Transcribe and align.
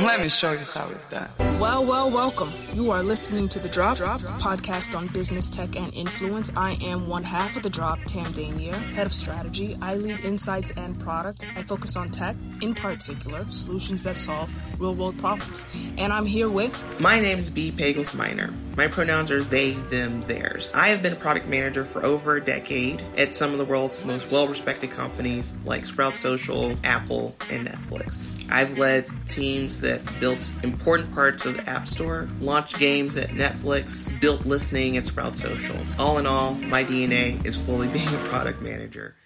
Let 0.00 0.22
me 0.22 0.30
show 0.30 0.52
you 0.52 0.64
how 0.72 0.88
it's 0.88 1.06
done. 1.06 1.28
Well, 1.60 1.84
well, 1.84 2.10
welcome. 2.10 2.48
You 2.72 2.90
are 2.90 3.02
listening 3.02 3.50
to 3.50 3.58
The 3.58 3.68
Drop, 3.68 3.98
Drop 3.98 4.20
podcast 4.40 4.96
on 4.96 5.08
business, 5.08 5.50
tech, 5.50 5.76
and 5.76 5.92
influence. 5.92 6.50
I 6.56 6.78
am 6.80 7.06
one 7.06 7.22
half 7.22 7.54
of 7.54 7.62
The 7.62 7.68
Drop, 7.68 7.98
Tam 8.06 8.24
Danier, 8.32 8.74
head 8.94 9.06
of 9.06 9.12
strategy. 9.12 9.76
I 9.82 9.96
lead 9.96 10.20
insights 10.20 10.72
and 10.74 10.98
product. 10.98 11.44
I 11.54 11.64
focus 11.64 11.96
on 11.96 12.08
tech, 12.08 12.34
in 12.62 12.74
particular, 12.74 13.44
solutions 13.50 14.02
that 14.04 14.16
solve 14.16 14.50
real 14.80 14.94
world 14.94 15.18
problems. 15.18 15.66
And 15.98 16.12
I'm 16.12 16.26
here 16.26 16.48
with. 16.48 16.86
My 16.98 17.20
name 17.20 17.38
is 17.38 17.50
B. 17.50 17.70
Pagels 17.70 18.14
Minor. 18.14 18.52
My 18.76 18.88
pronouns 18.88 19.30
are 19.30 19.44
they, 19.44 19.72
them, 19.72 20.22
theirs. 20.22 20.72
I 20.74 20.88
have 20.88 21.02
been 21.02 21.12
a 21.12 21.16
product 21.16 21.46
manager 21.46 21.84
for 21.84 22.04
over 22.04 22.36
a 22.36 22.44
decade 22.44 23.02
at 23.18 23.34
some 23.34 23.52
of 23.52 23.58
the 23.58 23.64
world's 23.64 24.04
most 24.04 24.30
well 24.32 24.48
respected 24.48 24.90
companies 24.90 25.54
like 25.64 25.84
Sprout 25.84 26.16
Social, 26.16 26.74
Apple, 26.82 27.36
and 27.50 27.68
Netflix. 27.68 28.28
I've 28.50 28.78
led 28.78 29.06
teams 29.26 29.80
that 29.82 30.00
built 30.18 30.52
important 30.62 31.12
parts 31.12 31.46
of 31.46 31.56
the 31.56 31.68
App 31.68 31.86
Store, 31.86 32.28
launched 32.40 32.78
games 32.78 33.16
at 33.16 33.30
Netflix, 33.30 34.18
built 34.20 34.46
listening 34.46 34.96
at 34.96 35.06
Sprout 35.06 35.36
Social. 35.36 35.76
All 35.98 36.18
in 36.18 36.26
all, 36.26 36.54
my 36.54 36.82
DNA 36.82 37.44
is 37.44 37.56
fully 37.56 37.88
being 37.92 38.08
a 38.08 38.24
product 38.24 38.62
manager. 38.62 39.16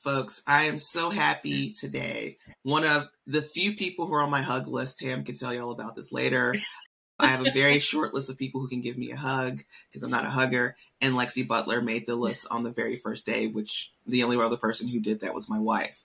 Folks, 0.00 0.42
I 0.46 0.64
am 0.64 0.78
so 0.78 1.10
happy 1.10 1.74
today. 1.78 2.38
One 2.62 2.84
of 2.84 3.10
the 3.30 3.42
few 3.42 3.76
people 3.76 4.06
who 4.06 4.14
are 4.14 4.22
on 4.22 4.30
my 4.30 4.42
hug 4.42 4.66
list, 4.66 4.98
Tam 4.98 5.24
can 5.24 5.36
tell 5.36 5.54
you 5.54 5.62
all 5.62 5.70
about 5.70 5.94
this 5.94 6.12
later. 6.12 6.56
I 7.18 7.28
have 7.28 7.46
a 7.46 7.52
very 7.52 7.78
short 7.90 8.12
list 8.12 8.28
of 8.28 8.38
people 8.38 8.60
who 8.60 8.68
can 8.68 8.80
give 8.80 8.98
me 8.98 9.12
a 9.12 9.16
hug 9.16 9.62
because 9.88 10.02
I'm 10.02 10.10
not 10.10 10.26
a 10.26 10.30
hugger. 10.30 10.76
And 11.00 11.14
Lexi 11.14 11.46
Butler 11.46 11.80
made 11.80 12.06
the 12.06 12.16
list 12.16 12.48
on 12.50 12.64
the 12.64 12.70
very 12.70 12.96
first 12.96 13.26
day, 13.26 13.46
which 13.46 13.92
the 14.06 14.24
only 14.24 14.36
other 14.36 14.56
person 14.56 14.88
who 14.88 15.00
did 15.00 15.20
that 15.20 15.34
was 15.34 15.48
my 15.48 15.58
wife. 15.58 16.02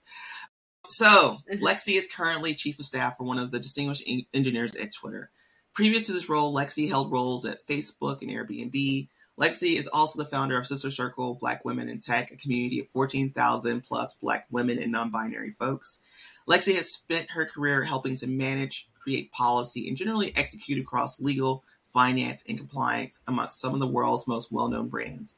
So, 0.88 1.38
mm-hmm. 1.50 1.64
Lexi 1.64 1.96
is 1.96 2.08
currently 2.12 2.54
chief 2.54 2.78
of 2.78 2.86
staff 2.86 3.16
for 3.16 3.24
one 3.24 3.38
of 3.38 3.50
the 3.50 3.58
distinguished 3.58 4.08
engineers 4.32 4.76
at 4.76 4.94
Twitter. 4.94 5.30
Previous 5.74 6.04
to 6.04 6.12
this 6.12 6.28
role, 6.28 6.54
Lexi 6.54 6.88
held 6.88 7.10
roles 7.10 7.44
at 7.44 7.66
Facebook 7.66 8.22
and 8.22 8.30
Airbnb. 8.30 9.08
Lexi 9.38 9.76
is 9.76 9.88
also 9.88 10.22
the 10.22 10.28
founder 10.28 10.56
of 10.56 10.64
Sista 10.64 10.90
Circle 10.90 11.34
Black 11.34 11.64
Women 11.64 11.88
in 11.88 11.98
Tech, 11.98 12.30
a 12.30 12.36
community 12.36 12.80
of 12.80 12.88
14,000 12.88 13.82
plus 13.82 14.14
Black 14.14 14.46
women 14.50 14.78
and 14.78 14.92
non 14.92 15.10
binary 15.10 15.50
folks. 15.50 16.00
Lexi 16.48 16.74
has 16.76 16.92
spent 16.92 17.30
her 17.32 17.44
career 17.44 17.84
helping 17.84 18.16
to 18.16 18.26
manage, 18.26 18.88
create 19.00 19.32
policy, 19.32 19.88
and 19.88 19.96
generally 19.96 20.32
execute 20.36 20.78
across 20.78 21.20
legal, 21.20 21.64
finance, 21.86 22.44
and 22.48 22.58
compliance 22.58 23.20
amongst 23.26 23.58
some 23.58 23.74
of 23.74 23.80
the 23.80 23.86
world's 23.86 24.28
most 24.28 24.52
well 24.52 24.68
known 24.68 24.88
brands. 24.88 25.36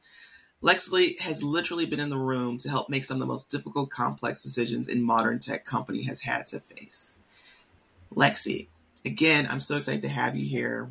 Lexi 0.62 1.18
has 1.20 1.42
literally 1.42 1.86
been 1.86 2.00
in 2.00 2.10
the 2.10 2.18
room 2.18 2.58
to 2.58 2.68
help 2.68 2.88
make 2.88 3.04
some 3.04 3.14
of 3.16 3.20
the 3.20 3.26
most 3.26 3.50
difficult, 3.50 3.90
complex 3.90 4.42
decisions 4.42 4.88
in 4.88 5.02
modern 5.02 5.38
tech 5.38 5.64
company 5.64 6.02
has 6.02 6.20
had 6.20 6.48
to 6.48 6.58
face. 6.58 7.18
Lexi, 8.14 8.66
again, 9.04 9.46
I'm 9.48 9.60
so 9.60 9.76
excited 9.76 10.02
to 10.02 10.08
have 10.08 10.36
you 10.36 10.46
here. 10.46 10.90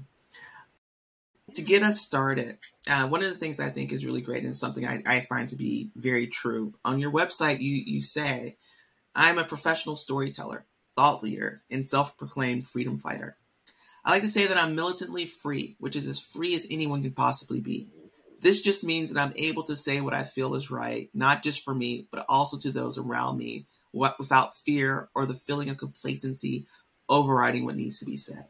To 1.53 1.61
get 1.61 1.83
us 1.83 2.01
started, 2.01 2.57
uh, 2.89 3.07
one 3.07 3.23
of 3.23 3.29
the 3.29 3.35
things 3.35 3.59
I 3.59 3.69
think 3.69 3.91
is 3.91 4.05
really 4.05 4.21
great 4.21 4.43
and 4.43 4.55
something 4.55 4.85
I, 4.85 5.01
I 5.05 5.19
find 5.21 5.49
to 5.49 5.55
be 5.55 5.89
very 5.95 6.27
true 6.27 6.73
on 6.85 6.99
your 6.99 7.11
website, 7.11 7.59
you 7.59 7.73
you 7.85 8.01
say, 8.01 8.55
"I'm 9.17 9.37
a 9.37 9.43
professional 9.43 9.97
storyteller, 9.97 10.65
thought 10.95 11.21
leader, 11.21 11.63
and 11.69 11.85
self-proclaimed 11.85 12.69
freedom 12.69 12.99
fighter." 12.99 13.35
I 14.05 14.11
like 14.11 14.21
to 14.21 14.27
say 14.29 14.47
that 14.47 14.57
I'm 14.57 14.75
militantly 14.75 15.25
free, 15.25 15.75
which 15.79 15.97
is 15.97 16.07
as 16.07 16.21
free 16.21 16.55
as 16.55 16.65
anyone 16.71 17.01
can 17.01 17.11
possibly 17.11 17.59
be. 17.59 17.89
This 18.39 18.61
just 18.61 18.85
means 18.85 19.11
that 19.11 19.21
I'm 19.21 19.33
able 19.35 19.63
to 19.63 19.75
say 19.75 19.99
what 19.99 20.13
I 20.13 20.23
feel 20.23 20.55
is 20.55 20.71
right, 20.71 21.09
not 21.13 21.43
just 21.43 21.63
for 21.63 21.75
me, 21.75 22.07
but 22.09 22.25
also 22.29 22.57
to 22.59 22.71
those 22.71 22.97
around 22.97 23.37
me, 23.37 23.65
without 23.91 24.55
fear 24.55 25.09
or 25.13 25.25
the 25.25 25.33
feeling 25.33 25.69
of 25.69 25.77
complacency 25.77 26.67
overriding 27.09 27.65
what 27.65 27.75
needs 27.75 27.99
to 27.99 28.05
be 28.05 28.15
said. 28.15 28.47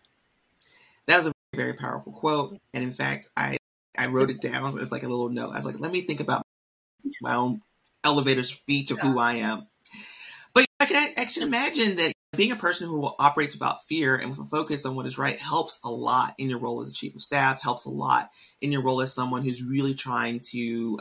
That 1.05 1.17
was 1.17 1.27
a 1.27 1.31
very, 1.53 1.69
very 1.69 1.77
powerful 1.77 2.11
quote. 2.11 2.59
And 2.73 2.83
in 2.83 2.91
fact, 2.91 3.29
I, 3.37 3.57
I 3.97 4.07
wrote 4.07 4.29
it 4.29 4.41
down 4.41 4.77
as 4.79 4.91
like 4.91 5.03
a 5.03 5.07
little 5.07 5.29
note. 5.29 5.53
I 5.53 5.57
was 5.57 5.65
like, 5.65 5.79
let 5.79 5.91
me 5.91 6.01
think 6.01 6.19
about 6.19 6.45
my 7.21 7.35
own 7.35 7.61
elevator 8.03 8.43
speech 8.43 8.91
of 8.91 8.99
who 8.99 9.19
I 9.19 9.35
am. 9.35 9.67
I 10.79 10.85
can 10.85 11.13
actually 11.17 11.47
imagine 11.47 11.95
that 11.95 12.13
being 12.35 12.51
a 12.51 12.57
person 12.57 12.87
who 12.87 13.11
operates 13.19 13.53
without 13.53 13.85
fear 13.85 14.15
and 14.15 14.29
with 14.29 14.39
a 14.39 14.43
focus 14.43 14.85
on 14.85 14.95
what 14.95 15.05
is 15.05 15.17
right 15.17 15.39
helps 15.39 15.79
a 15.83 15.89
lot 15.89 16.35
in 16.37 16.49
your 16.49 16.59
role 16.59 16.81
as 16.81 16.91
a 16.91 16.93
chief 16.93 17.15
of 17.15 17.21
staff, 17.21 17.61
helps 17.61 17.85
a 17.85 17.89
lot 17.89 18.29
in 18.61 18.71
your 18.71 18.83
role 18.83 19.01
as 19.01 19.13
someone 19.13 19.43
who's 19.43 19.63
really 19.63 19.95
trying 19.95 20.39
to 20.51 20.99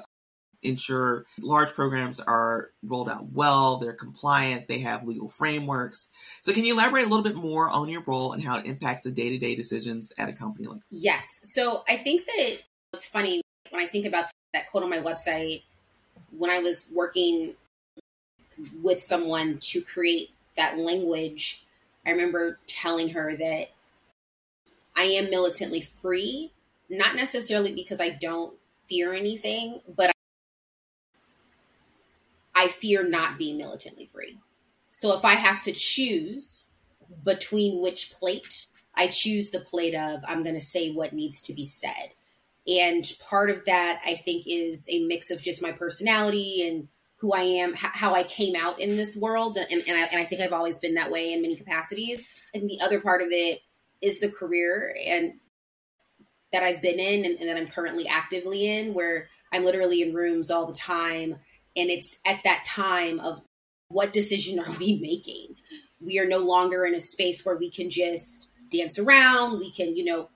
ensure 0.62 1.26
large 1.41 1.72
programs 1.72 2.20
are 2.20 2.70
rolled 2.82 3.09
out 3.09 3.31
well, 3.32 3.76
they're 3.76 3.92
compliant, 3.92 4.69
they 4.69 4.81
have 4.81 5.04
legal 5.04 5.28
frameworks. 5.28 6.09
So, 6.42 6.53
can 6.53 6.65
you 6.65 6.75
elaborate 6.75 7.06
a 7.06 7.09
little 7.09 7.25
bit 7.25 7.36
more 7.36 7.69
on 7.69 7.88
your 7.88 8.03
role 8.03 8.32
and 8.32 8.42
how 8.42 8.59
it 8.59 8.66
impacts 8.66 9.03
the 9.03 9.10
day 9.10 9.31
to 9.31 9.38
day 9.38 9.56
decisions 9.56 10.12
at 10.19 10.28
a 10.28 10.32
company 10.32 10.69
like 10.69 10.81
Yes. 10.91 11.26
So, 11.42 11.82
I 11.88 11.97
think 11.97 12.25
that 12.26 12.59
it's 12.94 13.09
funny 13.09 13.42
when 13.70 13.82
I 13.82 13.86
think 13.86 14.06
about 14.06 14.26
that 14.54 14.70
quote 14.70 14.82
on 14.82 14.91
my 14.91 15.00
website, 15.00 15.62
when 16.31 16.50
I 16.50 16.60
was 16.60 16.91
working 16.94 17.54
with 18.83 19.03
someone 19.03 19.59
to 19.59 19.81
create 19.81 20.31
that 20.56 20.78
language, 20.78 21.65
I 22.05 22.11
remember 22.11 22.59
telling 22.67 23.11
her 23.11 23.37
that 23.37 23.69
I 24.97 25.05
am 25.05 25.31
militantly 25.31 25.81
free, 25.81 26.53
not 26.89 27.16
necessarily 27.16 27.75
because 27.75 28.00
I 28.00 28.11
don't 28.11 28.55
fear 28.89 29.12
anything, 29.12 29.81
but 29.95 30.12
I 32.55 32.69
fear 32.69 33.06
not 33.06 33.37
being 33.37 33.59
militantly 33.59 34.06
free. 34.06 34.39
So 34.91 35.15
if 35.15 35.25
I 35.25 35.34
have 35.34 35.62
to 35.65 35.72
choose 35.72 36.69
between 37.22 37.83
which 37.83 38.11
plate, 38.11 38.66
I 38.95 39.09
choose 39.09 39.50
the 39.50 39.61
plate 39.61 39.95
of 39.95 40.21
I'm 40.27 40.43
going 40.43 40.55
to 40.55 40.61
say 40.61 40.91
what 40.91 41.12
needs 41.12 41.43
to 41.43 41.53
be 41.53 41.66
said. 41.66 42.15
And 42.66 43.05
part 43.21 43.50
of 43.50 43.65
that, 43.66 44.00
I 44.05 44.15
think, 44.15 44.45
is 44.47 44.89
a 44.91 45.05
mix 45.05 45.31
of 45.31 45.43
just 45.43 45.62
my 45.62 45.71
personality 45.71 46.66
and 46.66 46.89
who 47.19 47.32
I 47.32 47.43
am, 47.43 47.72
how 47.75 48.15
I 48.15 48.25
came 48.25 48.54
out 48.54 48.78
in 48.81 48.97
this 48.97 49.16
world, 49.16 49.56
and, 49.56 49.82
and, 49.87 49.97
I, 49.97 50.04
and 50.12 50.21
I 50.21 50.25
think 50.25 50.43
I've 50.43 50.53
always 50.53 50.78
been 50.78 50.94
that 50.94 51.10
way 51.10 51.32
in 51.32 51.43
many 51.43 51.56
capacities. 51.56 52.28
And 52.53 52.69
the 52.69 52.81
other 52.82 53.00
part 53.00 53.22
of 53.22 53.28
it 53.31 53.60
is 54.03 54.21
the 54.21 54.31
career 54.31 54.94
and 55.06 55.34
that 56.53 56.62
I've 56.62 56.82
been 56.82 57.00
in 57.00 57.25
and, 57.25 57.38
and 57.41 57.49
that 57.49 57.56
I'm 57.56 57.66
currently 57.66 58.06
actively 58.06 58.66
in, 58.66 58.93
where 58.93 59.28
I'm 59.53 59.65
literally 59.65 60.03
in 60.03 60.15
rooms 60.15 60.50
all 60.50 60.66
the 60.66 60.72
time, 60.72 61.37
and 61.77 61.91
it's 61.91 62.19
at 62.27 62.41
that 62.44 62.65
time 62.66 63.21
of 63.21 63.41
what 63.88 64.12
decision 64.12 64.59
are 64.59 64.71
we 64.78 64.98
making? 65.00 65.56
We 66.04 66.19
are 66.19 66.27
no 66.27 66.38
longer 66.38 66.84
in 66.84 66.94
a 66.94 67.00
space 67.00 67.44
where 67.44 67.56
we 67.56 67.71
can 67.71 67.91
just 67.91 68.50
dance 68.71 68.98
around. 68.98 69.59
We 69.59 69.71
can, 69.71 69.94
you 69.94 70.04
know, 70.04 70.28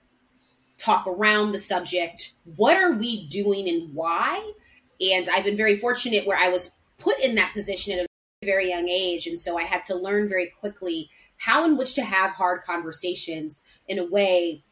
talk 0.77 1.05
around 1.05 1.51
the 1.51 1.59
subject. 1.59 2.33
What 2.55 2.77
are 2.77 2.93
we 2.93 3.27
doing 3.27 3.67
and 3.67 3.93
why? 3.93 4.53
And 5.01 5.27
I've 5.29 5.43
been 5.43 5.57
very 5.57 5.75
fortunate 5.75 6.27
where 6.27 6.37
I 6.37 6.49
was 6.49 6.71
put 6.97 7.19
in 7.19 7.35
that 7.35 7.53
position 7.53 7.97
at 7.97 8.05
a 8.05 8.45
very 8.45 8.69
young 8.69 8.87
age. 8.87 9.27
And 9.27 9.39
so 9.39 9.57
I 9.57 9.63
had 9.63 9.83
to 9.85 9.95
learn 9.95 10.29
very 10.29 10.47
quickly 10.59 11.09
how 11.37 11.65
in 11.65 11.77
which 11.77 11.95
to 11.95 12.03
have 12.03 12.31
hard 12.31 12.61
conversations 12.61 13.63
in 13.87 13.97
a 13.97 14.05
way 14.05 14.63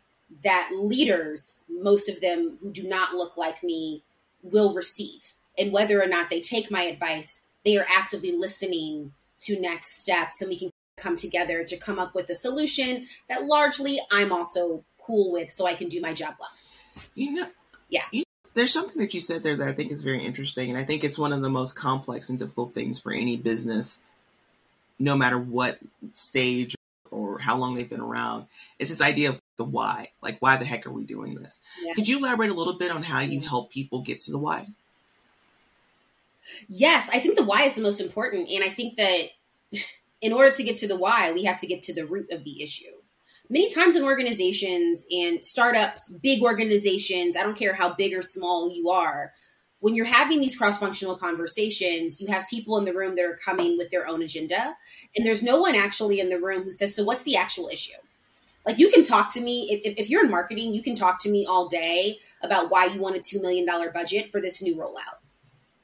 that 0.43 0.69
leaders, 0.73 1.65
most 1.67 2.07
of 2.07 2.21
them 2.21 2.57
who 2.61 2.71
do 2.71 2.83
not 2.83 3.15
look 3.15 3.37
like 3.37 3.63
me, 3.63 4.03
will 4.43 4.73
receive. 4.73 5.35
And 5.57 5.73
whether 5.73 6.01
or 6.01 6.07
not 6.07 6.29
they 6.29 6.41
take 6.41 6.69
my 6.69 6.83
advice, 6.83 7.41
they 7.65 7.77
are 7.77 7.87
actively 7.89 8.31
listening 8.31 9.13
to 9.39 9.59
next 9.59 9.99
steps 9.99 10.41
and 10.41 10.49
we 10.49 10.59
can 10.59 10.69
come 10.97 11.15
together 11.15 11.63
to 11.63 11.77
come 11.77 11.97
up 11.97 12.13
with 12.13 12.29
a 12.29 12.35
solution 12.35 13.07
that 13.27 13.45
largely 13.45 13.99
I'm 14.11 14.31
also 14.31 14.83
cool 14.99 15.31
with 15.31 15.49
so 15.49 15.65
I 15.65 15.73
can 15.73 15.87
do 15.87 16.01
my 16.01 16.13
job 16.13 16.35
well. 16.39 17.03
You 17.15 17.33
know, 17.33 17.47
yeah. 17.89 18.03
You 18.11 18.23
there's 18.53 18.73
something 18.73 19.01
that 19.01 19.13
you 19.13 19.21
said 19.21 19.43
there 19.43 19.55
that 19.55 19.67
I 19.67 19.73
think 19.73 19.91
is 19.91 20.01
very 20.01 20.23
interesting, 20.23 20.69
and 20.69 20.77
I 20.77 20.83
think 20.83 21.03
it's 21.03 21.19
one 21.19 21.33
of 21.33 21.41
the 21.41 21.49
most 21.49 21.75
complex 21.75 22.29
and 22.29 22.39
difficult 22.39 22.73
things 22.73 22.99
for 22.99 23.11
any 23.11 23.37
business, 23.37 24.01
no 24.97 25.15
matter 25.15 25.39
what 25.39 25.79
stage 26.13 26.75
or 27.11 27.39
how 27.39 27.57
long 27.57 27.75
they've 27.75 27.89
been 27.89 27.99
around. 27.99 28.45
It's 28.77 28.89
this 28.89 29.01
idea 29.01 29.29
of 29.29 29.41
the 29.57 29.63
why. 29.63 30.09
Like, 30.21 30.37
why 30.39 30.57
the 30.57 30.65
heck 30.65 30.85
are 30.85 30.91
we 30.91 31.05
doing 31.05 31.35
this? 31.35 31.59
Yeah. 31.83 31.93
Could 31.93 32.07
you 32.07 32.19
elaborate 32.19 32.49
a 32.49 32.53
little 32.53 32.77
bit 32.77 32.91
on 32.91 33.03
how 33.03 33.21
you 33.21 33.41
help 33.41 33.71
people 33.71 34.01
get 34.01 34.21
to 34.21 34.31
the 34.31 34.37
why? 34.37 34.67
Yes, 36.67 37.09
I 37.11 37.19
think 37.19 37.37
the 37.37 37.45
why 37.45 37.63
is 37.63 37.75
the 37.75 37.81
most 37.81 38.01
important. 38.01 38.49
And 38.49 38.63
I 38.63 38.69
think 38.69 38.97
that 38.97 39.25
in 40.21 40.33
order 40.33 40.51
to 40.51 40.63
get 40.63 40.77
to 40.77 40.87
the 40.87 40.97
why, 40.97 41.31
we 41.31 41.43
have 41.43 41.59
to 41.59 41.67
get 41.67 41.83
to 41.83 41.93
the 41.93 42.05
root 42.05 42.31
of 42.31 42.43
the 42.43 42.61
issue 42.61 42.98
many 43.49 43.73
times 43.73 43.95
in 43.95 44.03
organizations 44.03 45.05
and 45.11 45.43
startups, 45.43 46.09
big 46.21 46.41
organizations, 46.41 47.35
I 47.35 47.43
don't 47.43 47.57
care 47.57 47.73
how 47.73 47.93
big 47.93 48.13
or 48.13 48.21
small 48.21 48.71
you 48.71 48.89
are, 48.89 49.31
when 49.79 49.95
you're 49.95 50.05
having 50.05 50.41
these 50.41 50.57
cross 50.57 50.77
functional 50.77 51.15
conversations, 51.15 52.19
you 52.19 52.27
have 52.27 52.47
people 52.49 52.77
in 52.77 52.85
the 52.85 52.93
room 52.93 53.15
that 53.15 53.25
are 53.25 53.39
coming 53.43 53.77
with 53.77 53.89
their 53.91 54.07
own 54.07 54.21
agenda. 54.21 54.75
And 55.15 55.25
there's 55.25 55.41
no 55.41 55.59
one 55.61 55.75
actually 55.75 56.19
in 56.19 56.29
the 56.29 56.39
room 56.39 56.63
who 56.63 56.71
says, 56.71 56.95
So, 56.95 57.03
what's 57.03 57.23
the 57.23 57.37
actual 57.37 57.69
issue? 57.69 57.93
Like, 58.65 58.77
you 58.77 58.91
can 58.91 59.05
talk 59.05 59.33
to 59.33 59.41
me, 59.41 59.69
if, 59.71 59.97
if 59.97 60.09
you're 60.09 60.25
in 60.25 60.29
marketing, 60.29 60.73
you 60.73 60.83
can 60.83 60.95
talk 60.95 61.21
to 61.21 61.29
me 61.29 61.45
all 61.45 61.69
day 61.69 62.19
about 62.43 62.69
why 62.69 62.87
you 62.87 62.99
want 62.99 63.15
a 63.15 63.19
$2 63.19 63.41
million 63.41 63.65
budget 63.93 64.31
for 64.31 64.41
this 64.41 64.61
new 64.61 64.75
rollout. 64.75 65.17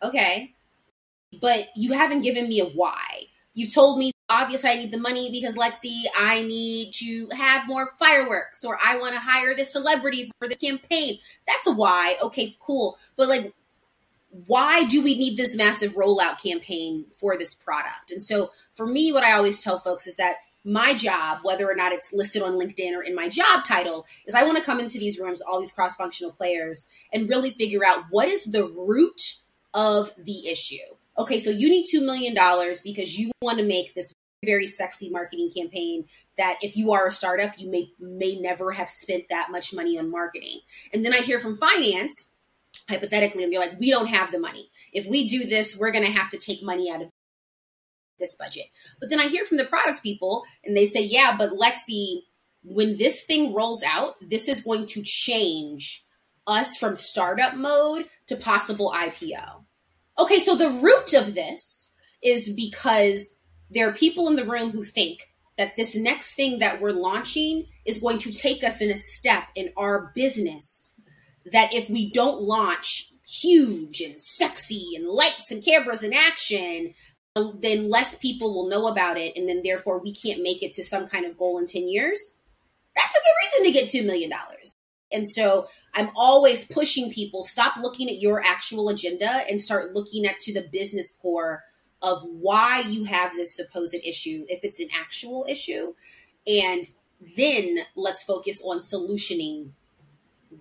Okay. 0.03 0.53
But 1.41 1.67
you 1.75 1.93
haven't 1.93 2.21
given 2.21 2.49
me 2.49 2.59
a 2.59 2.65
why. 2.65 3.23
You've 3.53 3.73
told 3.73 3.97
me 3.97 4.11
obviously 4.29 4.69
I 4.69 4.75
need 4.75 4.91
the 4.91 4.97
money 4.97 5.29
because 5.31 5.57
let's 5.57 5.79
I 6.17 6.41
need 6.43 6.93
to 6.93 7.27
have 7.31 7.67
more 7.67 7.91
fireworks 7.99 8.63
or 8.63 8.77
I 8.83 8.97
want 8.97 9.13
to 9.13 9.19
hire 9.19 9.55
this 9.55 9.71
celebrity 9.71 10.31
for 10.39 10.47
the 10.47 10.55
campaign. 10.55 11.19
That's 11.47 11.67
a 11.67 11.71
why. 11.71 12.17
Okay, 12.21 12.53
cool. 12.59 12.97
But 13.15 13.29
like, 13.29 13.53
why 14.47 14.83
do 14.83 15.01
we 15.01 15.17
need 15.17 15.37
this 15.37 15.55
massive 15.55 15.93
rollout 15.93 16.41
campaign 16.41 17.05
for 17.11 17.37
this 17.37 17.53
product? 17.53 18.11
And 18.11 18.21
so 18.21 18.51
for 18.71 18.85
me, 18.85 19.11
what 19.11 19.23
I 19.23 19.33
always 19.33 19.61
tell 19.61 19.79
folks 19.79 20.07
is 20.07 20.15
that 20.17 20.35
my 20.65 20.95
job, 20.95 21.39
whether 21.43 21.69
or 21.69 21.75
not 21.75 21.93
it's 21.93 22.11
listed 22.11 22.41
on 22.41 22.53
LinkedIn 22.55 22.93
or 22.97 23.03
in 23.03 23.13
my 23.13 23.29
job 23.29 23.63
title, 23.63 24.05
is 24.25 24.33
I 24.33 24.43
want 24.43 24.57
to 24.57 24.63
come 24.63 24.79
into 24.79 24.97
these 24.97 25.19
rooms, 25.19 25.39
all 25.39 25.59
these 25.59 25.71
cross 25.71 25.95
functional 25.95 26.31
players, 26.31 26.89
and 27.13 27.29
really 27.29 27.51
figure 27.51 27.85
out 27.85 28.05
what 28.09 28.27
is 28.27 28.45
the 28.45 28.67
root 28.67 29.35
of 29.75 30.11
the 30.17 30.47
issue. 30.47 30.94
Okay, 31.17 31.39
so 31.39 31.49
you 31.49 31.69
need 31.69 31.85
$2 31.93 32.05
million 32.05 32.33
because 32.83 33.17
you 33.17 33.31
want 33.41 33.57
to 33.59 33.65
make 33.65 33.95
this 33.95 34.13
very 34.43 34.67
sexy 34.67 35.09
marketing 35.09 35.51
campaign 35.55 36.05
that 36.37 36.57
if 36.61 36.77
you 36.77 36.93
are 36.93 37.07
a 37.07 37.11
startup, 37.11 37.57
you 37.57 37.69
may 37.69 37.89
may 37.99 38.39
never 38.39 38.71
have 38.71 38.87
spent 38.87 39.23
that 39.29 39.49
much 39.51 39.73
money 39.73 39.97
on 39.97 40.11
marketing. 40.11 40.59
And 40.93 41.03
then 41.03 41.13
I 41.13 41.17
hear 41.17 41.39
from 41.39 41.55
finance, 41.57 42.31
hypothetically, 42.87 43.43
and 43.43 43.51
they're 43.51 43.59
like, 43.59 43.79
we 43.79 43.89
don't 43.89 44.07
have 44.07 44.31
the 44.31 44.39
money. 44.39 44.69
If 44.93 45.07
we 45.07 45.27
do 45.27 45.45
this, 45.45 45.75
we're 45.75 45.91
gonna 45.91 46.11
have 46.11 46.29
to 46.31 46.37
take 46.37 46.61
money 46.61 46.91
out 46.91 47.01
of 47.01 47.09
this 48.19 48.35
budget. 48.35 48.65
But 48.99 49.09
then 49.09 49.19
I 49.19 49.27
hear 49.27 49.45
from 49.45 49.57
the 49.57 49.65
product 49.65 50.03
people 50.03 50.43
and 50.63 50.75
they 50.75 50.85
say, 50.85 51.01
yeah, 51.01 51.35
but 51.37 51.51
Lexi, 51.51 52.21
when 52.63 52.97
this 52.97 53.23
thing 53.23 53.53
rolls 53.53 53.83
out, 53.83 54.15
this 54.21 54.47
is 54.47 54.61
going 54.61 54.85
to 54.87 55.03
change 55.03 56.05
us 56.47 56.77
from 56.77 56.95
startup 56.95 57.55
mode 57.55 58.05
to 58.27 58.35
possible 58.35 58.93
IPO. 58.95 59.64
Okay, 60.17 60.39
so 60.39 60.55
the 60.55 60.69
root 60.69 61.13
of 61.13 61.35
this 61.35 61.91
is 62.23 62.49
because 62.49 63.39
there 63.69 63.89
are 63.89 63.93
people 63.93 64.27
in 64.27 64.35
the 64.35 64.45
room 64.45 64.71
who 64.71 64.83
think 64.83 65.29
that 65.57 65.75
this 65.75 65.95
next 65.95 66.35
thing 66.35 66.59
that 66.59 66.81
we're 66.81 66.91
launching 66.91 67.65
is 67.85 67.99
going 67.99 68.17
to 68.19 68.31
take 68.31 68.63
us 68.63 68.81
in 68.81 68.89
a 68.91 68.97
step 68.97 69.43
in 69.55 69.71
our 69.77 70.11
business 70.15 70.91
that 71.51 71.73
if 71.73 71.89
we 71.89 72.11
don't 72.11 72.41
launch 72.41 73.11
huge 73.27 74.01
and 74.01 74.21
sexy 74.21 74.93
and 74.95 75.07
lights 75.07 75.51
and 75.51 75.63
cameras 75.63 76.03
and 76.03 76.13
action, 76.13 76.93
then 77.59 77.89
less 77.89 78.15
people 78.15 78.53
will 78.53 78.69
know 78.69 78.87
about 78.87 79.17
it. 79.17 79.35
And 79.35 79.47
then 79.47 79.61
therefore 79.63 79.99
we 79.99 80.13
can't 80.13 80.41
make 80.41 80.63
it 80.63 80.73
to 80.73 80.83
some 80.83 81.07
kind 81.07 81.25
of 81.25 81.37
goal 81.37 81.57
in 81.57 81.67
10 81.67 81.87
years. 81.87 82.19
That's 82.95 83.15
a 83.15 83.19
good 83.19 83.63
reason 83.71 83.73
to 83.73 83.79
get 83.79 84.03
$2 84.03 84.05
million. 84.05 84.31
And 85.11 85.27
so 85.27 85.67
I'm 85.95 86.09
always 86.15 86.65
pushing 86.65 87.09
people 87.09 87.43
stop 87.43 87.77
looking 87.77 88.09
at 88.09 88.19
your 88.19 88.43
actual 88.43 88.89
agenda 88.89 89.29
and 89.49 89.59
start 89.59 89.93
looking 89.93 90.25
at 90.25 90.39
to 90.41 90.53
the 90.53 90.67
business 90.71 91.15
core 91.15 91.63
of 92.01 92.21
why 92.23 92.81
you 92.81 93.05
have 93.05 93.33
this 93.33 93.55
supposed 93.55 93.95
issue, 93.95 94.45
if 94.49 94.63
it's 94.63 94.79
an 94.79 94.89
actual 94.93 95.45
issue. 95.49 95.93
And 96.45 96.89
then 97.37 97.79
let's 97.95 98.23
focus 98.23 98.61
on 98.63 98.79
solutioning 98.79 99.71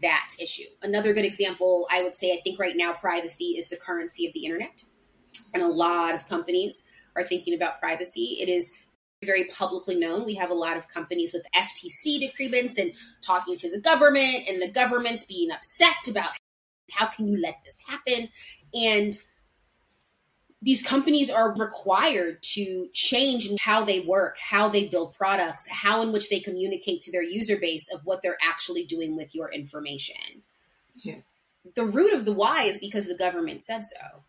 that 0.01 0.31
issue. 0.41 0.69
Another 0.83 1.13
good 1.13 1.25
example, 1.25 1.87
I 1.91 2.03
would 2.03 2.15
say, 2.15 2.33
I 2.33 2.41
think 2.43 2.59
right 2.59 2.77
now 2.77 2.95
privacy 2.95 3.57
is 3.59 3.69
the 3.69 3.77
currency 3.77 4.27
of 4.27 4.33
the 4.33 4.45
internet. 4.45 4.85
And 5.53 5.63
a 5.63 5.69
lot 5.69 6.15
of 6.15 6.29
companies 6.29 6.85
are 7.17 7.25
thinking 7.25 7.55
about 7.55 7.81
privacy. 7.81 8.39
It 8.41 8.49
is 8.49 8.73
very 9.25 9.45
publicly 9.45 9.97
known. 9.97 10.25
We 10.25 10.35
have 10.35 10.51
a 10.51 10.55
lot 10.55 10.77
of 10.77 10.89
companies 10.89 11.33
with 11.33 11.47
FTC 11.55 12.21
decrements 12.21 12.79
and 12.79 12.93
talking 13.23 13.57
to 13.57 13.71
the 13.71 13.81
government, 13.81 14.49
and 14.49 14.61
the 14.61 14.71
government's 14.71 15.25
being 15.25 15.51
upset 15.51 16.09
about 16.09 16.31
how 16.91 17.07
can 17.07 17.27
you 17.27 17.41
let 17.41 17.63
this 17.65 17.83
happen. 17.87 18.29
And 18.75 19.19
these 20.63 20.83
companies 20.83 21.31
are 21.31 21.55
required 21.55 22.43
to 22.55 22.89
change 22.95 23.51
how 23.61 23.85
they 23.85 24.01
work, 24.01 24.39
how 24.39 24.69
they 24.69 24.89
build 24.89 25.15
products, 25.15 25.69
how 25.69 26.01
in 26.01 26.11
which 26.11 26.31
they 26.31 26.41
communicate 26.41 27.03
to 27.03 27.13
their 27.13 27.23
user 27.23 27.59
base 27.59 27.93
of 27.93 28.01
what 28.05 28.23
they're 28.23 28.39
actually 28.43 28.85
doing 28.85 29.15
with 29.15 29.35
your 29.35 29.53
information. 29.53 30.43
Yeah. 31.03 31.19
The 31.75 31.85
root 31.85 32.15
of 32.15 32.25
the 32.25 32.33
why 32.33 32.63
is 32.65 32.79
because 32.79 33.07
the 33.07 33.15
government 33.15 33.63
said 33.63 33.85
so. 33.85 34.23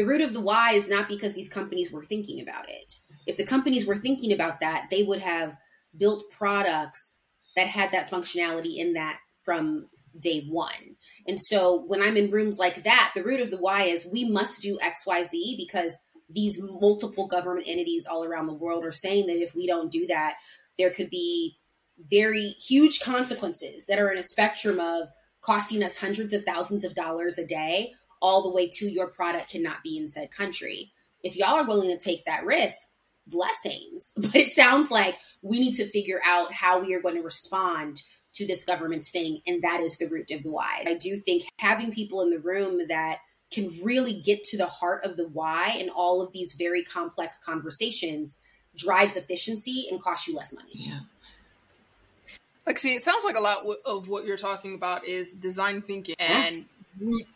The 0.00 0.06
root 0.06 0.22
of 0.22 0.32
the 0.32 0.40
why 0.40 0.72
is 0.72 0.88
not 0.88 1.08
because 1.08 1.34
these 1.34 1.50
companies 1.50 1.92
were 1.92 2.06
thinking 2.06 2.40
about 2.40 2.70
it. 2.70 3.02
If 3.26 3.36
the 3.36 3.44
companies 3.44 3.84
were 3.84 3.98
thinking 3.98 4.32
about 4.32 4.60
that, 4.60 4.86
they 4.90 5.02
would 5.02 5.20
have 5.20 5.58
built 5.94 6.30
products 6.30 7.20
that 7.54 7.66
had 7.66 7.92
that 7.92 8.10
functionality 8.10 8.76
in 8.76 8.94
that 8.94 9.18
from 9.42 9.90
day 10.18 10.46
one. 10.48 10.96
And 11.28 11.38
so 11.38 11.84
when 11.86 12.00
I'm 12.00 12.16
in 12.16 12.30
rooms 12.30 12.58
like 12.58 12.82
that, 12.84 13.12
the 13.14 13.22
root 13.22 13.40
of 13.40 13.50
the 13.50 13.58
why 13.58 13.82
is 13.82 14.08
we 14.10 14.24
must 14.24 14.62
do 14.62 14.78
XYZ 14.78 15.58
because 15.58 15.98
these 16.30 16.58
multiple 16.62 17.26
government 17.26 17.68
entities 17.68 18.06
all 18.10 18.24
around 18.24 18.46
the 18.46 18.54
world 18.54 18.86
are 18.86 18.92
saying 18.92 19.26
that 19.26 19.42
if 19.42 19.54
we 19.54 19.66
don't 19.66 19.92
do 19.92 20.06
that, 20.06 20.36
there 20.78 20.88
could 20.88 21.10
be 21.10 21.58
very 21.98 22.56
huge 22.66 23.00
consequences 23.00 23.84
that 23.84 23.98
are 23.98 24.10
in 24.10 24.16
a 24.16 24.22
spectrum 24.22 24.80
of 24.80 25.08
costing 25.42 25.84
us 25.84 25.98
hundreds 25.98 26.32
of 26.32 26.42
thousands 26.42 26.86
of 26.86 26.94
dollars 26.94 27.36
a 27.36 27.44
day, 27.44 27.92
all 28.20 28.42
the 28.42 28.50
way 28.50 28.68
to 28.68 28.88
your 28.88 29.06
product 29.06 29.50
cannot 29.50 29.82
be 29.82 29.96
in 29.96 30.08
said 30.08 30.30
country. 30.30 30.92
If 31.22 31.36
y'all 31.36 31.56
are 31.56 31.66
willing 31.66 31.90
to 31.90 32.02
take 32.02 32.24
that 32.24 32.44
risk, 32.44 32.88
blessings. 33.26 34.12
But 34.18 34.34
it 34.34 34.50
sounds 34.50 34.90
like 34.90 35.16
we 35.42 35.58
need 35.58 35.74
to 35.74 35.86
figure 35.86 36.20
out 36.24 36.52
how 36.52 36.80
we 36.80 36.94
are 36.94 37.00
going 37.00 37.16
to 37.16 37.22
respond 37.22 38.02
to 38.34 38.46
this 38.46 38.64
government's 38.64 39.10
thing. 39.10 39.40
And 39.46 39.62
that 39.62 39.80
is 39.80 39.96
the 39.98 40.08
root 40.08 40.30
of 40.30 40.42
the 40.42 40.50
why. 40.50 40.84
I 40.86 40.94
do 40.94 41.16
think 41.16 41.44
having 41.58 41.92
people 41.92 42.22
in 42.22 42.30
the 42.30 42.38
room 42.38 42.86
that 42.88 43.18
can 43.50 43.82
really 43.82 44.12
get 44.12 44.44
to 44.44 44.56
the 44.56 44.66
heart 44.66 45.04
of 45.04 45.16
the 45.16 45.26
why 45.26 45.76
in 45.78 45.90
all 45.90 46.22
of 46.22 46.32
these 46.32 46.52
very 46.52 46.84
complex 46.84 47.38
conversations 47.44 48.40
drives 48.76 49.16
efficiency 49.16 49.88
and 49.90 50.00
costs 50.00 50.28
you 50.28 50.36
less 50.36 50.54
money. 50.54 50.70
Yeah. 50.72 51.00
Like, 52.66 52.78
see, 52.78 52.94
it 52.94 53.02
sounds 53.02 53.24
like 53.24 53.34
a 53.34 53.40
lot 53.40 53.64
of 53.84 54.08
what 54.08 54.24
you're 54.24 54.36
talking 54.36 54.74
about 54.74 55.04
is 55.04 55.34
design 55.34 55.82
thinking 55.82 56.14
and 56.20 56.66
root 57.00 57.26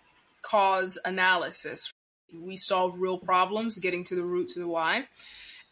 cause 0.45 0.99
analysis. 1.05 1.93
We 2.33 2.57
solve 2.57 2.99
real 2.99 3.19
problems, 3.19 3.79
getting 3.79 4.05
to 4.05 4.15
the 4.15 4.25
root 4.25 4.49
to 4.49 4.61
the 4.61 4.69
why. 4.69 5.07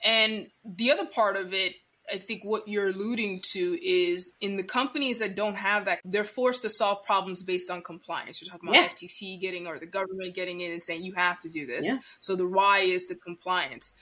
And 0.04 0.48
the 0.64 0.90
other 0.90 1.06
part 1.06 1.36
of 1.36 1.54
it 1.54 1.74
I 2.12 2.18
think 2.18 2.44
what 2.44 2.66
you're 2.66 2.88
alluding 2.88 3.40
to 3.52 3.78
is 3.82 4.32
in 4.40 4.56
the 4.56 4.62
companies 4.62 5.18
that 5.20 5.36
don't 5.36 5.54
have 5.54 5.84
that, 5.84 6.00
they're 6.04 6.24
forced 6.24 6.62
to 6.62 6.70
solve 6.70 7.04
problems 7.04 7.42
based 7.42 7.70
on 7.70 7.82
compliance. 7.82 8.40
You're 8.40 8.50
talking 8.50 8.68
about 8.68 8.82
yeah. 8.82 8.88
FTC 8.88 9.40
getting 9.40 9.66
or 9.66 9.78
the 9.78 9.86
government 9.86 10.34
getting 10.34 10.60
in 10.60 10.72
and 10.72 10.82
saying 10.82 11.04
you 11.04 11.14
have 11.14 11.38
to 11.40 11.48
do 11.48 11.66
this. 11.66 11.86
Yeah. 11.86 11.98
So 12.20 12.34
the 12.34 12.46
why 12.46 12.80
is 12.80 13.06
the 13.06 13.14
compliance. 13.14 13.94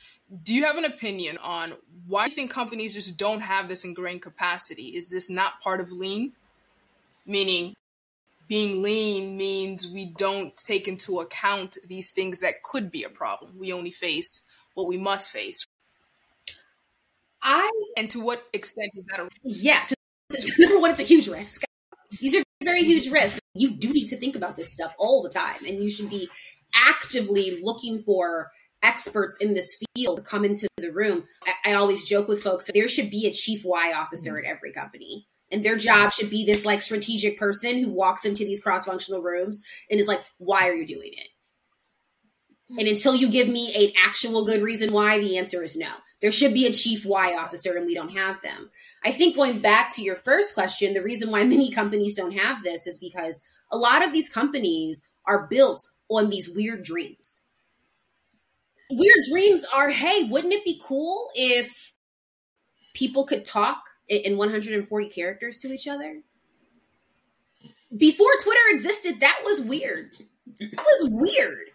Do 0.42 0.54
you 0.54 0.64
have 0.64 0.76
an 0.76 0.84
opinion 0.84 1.38
on 1.38 1.74
why 2.06 2.26
you 2.26 2.32
think 2.32 2.50
companies 2.50 2.94
just 2.94 3.16
don't 3.16 3.40
have 3.40 3.68
this 3.68 3.84
ingrained 3.84 4.22
capacity? 4.22 4.96
Is 4.96 5.10
this 5.10 5.28
not 5.28 5.60
part 5.60 5.80
of 5.80 5.92
lean? 5.92 6.32
Meaning 7.26 7.74
being 8.50 8.82
lean 8.82 9.36
means 9.36 9.86
we 9.86 10.06
don't 10.18 10.56
take 10.56 10.88
into 10.88 11.20
account 11.20 11.78
these 11.86 12.10
things 12.10 12.40
that 12.40 12.64
could 12.64 12.90
be 12.90 13.04
a 13.04 13.08
problem. 13.08 13.52
We 13.56 13.72
only 13.72 13.92
face 13.92 14.44
what 14.74 14.88
we 14.88 14.98
must 14.98 15.30
face. 15.30 15.64
I 17.40 17.70
and 17.96 18.10
to 18.10 18.18
what 18.18 18.42
extent 18.52 18.90
is 18.96 19.06
that 19.06 19.20
a 19.20 19.22
risk? 19.22 19.34
yeah? 19.44 19.82
So, 19.84 19.94
number 20.58 20.80
one, 20.80 20.90
it's 20.90 20.98
a 20.98 21.04
huge 21.04 21.28
risk. 21.28 21.62
These 22.18 22.34
are 22.34 22.42
very 22.64 22.82
huge 22.82 23.08
risks. 23.08 23.38
You 23.54 23.70
do 23.70 23.92
need 23.92 24.08
to 24.08 24.16
think 24.16 24.34
about 24.34 24.56
this 24.56 24.72
stuff 24.72 24.94
all 24.98 25.22
the 25.22 25.30
time, 25.30 25.64
and 25.64 25.80
you 25.80 25.88
should 25.88 26.10
be 26.10 26.28
actively 26.74 27.60
looking 27.62 28.00
for 28.00 28.50
experts 28.82 29.38
in 29.40 29.54
this 29.54 29.80
field 29.94 30.18
to 30.18 30.24
come 30.24 30.44
into 30.44 30.66
the 30.76 30.92
room. 30.92 31.22
I, 31.46 31.70
I 31.70 31.74
always 31.74 32.02
joke 32.02 32.26
with 32.26 32.42
folks 32.42 32.68
there 32.74 32.88
should 32.88 33.10
be 33.10 33.26
a 33.26 33.32
chief 33.32 33.62
Y 33.64 33.92
officer 33.92 34.36
at 34.38 34.44
every 34.44 34.72
company. 34.72 35.28
And 35.50 35.64
their 35.64 35.76
job 35.76 36.12
should 36.12 36.30
be 36.30 36.44
this 36.44 36.64
like 36.64 36.80
strategic 36.80 37.38
person 37.38 37.82
who 37.82 37.90
walks 37.90 38.24
into 38.24 38.44
these 38.44 38.60
cross 38.60 38.84
functional 38.86 39.22
rooms 39.22 39.62
and 39.90 39.98
is 39.98 40.06
like, 40.06 40.20
why 40.38 40.68
are 40.68 40.74
you 40.74 40.86
doing 40.86 41.12
it? 41.12 41.28
And 42.78 42.86
until 42.86 43.16
you 43.16 43.28
give 43.28 43.48
me 43.48 43.74
an 43.74 43.92
actual 44.04 44.44
good 44.44 44.62
reason 44.62 44.92
why, 44.92 45.18
the 45.18 45.38
answer 45.38 45.62
is 45.62 45.76
no. 45.76 45.90
There 46.20 46.30
should 46.30 46.54
be 46.54 46.66
a 46.66 46.72
chief 46.72 47.04
why 47.04 47.34
officer, 47.34 47.76
and 47.76 47.86
we 47.86 47.94
don't 47.94 48.16
have 48.16 48.40
them. 48.42 48.70
I 49.04 49.10
think 49.10 49.34
going 49.34 49.60
back 49.60 49.92
to 49.94 50.02
your 50.02 50.14
first 50.14 50.54
question, 50.54 50.94
the 50.94 51.02
reason 51.02 51.30
why 51.30 51.42
many 51.44 51.72
companies 51.72 52.14
don't 52.14 52.36
have 52.36 52.62
this 52.62 52.86
is 52.86 52.98
because 52.98 53.42
a 53.72 53.76
lot 53.76 54.04
of 54.04 54.12
these 54.12 54.28
companies 54.28 55.04
are 55.26 55.48
built 55.48 55.84
on 56.08 56.30
these 56.30 56.48
weird 56.48 56.84
dreams. 56.84 57.42
Weird 58.90 59.24
dreams 59.30 59.64
are 59.72 59.90
hey, 59.90 60.24
wouldn't 60.24 60.52
it 60.52 60.64
be 60.64 60.80
cool 60.82 61.30
if 61.34 61.92
people 62.94 63.24
could 63.24 63.44
talk 63.44 63.89
in 64.10 64.36
140 64.36 65.08
characters 65.08 65.58
to 65.58 65.72
each 65.72 65.88
other? 65.88 66.20
Before 67.96 68.32
Twitter 68.42 68.60
existed, 68.70 69.20
that 69.20 69.40
was 69.44 69.60
weird. 69.60 70.12
That 70.60 70.76
was 70.76 71.08
weird. 71.10 71.70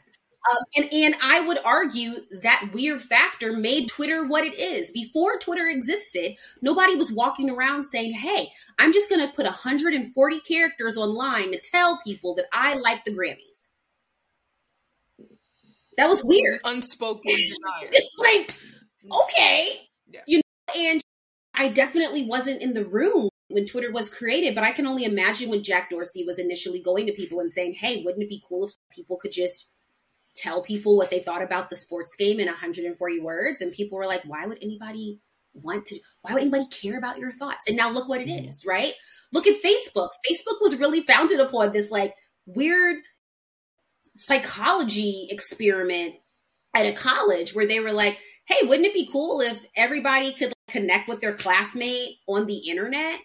Um, 0.51 0.63
and 0.75 0.93
and 0.93 1.15
I 1.23 1.41
would 1.41 1.57
argue 1.65 2.17
that 2.41 2.69
weird 2.71 3.01
factor 3.01 3.51
made 3.53 3.87
Twitter 3.87 4.23
what 4.25 4.43
it 4.43 4.53
is. 4.59 4.91
Before 4.91 5.39
Twitter 5.39 5.67
existed, 5.67 6.35
nobody 6.61 6.95
was 6.95 7.11
walking 7.11 7.49
around 7.49 7.85
saying, 7.85 8.13
"Hey, 8.13 8.49
I'm 8.77 8.93
just 8.93 9.09
going 9.09 9.27
to 9.27 9.33
put 9.33 9.45
140 9.45 10.39
characters 10.41 10.97
online 10.97 11.51
to 11.51 11.59
tell 11.71 11.99
people 12.03 12.35
that 12.35 12.45
I 12.53 12.75
like 12.75 13.03
the 13.05 13.11
Grammys." 13.11 13.69
That 15.97 16.09
was 16.09 16.23
weird. 16.23 16.59
unspoken 16.63 17.35
desire. 17.35 17.89
it's 17.91 18.15
like 18.19 18.55
okay. 19.23 19.89
Yeah. 20.07 20.21
You 20.27 20.37
know, 20.37 20.73
and 20.81 21.01
I 21.57 21.69
definitely 21.69 22.23
wasn't 22.23 22.61
in 22.61 22.73
the 22.73 22.85
room 22.85 23.29
when 23.47 23.65
Twitter 23.65 23.91
was 23.91 24.09
created, 24.09 24.55
but 24.55 24.63
I 24.63 24.71
can 24.71 24.87
only 24.87 25.05
imagine 25.05 25.49
when 25.49 25.63
Jack 25.63 25.89
Dorsey 25.89 26.23
was 26.25 26.39
initially 26.39 26.81
going 26.81 27.07
to 27.07 27.13
people 27.13 27.39
and 27.39 27.51
saying, 27.51 27.75
Hey, 27.75 28.03
wouldn't 28.03 28.23
it 28.23 28.29
be 28.29 28.43
cool 28.47 28.65
if 28.65 28.73
people 28.91 29.17
could 29.17 29.31
just 29.31 29.67
tell 30.35 30.61
people 30.61 30.97
what 30.97 31.09
they 31.09 31.19
thought 31.19 31.41
about 31.41 31.69
the 31.69 31.75
sports 31.75 32.15
game 32.15 32.39
in 32.39 32.47
140 32.47 33.19
words? 33.19 33.61
And 33.61 33.71
people 33.71 33.97
were 33.97 34.07
like, 34.07 34.23
Why 34.25 34.45
would 34.45 34.59
anybody 34.61 35.19
want 35.53 35.85
to 35.85 35.99
why 36.21 36.33
would 36.33 36.41
anybody 36.41 36.67
care 36.67 36.97
about 36.97 37.17
your 37.17 37.31
thoughts? 37.31 37.65
And 37.67 37.77
now 37.77 37.89
look 37.89 38.09
what 38.09 38.21
it 38.21 38.27
mm-hmm. 38.27 38.69
right? 38.69 38.93
Look 39.31 39.47
at 39.47 39.61
Facebook. 39.63 40.09
Facebook 40.29 40.61
was 40.61 40.79
really 40.79 41.01
founded 41.01 41.39
upon 41.39 41.71
this 41.71 41.91
like 41.91 42.13
weird 42.45 42.97
psychology 44.03 45.27
experiment 45.29 46.15
at 46.75 46.85
a 46.85 46.93
college 46.93 47.55
where 47.55 47.67
they 47.67 47.79
were 47.79 47.91
like, 47.93 48.17
hey, 48.45 48.67
wouldn't 48.67 48.87
it 48.87 48.93
be 48.93 49.09
cool 49.11 49.41
if 49.41 49.67
everybody 49.75 50.31
could 50.33 50.53
connect 50.69 51.07
with 51.07 51.21
their 51.21 51.33
classmate 51.33 52.17
on 52.27 52.45
the 52.45 52.69
internet? 52.69 53.19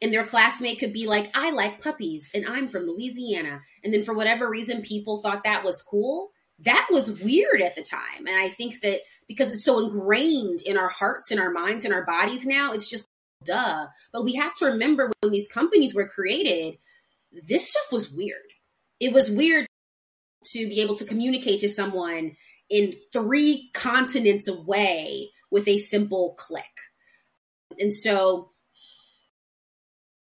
And 0.00 0.12
their 0.12 0.24
classmate 0.24 0.80
could 0.80 0.92
be 0.92 1.06
like, 1.06 1.30
I 1.36 1.50
like 1.50 1.80
puppies 1.80 2.30
and 2.34 2.44
I'm 2.48 2.66
from 2.66 2.86
Louisiana. 2.86 3.60
And 3.84 3.94
then 3.94 4.02
for 4.02 4.14
whatever 4.14 4.48
reason, 4.48 4.82
people 4.82 5.18
thought 5.18 5.44
that 5.44 5.64
was 5.64 5.82
cool. 5.82 6.30
That 6.58 6.88
was 6.90 7.20
weird 7.20 7.62
at 7.62 7.76
the 7.76 7.82
time. 7.82 8.26
And 8.26 8.36
I 8.36 8.48
think 8.48 8.80
that 8.80 9.00
because 9.28 9.52
it's 9.52 9.64
so 9.64 9.78
ingrained 9.78 10.62
in 10.62 10.76
our 10.76 10.88
hearts 10.88 11.30
and 11.30 11.40
our 11.40 11.50
minds 11.50 11.84
and 11.84 11.94
our 11.94 12.04
bodies 12.04 12.46
now, 12.46 12.72
it's 12.72 12.88
just 12.88 13.06
duh. 13.44 13.86
But 14.12 14.24
we 14.24 14.34
have 14.34 14.54
to 14.56 14.66
remember 14.66 15.10
when 15.20 15.32
these 15.32 15.48
companies 15.48 15.94
were 15.94 16.08
created, 16.08 16.78
this 17.48 17.68
stuff 17.68 17.92
was 17.92 18.10
weird. 18.10 18.38
It 18.98 19.12
was 19.12 19.30
weird 19.30 19.66
to 20.44 20.68
be 20.68 20.80
able 20.80 20.96
to 20.96 21.04
communicate 21.04 21.60
to 21.60 21.68
someone 21.68 22.36
in 22.72 22.90
three 23.12 23.70
continents 23.74 24.48
away 24.48 25.28
with 25.50 25.68
a 25.68 25.76
simple 25.76 26.34
click. 26.38 26.64
And 27.78 27.94
so, 27.94 28.50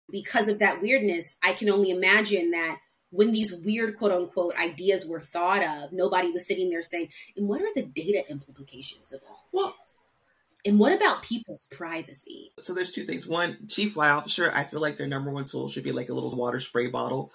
because 0.08 0.48
of 0.48 0.60
that 0.60 0.80
weirdness, 0.80 1.36
I 1.42 1.54
can 1.54 1.68
only 1.68 1.90
imagine 1.90 2.52
that 2.52 2.78
when 3.10 3.32
these 3.32 3.52
weird 3.52 3.98
quote 3.98 4.12
unquote 4.12 4.56
ideas 4.56 5.04
were 5.04 5.20
thought 5.20 5.64
of, 5.64 5.92
nobody 5.92 6.30
was 6.30 6.46
sitting 6.46 6.70
there 6.70 6.82
saying, 6.82 7.08
and 7.36 7.48
what 7.48 7.60
are 7.60 7.74
the 7.74 7.82
data 7.82 8.22
implications 8.30 9.12
of 9.12 9.20
all 9.28 9.48
well, 9.52 9.74
this? 9.80 10.14
And 10.64 10.78
what 10.78 10.92
about 10.92 11.22
people's 11.22 11.66
privacy? 11.66 12.52
So 12.60 12.74
there's 12.74 12.90
two 12.90 13.04
things. 13.04 13.26
One, 13.26 13.56
chief 13.68 13.94
fly 13.94 14.10
officer, 14.10 14.52
I 14.54 14.62
feel 14.62 14.80
like 14.80 14.96
their 14.96 15.08
number 15.08 15.32
one 15.32 15.44
tool 15.46 15.68
should 15.68 15.84
be 15.84 15.92
like 15.92 16.10
a 16.10 16.14
little 16.14 16.30
water 16.36 16.60
spray 16.60 16.88
bottle 16.88 17.32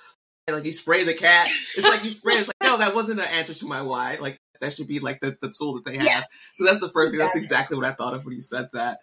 like 0.50 0.66
you 0.66 0.72
spray 0.72 1.04
the 1.04 1.14
cat. 1.14 1.50
It's 1.78 1.88
like 1.88 2.04
you 2.04 2.12
spray. 2.12 2.36
It's 2.36 2.48
like 2.48 2.58
no, 2.64 2.78
that 2.78 2.96
wasn't 2.96 3.20
an 3.20 3.28
answer 3.28 3.54
to 3.54 3.66
my 3.66 3.82
why. 3.82 4.18
Like 4.20 4.38
that 4.62 4.74
should 4.74 4.88
be 4.88 5.00
like 5.00 5.20
the, 5.20 5.38
the 5.42 5.54
tool 5.56 5.76
that 5.76 5.86
they 5.86 5.98
have. 5.98 6.06
Yeah. 6.06 6.24
So 6.54 6.66
that's 6.66 6.80
the 6.80 6.90
first 6.90 7.12
thing. 7.12 7.20
That's 7.20 7.36
exactly 7.36 7.78
what 7.78 7.86
I 7.86 7.92
thought 7.92 8.14
of 8.14 8.26
when 8.26 8.34
you 8.34 8.42
said 8.42 8.70
that. 8.74 9.00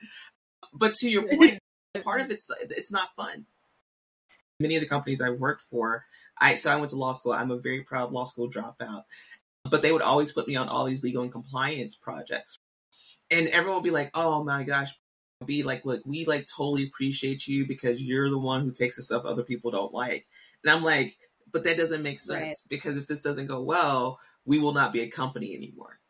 But 0.73 0.95
to 0.95 1.11
your 1.11 1.29
point, 1.37 1.59
part 2.03 2.21
of 2.21 2.31
it's 2.31 2.47
it's 2.61 2.91
not 2.91 3.15
fun. 3.17 3.47
Many 4.61 4.75
of 4.77 4.83
the 4.83 4.89
companies 4.89 5.21
I 5.21 5.31
worked 5.31 5.61
for, 5.61 6.05
I 6.41 6.57
so 6.57 6.71
I 6.71 6.77
went 6.77 6.91
to 6.91 6.97
law 6.97 7.13
school. 7.13 7.33
I'm 7.33 7.51
a 7.51 7.59
very 7.59 7.83
proud 7.83 8.11
law 8.11 8.25
school 8.25 8.51
dropout. 8.51 9.03
But 9.71 9.83
they 9.83 9.93
would 9.93 10.03
always 10.03 10.33
put 10.33 10.49
me 10.49 10.57
on 10.57 10.69
all 10.69 10.87
these 10.87 11.03
legal 11.03 11.23
and 11.23 11.33
compliance 11.33 11.95
projects. 11.95 12.59
And 13.31 13.49
everyone 13.49 13.77
would 13.77 13.85
be 13.85 13.91
like, 13.91 14.11
oh 14.15 14.43
my 14.43 14.63
gosh, 14.63 14.91
be 15.45 15.63
like, 15.63 15.85
look, 15.85 16.03
we 16.05 16.25
like 16.25 16.47
totally 16.47 16.85
appreciate 16.85 17.47
you 17.47 17.67
because 17.67 18.03
you're 18.03 18.31
the 18.31 18.39
one 18.39 18.63
who 18.63 18.73
takes 18.73 18.97
the 18.97 19.03
stuff 19.03 19.25
other 19.25 19.43
people 19.43 19.71
don't 19.71 19.93
like. 19.93 20.27
And 20.65 20.73
I'm 20.73 20.83
like, 20.83 21.17
but 21.53 21.65
that 21.65 21.77
doesn't 21.77 22.03
make 22.03 22.19
sense 22.19 22.43
right. 22.43 22.57
because 22.69 22.97
if 22.97 23.07
this 23.07 23.21
doesn't 23.21 23.47
go 23.47 23.63
well, 23.63 24.19
we 24.49 24.59
will 24.59 24.73
not 24.73 24.95
be 24.95 25.01
a 25.01 25.11
company 25.11 25.55
anymore. 25.55 26.01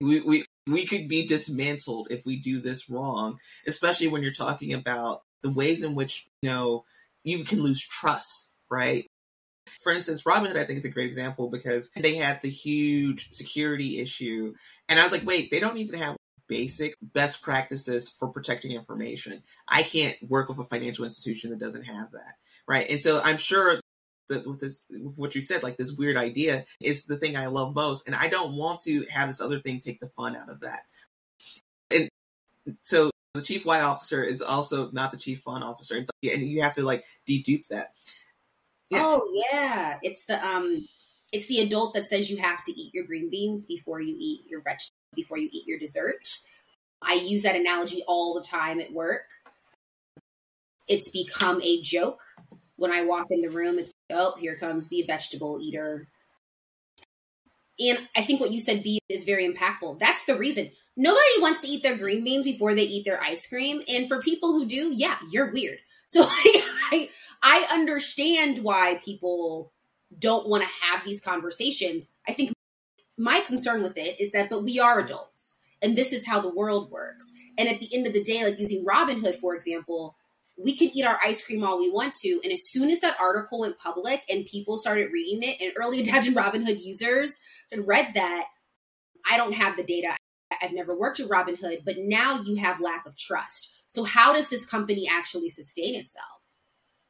We, 0.00 0.20
we, 0.20 0.44
we 0.66 0.84
could 0.84 1.08
be 1.08 1.26
dismantled 1.26 2.08
if 2.10 2.26
we 2.26 2.36
do 2.36 2.60
this 2.60 2.90
wrong, 2.90 3.38
especially 3.66 4.08
when 4.08 4.22
you're 4.22 4.32
talking 4.32 4.74
about 4.74 5.22
the 5.42 5.50
ways 5.50 5.82
in 5.82 5.94
which, 5.94 6.28
you 6.42 6.50
know, 6.50 6.84
you 7.24 7.44
can 7.44 7.62
lose 7.62 7.82
trust, 7.82 8.52
right? 8.70 9.06
For 9.82 9.90
instance, 9.90 10.24
Robinhood, 10.24 10.56
I 10.56 10.64
think, 10.64 10.78
is 10.78 10.84
a 10.84 10.90
great 10.90 11.06
example 11.06 11.48
because 11.48 11.90
they 11.96 12.16
had 12.16 12.42
the 12.42 12.50
huge 12.50 13.32
security 13.32 14.00
issue. 14.00 14.54
And 14.88 15.00
I 15.00 15.04
was 15.04 15.12
like, 15.12 15.26
wait, 15.26 15.50
they 15.50 15.60
don't 15.60 15.78
even 15.78 15.98
have 16.00 16.16
basic 16.48 16.94
best 17.00 17.40
practices 17.40 18.10
for 18.10 18.28
protecting 18.28 18.72
information. 18.72 19.42
I 19.66 19.82
can't 19.82 20.16
work 20.28 20.50
with 20.50 20.58
a 20.58 20.64
financial 20.64 21.06
institution 21.06 21.50
that 21.50 21.60
doesn't 21.60 21.84
have 21.84 22.10
that. 22.10 22.34
Right. 22.68 22.86
And 22.90 23.00
so 23.00 23.22
I'm 23.24 23.38
sure 23.38 23.80
that 24.32 24.46
with 24.46 24.60
this, 24.60 24.84
with 24.90 25.16
what 25.16 25.34
you 25.34 25.42
said, 25.42 25.62
like 25.62 25.76
this 25.76 25.92
weird 25.92 26.16
idea 26.16 26.64
is 26.80 27.04
the 27.04 27.16
thing 27.16 27.36
I 27.36 27.46
love 27.46 27.74
most. 27.74 28.06
And 28.06 28.16
I 28.16 28.28
don't 28.28 28.56
want 28.56 28.80
to 28.82 29.04
have 29.10 29.28
this 29.28 29.40
other 29.40 29.60
thing 29.60 29.78
take 29.78 30.00
the 30.00 30.08
fun 30.08 30.36
out 30.36 30.48
of 30.48 30.60
that. 30.60 30.82
And 31.94 32.08
so 32.82 33.10
the 33.34 33.42
chief 33.42 33.64
white 33.64 33.82
officer 33.82 34.22
is 34.22 34.42
also 34.42 34.90
not 34.90 35.10
the 35.10 35.16
chief 35.16 35.40
fun 35.40 35.62
officer. 35.62 35.96
And 35.96 36.42
you 36.42 36.62
have 36.62 36.74
to 36.74 36.84
like 36.84 37.04
dedupe 37.28 37.68
that. 37.68 37.92
Yeah. 38.90 39.02
Oh 39.02 39.30
yeah. 39.52 39.98
It's 40.02 40.24
the, 40.26 40.44
um, 40.44 40.86
it's 41.32 41.46
the 41.46 41.60
adult 41.60 41.94
that 41.94 42.06
says 42.06 42.30
you 42.30 42.36
have 42.38 42.62
to 42.64 42.72
eat 42.72 42.92
your 42.92 43.04
green 43.04 43.30
beans 43.30 43.64
before 43.64 44.00
you 44.00 44.16
eat 44.18 44.42
your 44.48 44.60
vegetable, 44.60 44.96
before 45.14 45.38
you 45.38 45.48
eat 45.52 45.66
your 45.66 45.78
dessert. 45.78 46.28
I 47.00 47.14
use 47.14 47.42
that 47.42 47.56
analogy 47.56 48.04
all 48.06 48.34
the 48.34 48.46
time 48.46 48.80
at 48.80 48.92
work. 48.92 49.24
It's 50.88 51.10
become 51.10 51.60
a 51.62 51.80
joke 51.80 52.20
when 52.82 52.90
I 52.90 53.04
walk 53.04 53.28
in 53.30 53.42
the 53.42 53.48
room, 53.48 53.78
it's 53.78 53.91
oh, 54.10 54.34
here 54.38 54.56
comes 54.56 54.88
the 54.88 55.02
vegetable 55.02 55.58
eater. 55.60 56.08
And 57.80 57.98
I 58.14 58.22
think 58.22 58.40
what 58.40 58.52
you 58.52 58.60
said, 58.60 58.82
B, 58.82 59.00
is 59.08 59.24
very 59.24 59.50
impactful. 59.50 59.98
That's 59.98 60.24
the 60.24 60.36
reason. 60.36 60.70
Nobody 60.96 61.40
wants 61.40 61.60
to 61.60 61.68
eat 61.68 61.82
their 61.82 61.96
green 61.96 62.22
beans 62.22 62.44
before 62.44 62.74
they 62.74 62.82
eat 62.82 63.04
their 63.04 63.22
ice 63.22 63.46
cream. 63.46 63.82
And 63.88 64.06
for 64.06 64.20
people 64.20 64.52
who 64.52 64.66
do, 64.66 64.92
yeah, 64.94 65.16
you're 65.30 65.52
weird. 65.52 65.78
So 66.12 66.26
I, 66.28 67.08
I 67.42 67.66
understand 67.72 68.58
why 68.58 69.00
people 69.02 69.72
don't 70.18 70.46
want 70.46 70.62
to 70.62 70.68
have 70.84 71.02
these 71.06 71.22
conversations. 71.22 72.12
I 72.28 72.34
think 72.34 72.52
my 73.16 73.40
concern 73.40 73.82
with 73.82 73.96
it 73.96 74.20
is 74.20 74.32
that, 74.32 74.50
but 74.50 74.62
we 74.62 74.78
are 74.78 74.98
adults 74.98 75.62
and 75.82 75.96
this 75.96 76.12
is 76.12 76.26
how 76.26 76.40
the 76.40 76.54
world 76.54 76.90
works. 76.90 77.32
And 77.58 77.68
at 77.68 77.80
the 77.80 77.92
end 77.92 78.06
of 78.06 78.12
the 78.12 78.22
day, 78.22 78.44
like 78.44 78.58
using 78.58 78.84
Robinhood, 78.84 79.36
for 79.36 79.54
example, 79.54 80.16
we 80.56 80.76
can 80.76 80.88
eat 80.88 81.04
our 81.04 81.18
ice 81.24 81.44
cream 81.44 81.64
all 81.64 81.78
we 81.78 81.90
want 81.90 82.14
to. 82.16 82.40
And 82.42 82.52
as 82.52 82.68
soon 82.70 82.90
as 82.90 83.00
that 83.00 83.18
article 83.20 83.60
went 83.60 83.78
public 83.78 84.22
and 84.28 84.46
people 84.46 84.76
started 84.76 85.12
reading 85.12 85.48
it, 85.48 85.60
and 85.60 85.72
early 85.76 86.00
adapted 86.02 86.34
Robinhood 86.34 86.82
users 86.82 87.38
had 87.70 87.86
read 87.86 88.12
that, 88.14 88.46
I 89.30 89.36
don't 89.36 89.54
have 89.54 89.76
the 89.76 89.84
data. 89.84 90.16
I've 90.60 90.72
never 90.72 90.98
worked 90.98 91.20
at 91.20 91.28
Robinhood, 91.28 91.84
but 91.84 91.96
now 91.98 92.42
you 92.42 92.56
have 92.56 92.80
lack 92.80 93.06
of 93.06 93.16
trust. 93.16 93.84
So 93.86 94.04
how 94.04 94.32
does 94.32 94.50
this 94.50 94.66
company 94.66 95.08
actually 95.10 95.48
sustain 95.48 95.94
itself? 95.94 96.26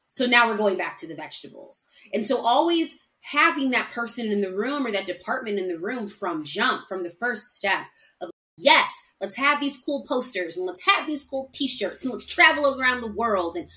So 0.09 0.27
now 0.27 0.49
we're 0.49 0.57
going 0.59 0.77
back 0.77 0.99
to 0.99 1.07
the 1.07 1.15
vegetables. 1.15 1.89
And 2.13 2.25
so 2.25 2.45
always 2.45 2.99
having 3.23 3.71
that 3.71 3.91
person 3.93 4.31
in 4.31 4.41
the 4.41 4.53
room 4.53 4.87
or 4.87 4.93
that 4.93 5.07
department 5.07 5.59
in 5.59 5.69
the 5.69 5.79
room 5.79 6.07
from 6.07 6.45
jump, 6.45 6.87
from 6.89 7.03
the 7.03 7.11
first 7.11 7.55
step 7.55 7.87
of 8.21 8.31
yes, 8.59 8.93
let's 9.23 9.37
have 9.37 9.61
these 9.61 9.79
cool 9.79 10.05
posters 10.07 10.57
and 10.57 10.67
let's 10.67 10.85
have 10.85 11.07
these 11.07 11.25
cool 11.25 11.49
t-shirts 11.55 12.03
and 12.03 12.13
let's 12.13 12.27
travel 12.27 12.79
around 12.79 13.01
the 13.01 13.13
world 13.13 13.57
and 13.57 13.69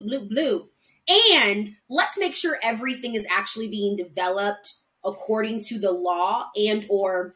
blue 0.00 0.26
blue 0.26 0.68
and 1.36 1.70
let's 1.88 2.18
make 2.18 2.34
sure 2.34 2.58
everything 2.62 3.14
is 3.14 3.26
actually 3.30 3.68
being 3.68 3.94
developed 3.94 4.76
according 5.04 5.60
to 5.60 5.78
the 5.78 5.92
law 5.92 6.46
and 6.56 6.86
or 6.88 7.34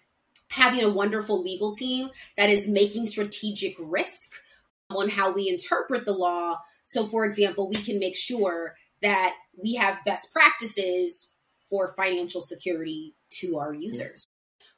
having 0.48 0.82
a 0.82 0.88
wonderful 0.88 1.42
legal 1.42 1.74
team 1.74 2.08
that 2.38 2.48
is 2.48 2.66
making 2.66 3.06
strategic 3.06 3.76
risk 3.78 4.32
on 4.88 5.10
how 5.10 5.30
we 5.30 5.50
interpret 5.50 6.06
the 6.06 6.12
law. 6.12 6.56
So 6.84 7.04
for 7.04 7.26
example 7.26 7.68
we 7.68 7.76
can 7.76 7.98
make 7.98 8.16
sure 8.16 8.74
that 9.02 9.34
we 9.62 9.74
have 9.74 10.04
best 10.06 10.32
practices 10.32 11.34
for 11.68 11.88
financial 11.88 12.40
security 12.40 13.14
to 13.30 13.58
our 13.58 13.74
users 13.74 14.27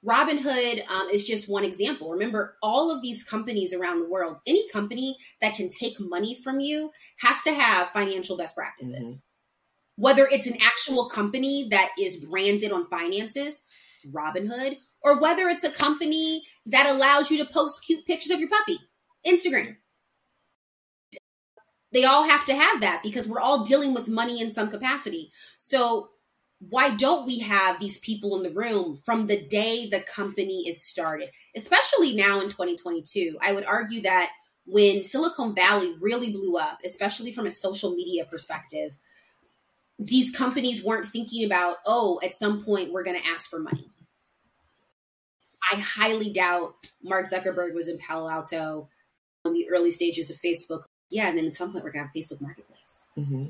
Robinhood 0.06 0.88
um, 0.88 1.08
is 1.10 1.24
just 1.24 1.48
one 1.48 1.64
example. 1.64 2.10
Remember, 2.10 2.56
all 2.62 2.90
of 2.90 3.02
these 3.02 3.22
companies 3.22 3.74
around 3.74 4.00
the 4.00 4.08
world, 4.08 4.40
any 4.46 4.66
company 4.70 5.16
that 5.40 5.54
can 5.54 5.68
take 5.68 6.00
money 6.00 6.34
from 6.34 6.60
you 6.60 6.90
has 7.18 7.42
to 7.42 7.52
have 7.52 7.90
financial 7.90 8.36
best 8.36 8.56
practices. 8.56 8.94
Mm-hmm. 8.96 10.02
Whether 10.02 10.26
it's 10.26 10.46
an 10.46 10.56
actual 10.62 11.10
company 11.10 11.68
that 11.70 11.90
is 11.98 12.16
branded 12.16 12.72
on 12.72 12.88
finances, 12.88 13.62
Robinhood, 14.10 14.78
or 15.02 15.20
whether 15.20 15.48
it's 15.48 15.64
a 15.64 15.70
company 15.70 16.44
that 16.64 16.86
allows 16.86 17.30
you 17.30 17.36
to 17.38 17.52
post 17.52 17.84
cute 17.86 18.06
pictures 18.06 18.30
of 18.30 18.40
your 18.40 18.48
puppy, 18.48 18.78
Instagram. 19.26 19.76
They 21.92 22.04
all 22.04 22.24
have 22.24 22.44
to 22.46 22.54
have 22.54 22.80
that 22.80 23.02
because 23.02 23.28
we're 23.28 23.40
all 23.40 23.64
dealing 23.64 23.92
with 23.92 24.08
money 24.08 24.40
in 24.40 24.52
some 24.52 24.70
capacity. 24.70 25.32
So 25.58 26.10
why 26.68 26.94
don't 26.94 27.26
we 27.26 27.38
have 27.40 27.80
these 27.80 27.98
people 27.98 28.36
in 28.36 28.42
the 28.42 28.50
room 28.50 28.96
from 28.96 29.26
the 29.26 29.40
day 29.40 29.88
the 29.88 30.00
company 30.00 30.68
is 30.68 30.84
started, 30.84 31.30
especially 31.56 32.14
now 32.14 32.40
in 32.40 32.50
2022? 32.50 33.38
I 33.40 33.52
would 33.52 33.64
argue 33.64 34.02
that 34.02 34.30
when 34.66 35.02
Silicon 35.02 35.54
Valley 35.54 35.94
really 36.00 36.30
blew 36.30 36.56
up, 36.58 36.78
especially 36.84 37.32
from 37.32 37.46
a 37.46 37.50
social 37.50 37.94
media 37.94 38.24
perspective, 38.26 38.98
these 39.98 40.30
companies 40.30 40.84
weren't 40.84 41.06
thinking 41.06 41.44
about, 41.44 41.78
oh, 41.86 42.20
at 42.22 42.34
some 42.34 42.62
point 42.62 42.92
we're 42.92 43.04
going 43.04 43.20
to 43.20 43.28
ask 43.28 43.48
for 43.48 43.58
money. 43.58 43.90
I 45.72 45.76
highly 45.76 46.30
doubt 46.30 46.74
Mark 47.02 47.26
Zuckerberg 47.28 47.74
was 47.74 47.88
in 47.88 47.98
Palo 47.98 48.28
Alto 48.30 48.88
in 49.44 49.52
the 49.52 49.68
early 49.70 49.90
stages 49.90 50.30
of 50.30 50.36
Facebook. 50.36 50.82
Yeah, 51.10 51.28
and 51.28 51.36
then 51.36 51.46
at 51.46 51.54
some 51.54 51.72
point 51.72 51.84
we're 51.84 51.92
gonna 51.92 52.06
have 52.06 52.14
Facebook 52.14 52.40
Marketplace. 52.40 53.08
Mm-hmm. 53.18 53.46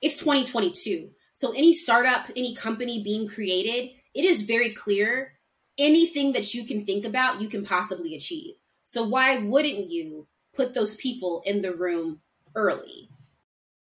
It's 0.00 0.18
2022. 0.18 1.10
So 1.36 1.52
any 1.52 1.74
startup, 1.74 2.30
any 2.34 2.54
company 2.54 3.02
being 3.02 3.28
created, 3.28 3.94
it 4.14 4.24
is 4.24 4.40
very 4.40 4.72
clear 4.72 5.34
anything 5.76 6.32
that 6.32 6.54
you 6.54 6.64
can 6.64 6.86
think 6.86 7.04
about, 7.04 7.42
you 7.42 7.48
can 7.50 7.62
possibly 7.62 8.16
achieve. 8.16 8.54
So 8.84 9.06
why 9.06 9.36
wouldn't 9.36 9.90
you 9.90 10.28
put 10.54 10.72
those 10.72 10.96
people 10.96 11.42
in 11.44 11.60
the 11.60 11.74
room 11.74 12.20
early? 12.54 13.10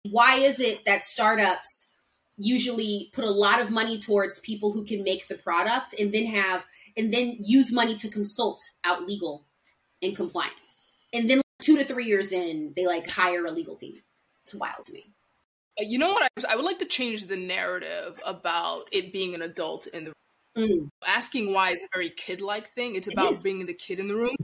Why 0.03 0.39
is 0.39 0.59
it 0.59 0.83
that 0.83 1.05
startups 1.05 1.87
usually 2.37 3.09
put 3.13 3.23
a 3.23 3.31
lot 3.31 3.61
of 3.61 3.71
money 3.71 3.99
towards 3.99 4.41
people 4.41 4.73
who 4.73 4.83
can 4.83 5.05
make 5.05 5.29
the 5.29 5.37
product 5.37 5.95
and 5.97 6.13
then 6.13 6.25
have 6.25 6.65
and 6.97 7.13
then 7.13 7.37
use 7.39 7.71
money 7.71 7.95
to 7.95 8.09
consult 8.09 8.61
out 8.83 9.07
legal 9.07 9.45
and 10.01 10.13
compliance. 10.13 10.91
And 11.13 11.29
then 11.29 11.41
two 11.61 11.77
to 11.77 11.85
three 11.85 12.03
years 12.03 12.33
in, 12.33 12.73
they 12.75 12.85
like 12.85 13.09
hire 13.09 13.45
a 13.45 13.51
legal 13.51 13.75
team. 13.75 14.01
It's 14.43 14.53
wild 14.53 14.83
to 14.83 14.91
me. 14.91 15.14
You 15.79 15.97
know 15.99 16.13
what? 16.13 16.23
I, 16.37 16.53
I 16.53 16.55
would 16.55 16.65
like 16.65 16.79
to 16.79 16.85
change 16.85 17.25
the 17.25 17.37
narrative 17.37 18.19
about 18.25 18.87
it 18.91 19.11
being 19.11 19.35
an 19.35 19.41
adult 19.41 19.87
in 19.87 20.05
the 20.05 20.13
Mm. 20.57 20.87
asking 21.05 21.51
why 21.51 21.71
is 21.71 21.83
a 21.83 21.87
very 21.93 22.09
kid-like 22.09 22.69
thing. 22.73 22.95
It's 22.95 23.11
about 23.11 23.33
is. 23.33 23.41
bringing 23.41 23.65
the 23.65 23.73
kid 23.73 23.99
in 23.99 24.07
the 24.07 24.15
room. 24.15 24.37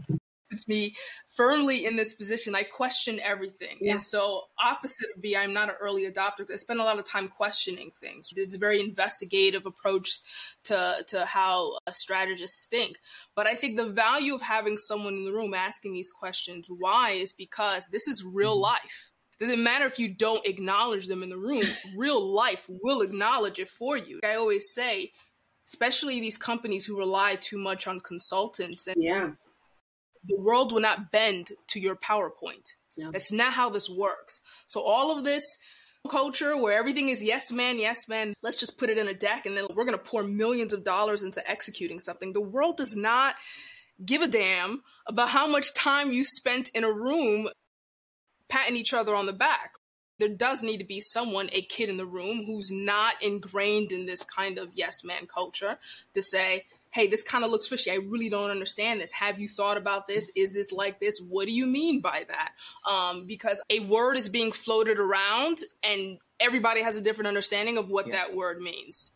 It's 0.50 0.68
me 0.68 0.94
firmly 1.38 1.86
in 1.86 1.96
this 1.96 2.14
position. 2.14 2.54
I 2.54 2.64
question 2.64 3.18
everything, 3.22 3.78
Yeah. 3.80 3.94
and 3.94 4.04
so 4.04 4.48
opposite 4.62 5.08
of 5.16 5.22
B, 5.22 5.38
I'm 5.38 5.54
not 5.54 5.70
an 5.70 5.76
early 5.80 6.04
adopter. 6.12 6.52
I 6.52 6.58
spend 6.58 6.82
a 6.82 6.84
lot 6.84 7.00
of 7.00 7.06
time 7.06 7.30
questioning 7.30 7.92
things. 8.02 8.28
There's 8.36 8.54
a 8.54 8.58
very 8.58 8.82
investigative 8.82 9.66
approach 9.66 10.20
to 10.66 11.06
to 11.08 11.26
how 11.26 11.78
uh, 11.88 11.92
strategists 11.92 12.66
think. 12.66 13.00
But 13.34 13.48
I 13.48 13.56
think 13.56 13.78
the 13.78 13.88
value 13.90 14.36
of 14.36 14.42
having 14.42 14.78
someone 14.78 15.14
in 15.14 15.24
the 15.24 15.32
room 15.32 15.54
asking 15.54 15.94
these 15.94 16.10
questions 16.12 16.68
why 16.70 17.12
is 17.12 17.32
because 17.32 17.88
this 17.88 18.10
is 18.10 18.26
real 18.26 18.60
life. 18.60 19.11
Doesn't 19.42 19.62
matter 19.64 19.86
if 19.88 19.98
you 20.00 20.08
don't 20.08 20.46
acknowledge 20.46 21.08
them 21.08 21.24
in 21.24 21.30
the 21.30 21.38
room. 21.38 21.64
real 21.98 22.22
life 22.24 22.66
will 22.70 23.02
acknowledge 23.02 23.60
it 23.60 23.68
for 23.70 23.98
you. 23.98 24.20
I 24.24 24.36
always 24.36 24.72
say 24.74 25.12
especially 25.68 26.20
these 26.20 26.38
companies 26.38 26.86
who 26.86 26.98
rely 26.98 27.36
too 27.36 27.58
much 27.58 27.88
on 27.88 28.00
consultants 28.02 28.88
and 28.88 29.02
Yeah. 29.02 29.32
the 30.26 30.36
world 30.38 30.72
will 30.72 30.82
not 30.82 31.12
bend 31.12 31.52
to 31.68 31.80
your 31.80 31.96
PowerPoint. 31.96 32.74
No. 32.98 33.10
That's 33.12 33.32
not 33.32 33.54
how 33.54 33.70
this 33.70 33.90
works. 33.90 34.42
So 34.68 34.82
all 34.82 35.18
of 35.18 35.24
this 35.24 35.44
culture 36.10 36.58
where 36.58 36.78
everything 36.78 37.10
is 37.10 37.24
yes 37.24 37.52
man, 37.52 37.80
yes 37.80 38.08
man, 38.08 38.34
let's 38.42 38.58
just 38.58 38.78
put 38.78 38.90
it 38.90 38.98
in 38.98 39.08
a 39.08 39.14
deck 39.14 39.46
and 39.46 39.56
then 39.56 39.66
we're 39.74 39.86
going 39.86 39.98
to 39.98 40.04
pour 40.04 40.24
millions 40.24 40.74
of 40.74 40.84
dollars 40.84 41.24
into 41.24 41.48
executing 41.50 42.00
something. 42.00 42.34
The 42.34 42.42
world 42.42 42.76
does 42.78 42.96
not 42.96 43.36
give 44.04 44.22
a 44.22 44.28
damn 44.28 44.82
about 45.08 45.30
how 45.30 45.48
much 45.48 45.74
time 45.74 46.12
you 46.12 46.24
spent 46.26 46.70
in 46.70 46.84
a 46.84 46.92
room 46.92 47.48
patting 48.52 48.76
each 48.76 48.94
other 48.94 49.16
on 49.16 49.26
the 49.26 49.34
back. 49.34 49.72
There 50.20 50.30
does 50.30 50.62
need 50.62 50.78
to 50.78 50.86
be 50.86 51.00
someone, 51.00 51.50
a 51.52 51.64
kid 51.64 51.90
in 51.90 51.98
the 51.98 52.06
room, 52.06 52.44
who's 52.46 52.70
not 52.72 53.16
ingrained 53.24 53.92
in 53.92 54.06
this 54.06 54.24
kind 54.24 54.60
of 54.60 54.70
yes 54.76 55.04
man 55.04 55.26
culture 55.26 55.80
to 56.14 56.22
say, 56.22 56.66
hey, 56.92 57.08
this 57.08 57.24
kind 57.24 57.44
of 57.44 57.50
looks 57.50 57.68
fishy. 57.68 57.90
I 57.90 57.96
really 57.96 58.30
don't 58.30 58.52
understand 58.52 59.00
this. 59.02 59.14
Have 59.14 59.40
you 59.40 59.48
thought 59.48 59.78
about 59.78 60.08
this? 60.08 60.30
Is 60.36 60.54
this 60.54 60.72
like 60.72 61.00
this? 61.00 61.20
What 61.22 61.48
do 61.48 61.54
you 61.54 61.66
mean 61.66 62.02
by 62.02 62.26
that? 62.28 62.52
Um, 62.86 63.26
because 63.26 63.62
a 63.70 63.80
word 63.80 64.18
is 64.18 64.30
being 64.30 64.52
floated 64.52 65.00
around 65.00 65.60
and 65.84 66.20
everybody 66.40 66.84
has 66.84 66.98
a 66.98 67.02
different 67.02 67.30
understanding 67.30 67.78
of 67.80 67.90
what 67.90 68.08
Yeah. 68.08 68.14
that 68.18 68.36
word 68.36 68.62
means. 68.62 69.12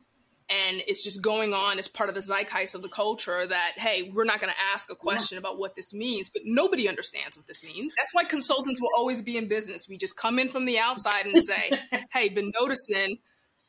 And 0.48 0.84
it's 0.88 1.04
just 1.04 1.24
going 1.24 1.56
on 1.56 1.80
as 1.80 1.88
part 1.88 2.08
of 2.08 2.14
the 2.14 2.22
zeitgeist 2.22 2.76
of 2.76 2.84
the 2.84 2.90
culture 2.90 3.48
that, 3.48 3.74
hey, 3.78 4.12
we're 4.14 4.26
not 4.26 4.40
going 4.40 4.54
to 4.54 4.60
ask 4.74 4.92
a 4.92 4.96
question 4.96 5.40
about 5.40 5.58
what 5.58 5.76
this 5.76 5.92
means, 5.92 6.30
but 6.30 6.44
nobody 6.46 6.88
understands 6.88 7.36
what 7.36 7.48
this 7.48 7.64
means. 7.64 7.96
That's 7.98 8.14
why 8.14 8.26
consultants 8.26 8.80
will 8.80 8.92
always 8.96 9.22
be 9.24 9.38
in 9.38 9.48
business. 9.48 9.90
We 9.90 9.98
just 9.98 10.16
come 10.16 10.38
in 10.38 10.48
from 10.48 10.66
the 10.66 10.78
outside 10.78 11.26
and 11.26 11.42
say, 11.42 11.72
hey, 12.14 12.30
been 12.30 12.52
noticing, 12.60 13.18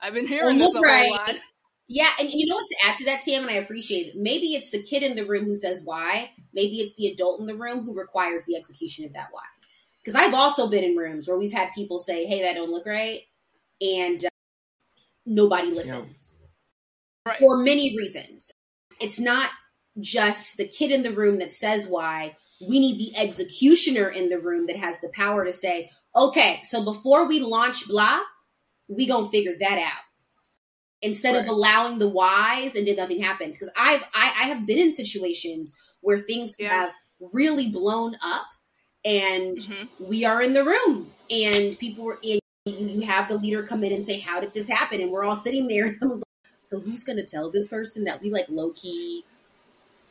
I've 0.02 0.12
been 0.12 0.26
hearing 0.26 0.58
this 0.58 0.74
a 0.74 0.80
Right. 0.80 1.06
whole 1.06 1.10
lot. 1.12 1.36
Yeah, 1.88 2.10
and 2.18 2.28
you 2.30 2.46
know 2.46 2.56
what 2.56 2.66
to 2.68 2.76
add 2.84 2.96
to 2.96 3.04
that, 3.06 3.22
Tam, 3.22 3.42
and 3.42 3.50
I 3.50 3.54
appreciate 3.54 4.08
it. 4.08 4.16
Maybe 4.16 4.54
it's 4.54 4.70
the 4.70 4.82
kid 4.82 5.02
in 5.02 5.14
the 5.14 5.24
room 5.24 5.44
who 5.44 5.54
says 5.54 5.82
why. 5.84 6.30
Maybe 6.52 6.80
it's 6.80 6.94
the 6.96 7.06
adult 7.06 7.40
in 7.40 7.46
the 7.46 7.54
room 7.54 7.84
who 7.84 7.94
requires 7.94 8.44
the 8.44 8.56
execution 8.56 9.06
of 9.06 9.12
that 9.14 9.28
why. 9.30 9.42
Because 10.02 10.16
I've 10.16 10.34
also 10.34 10.68
been 10.68 10.84
in 10.84 10.96
rooms 10.96 11.26
where 11.26 11.38
we've 11.38 11.52
had 11.52 11.72
people 11.74 11.98
say, 11.98 12.26
"Hey, 12.26 12.42
that 12.42 12.54
don't 12.54 12.70
look 12.70 12.86
right," 12.86 13.22
and 13.80 14.24
uh, 14.24 14.28
nobody 15.24 15.70
listens 15.70 16.35
Right. 17.26 17.38
for 17.38 17.58
many 17.58 17.96
reasons. 17.96 18.52
It's 19.00 19.18
not 19.18 19.50
just 20.00 20.56
the 20.56 20.66
kid 20.68 20.90
in 20.92 21.02
the 21.02 21.12
room 21.12 21.38
that 21.38 21.52
says 21.52 21.86
why. 21.88 22.36
We 22.60 22.78
need 22.78 22.98
the 22.98 23.16
executioner 23.18 24.08
in 24.08 24.28
the 24.30 24.38
room 24.38 24.66
that 24.66 24.76
has 24.76 25.00
the 25.00 25.08
power 25.10 25.44
to 25.44 25.52
say, 25.52 25.90
"Okay, 26.14 26.60
so 26.64 26.84
before 26.84 27.26
we 27.28 27.40
launch 27.40 27.86
blah, 27.88 28.20
we 28.88 29.06
gonna 29.06 29.28
figure 29.28 29.56
that 29.58 29.78
out." 29.78 30.02
instead 31.02 31.36
of 31.36 31.46
allowing 31.46 31.98
the 31.98 32.08
whys 32.08 32.74
and 32.74 32.86
did 32.86 32.96
nothing 32.96 33.20
happens 33.22 33.56
because 33.58 33.72
i've 33.76 34.02
I, 34.14 34.32
I 34.40 34.46
have 34.48 34.66
been 34.66 34.78
in 34.78 34.92
situations 34.92 35.76
where 36.00 36.16
things 36.18 36.56
Yeah. 36.58 36.68
have 36.70 36.92
really 37.32 37.68
blown 37.68 38.16
up 38.22 38.46
and 39.04 39.58
Mhm. 39.58 39.88
we 40.00 40.24
are 40.24 40.40
in 40.42 40.54
the 40.54 40.64
room 40.64 41.12
and 41.30 41.78
people 41.78 42.04
were 42.04 42.18
in 42.22 42.38
you, 42.64 43.02
have 43.02 43.28
the 43.28 43.36
leader 43.38 43.62
come 43.62 43.84
in 43.84 43.92
and 43.92 44.04
say 44.04 44.18
how 44.18 44.40
did 44.40 44.52
this 44.54 44.68
happen 44.68 45.00
and 45.00 45.10
we're 45.10 45.22
all 45.24 45.36
sitting 45.36 45.68
there 45.68 45.84
and 45.86 45.98
someone's 45.98 46.22
so 46.66 46.80
who's 46.80 47.04
going 47.04 47.16
to 47.16 47.24
tell 47.24 47.50
this 47.50 47.66
person 47.68 48.04
that 48.04 48.20
we 48.22 48.30
like 48.30 48.46
low-key 48.48 49.24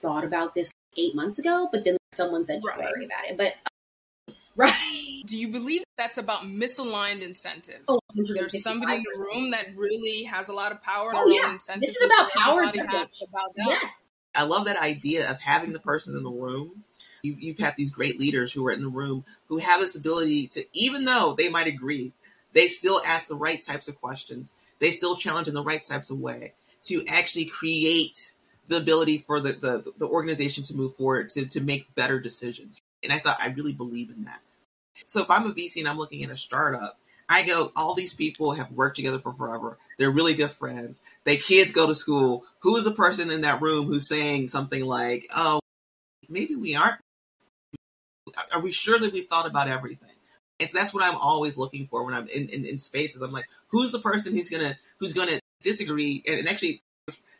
thought 0.02 0.24
about 0.24 0.56
this 0.56 0.72
eight 0.98 1.16
months 1.16 1.40
ago 1.40 1.68
but 1.72 1.84
then 1.84 1.98
someone 2.14 2.44
said 2.44 2.62
don't 2.62 2.78
Right. 2.78 2.94
worry 2.94 3.06
about 3.06 3.26
it 3.26 3.38
but 3.38 3.54
uh, 3.66 4.34
right 4.56 5.24
Do 5.28 5.38
you 5.38 5.50
believe 5.50 5.84
that's 5.98 6.18
about 6.18 6.42
misaligned 6.44 7.22
incentives? 7.22 7.84
oh 7.88 8.00
There's 8.16 8.62
somebody 8.62 8.96
in 8.96 9.04
the 9.04 9.28
room 9.34 9.52
that 9.52 9.68
really 9.76 10.24
has 10.24 10.50
a 10.50 10.54
lot 10.54 10.72
of 10.72 10.82
power 10.82 11.12
and 11.12 11.20
Oh, 11.20 11.28
their 11.30 11.46
yeah. 11.46 11.54
incentives. 11.54 11.94
This 11.94 12.02
is 12.02 12.12
about 12.20 12.32
power 12.32 12.64
has 12.64 13.14
to 13.16 13.28
bow 13.32 13.48
yes 13.58 14.08
I 14.36 14.44
love 14.44 14.66
that 14.66 14.82
idea 14.82 15.30
of 15.30 15.40
having 15.40 15.72
the 15.72 15.80
person 15.80 16.16
in 16.16 16.24
the 16.24 16.30
room. 16.30 16.84
You've, 17.24 17.42
you've 17.42 17.58
had 17.60 17.76
these 17.76 17.92
great 17.92 18.20
leaders 18.20 18.52
who 18.52 18.66
are 18.68 18.72
in 18.72 18.82
the 18.82 18.90
room 18.90 19.24
who 19.48 19.58
have 19.60 19.80
this 19.80 19.96
ability 19.96 20.48
to, 20.48 20.66
even 20.74 21.06
though 21.06 21.34
they 21.38 21.50
might 21.50 21.68
agree, 21.68 22.12
they 22.54 22.68
still 22.68 23.02
ask 23.06 23.28
the 23.30 23.36
right 23.36 23.62
types 23.62 23.88
of 23.88 24.00
questions. 24.00 24.54
They 24.80 24.92
still 24.92 25.16
challenge 25.16 25.48
in 25.48 25.54
the 25.54 25.64
right 25.64 25.84
types 25.84 26.10
of 26.10 26.20
way 26.20 26.54
to 26.84 27.04
actually 27.08 27.46
create 27.46 28.34
the 28.68 28.78
ability 28.78 29.18
for 29.20 29.40
the, 29.40 29.54
the, 29.54 29.94
the 29.98 30.08
organization 30.08 30.64
to 30.64 30.76
move 30.76 30.96
forward, 30.96 31.30
to, 31.30 31.46
to 31.46 31.62
make 31.62 31.94
better 31.96 32.20
decisions. 32.20 32.82
And 33.04 33.14
I 33.14 33.18
thought, 33.18 33.38
I 33.40 33.50
really 33.50 33.74
believe 33.74 34.10
in 34.10 34.26
that. 34.26 34.42
So 35.08 35.22
if 35.22 35.30
I'm 35.30 35.46
a 35.46 35.54
VC 35.54 35.78
and 35.78 35.88
I'm 35.88 35.98
looking 35.98 36.24
at 36.24 36.30
a 36.30 36.38
startup, 36.38 36.98
I 37.28 37.46
go, 37.46 37.72
all 37.76 37.96
these 37.96 38.14
people 38.14 38.54
have 38.54 38.72
worked 38.72 38.96
together 38.96 39.20
for 39.20 39.34
forever. 39.34 39.78
They're 39.98 40.12
really 40.12 40.36
good 40.36 40.52
friends. 40.52 41.02
Their 41.24 41.38
kids 41.38 41.72
go 41.72 41.88
to 41.88 41.96
school. 41.96 42.44
Who 42.60 42.76
is 42.78 42.86
the 42.86 42.92
person 42.92 43.32
in 43.32 43.42
that 43.42 43.62
room 43.62 43.88
who's 43.88 44.08
saying 44.08 44.48
something 44.48 44.86
like, 44.86 45.28
oh, 45.36 45.60
maybe 46.30 46.56
we 46.56 46.76
aren't? 46.76 47.00
Are 48.54 48.62
we 48.62 48.72
sure 48.72 49.00
that 49.00 49.14
we've 49.14 49.26
thought 49.26 49.48
about 49.48 49.68
everything? 49.68 50.15
And 50.60 50.70
so 50.70 50.78
that's 50.78 50.94
what 50.94 51.04
I'm 51.04 51.18
always 51.18 51.58
looking 51.58 51.86
for 51.86 52.06
when 52.06 52.14
I'm 52.14 52.28
in, 52.28 52.48
in, 52.50 52.66
in 52.66 52.80
spaces. 52.80 53.22
I'm 53.22 53.32
like, 53.32 53.48
who's 53.68 53.92
the 53.92 54.00
person 54.00 54.34
who's 54.34 54.50
gonna 54.50 54.78
who's 55.00 55.14
gonna 55.14 55.40
disagree? 55.62 56.24
And, 56.26 56.40
and 56.40 56.48
actually, 56.48 56.82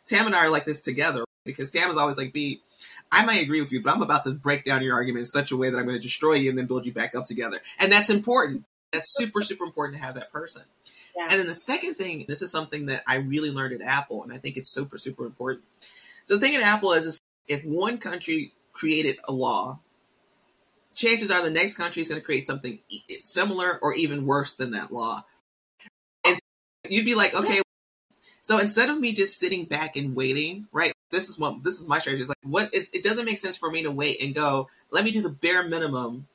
Tam 0.04 0.26
and 0.26 0.34
I 0.34 0.40
are 0.40 0.50
like 0.50 0.64
this 0.64 0.80
together 0.80 1.24
because 1.44 1.70
Tam 1.70 1.90
is 1.90 1.96
always 1.96 2.18
like, 2.18 2.32
"B, 2.32 2.60
I 3.10 3.24
might 3.24 3.42
agree 3.42 3.60
with 3.60 3.72
you, 3.72 3.82
but 3.82 3.94
I'm 3.94 4.02
about 4.02 4.24
to 4.24 4.32
break 4.32 4.64
down 4.64 4.82
your 4.82 4.94
argument 4.94 5.20
in 5.20 5.26
such 5.26 5.50
a 5.50 5.56
way 5.56 5.70
that 5.70 5.78
I'm 5.78 5.86
going 5.86 5.96
to 5.96 6.02
destroy 6.02 6.34
you 6.34 6.50
and 6.50 6.58
then 6.58 6.66
build 6.66 6.84
you 6.84 6.92
back 6.92 7.14
up 7.14 7.24
together." 7.24 7.58
And 7.78 7.90
that's 7.90 8.10
important. 8.10 8.66
That's 8.92 9.16
super 9.16 9.40
super 9.40 9.64
important 9.64 9.98
to 9.98 10.04
have 10.04 10.14
that 10.16 10.30
person. 10.30 10.62
Yeah. 11.16 11.28
And 11.30 11.40
then 11.40 11.46
the 11.46 11.54
second 11.54 11.94
thing, 11.94 12.26
this 12.28 12.42
is 12.42 12.50
something 12.50 12.86
that 12.86 13.02
I 13.06 13.16
really 13.16 13.50
learned 13.50 13.80
at 13.80 13.80
Apple, 13.80 14.22
and 14.22 14.32
I 14.32 14.36
think 14.36 14.58
it's 14.58 14.70
super 14.70 14.98
super 14.98 15.24
important. 15.24 15.64
So 16.26 16.34
the 16.34 16.40
thing 16.40 16.54
at 16.54 16.62
Apple 16.62 16.92
is, 16.92 17.06
is 17.06 17.20
if 17.48 17.64
one 17.64 17.96
country 17.96 18.52
created 18.74 19.16
a 19.24 19.32
law, 19.32 19.78
chances 20.96 21.30
are 21.30 21.42
the 21.42 21.50
next 21.50 21.74
country 21.74 22.02
is 22.02 22.08
going 22.08 22.20
to 22.20 22.24
create 22.24 22.46
something 22.46 22.80
similar 23.08 23.78
or 23.80 23.94
even 23.94 24.26
worse 24.26 24.54
than 24.54 24.72
that 24.72 24.90
law. 24.90 25.24
And 26.26 26.36
you'd 26.88 27.04
be 27.04 27.14
like, 27.14 27.34
okay, 27.34 27.60
so 28.42 28.58
instead 28.58 28.88
of 28.88 28.98
me 28.98 29.12
just 29.12 29.38
sitting 29.38 29.66
back 29.66 29.96
and 29.96 30.16
waiting, 30.16 30.66
right? 30.72 30.92
This 31.10 31.28
is 31.28 31.38
what 31.38 31.62
this 31.62 31.78
is 31.78 31.86
my 31.86 31.98
strategy. 31.98 32.22
It's 32.22 32.30
like 32.30 32.38
what 32.42 32.74
is 32.74 32.90
it 32.92 33.04
doesn't 33.04 33.24
make 33.24 33.38
sense 33.38 33.56
for 33.56 33.70
me 33.70 33.84
to 33.84 33.90
wait 33.90 34.22
and 34.22 34.34
go, 34.34 34.68
let 34.90 35.04
me 35.04 35.10
do 35.10 35.22
the 35.22 35.30
bare 35.30 35.68
minimum 35.68 36.26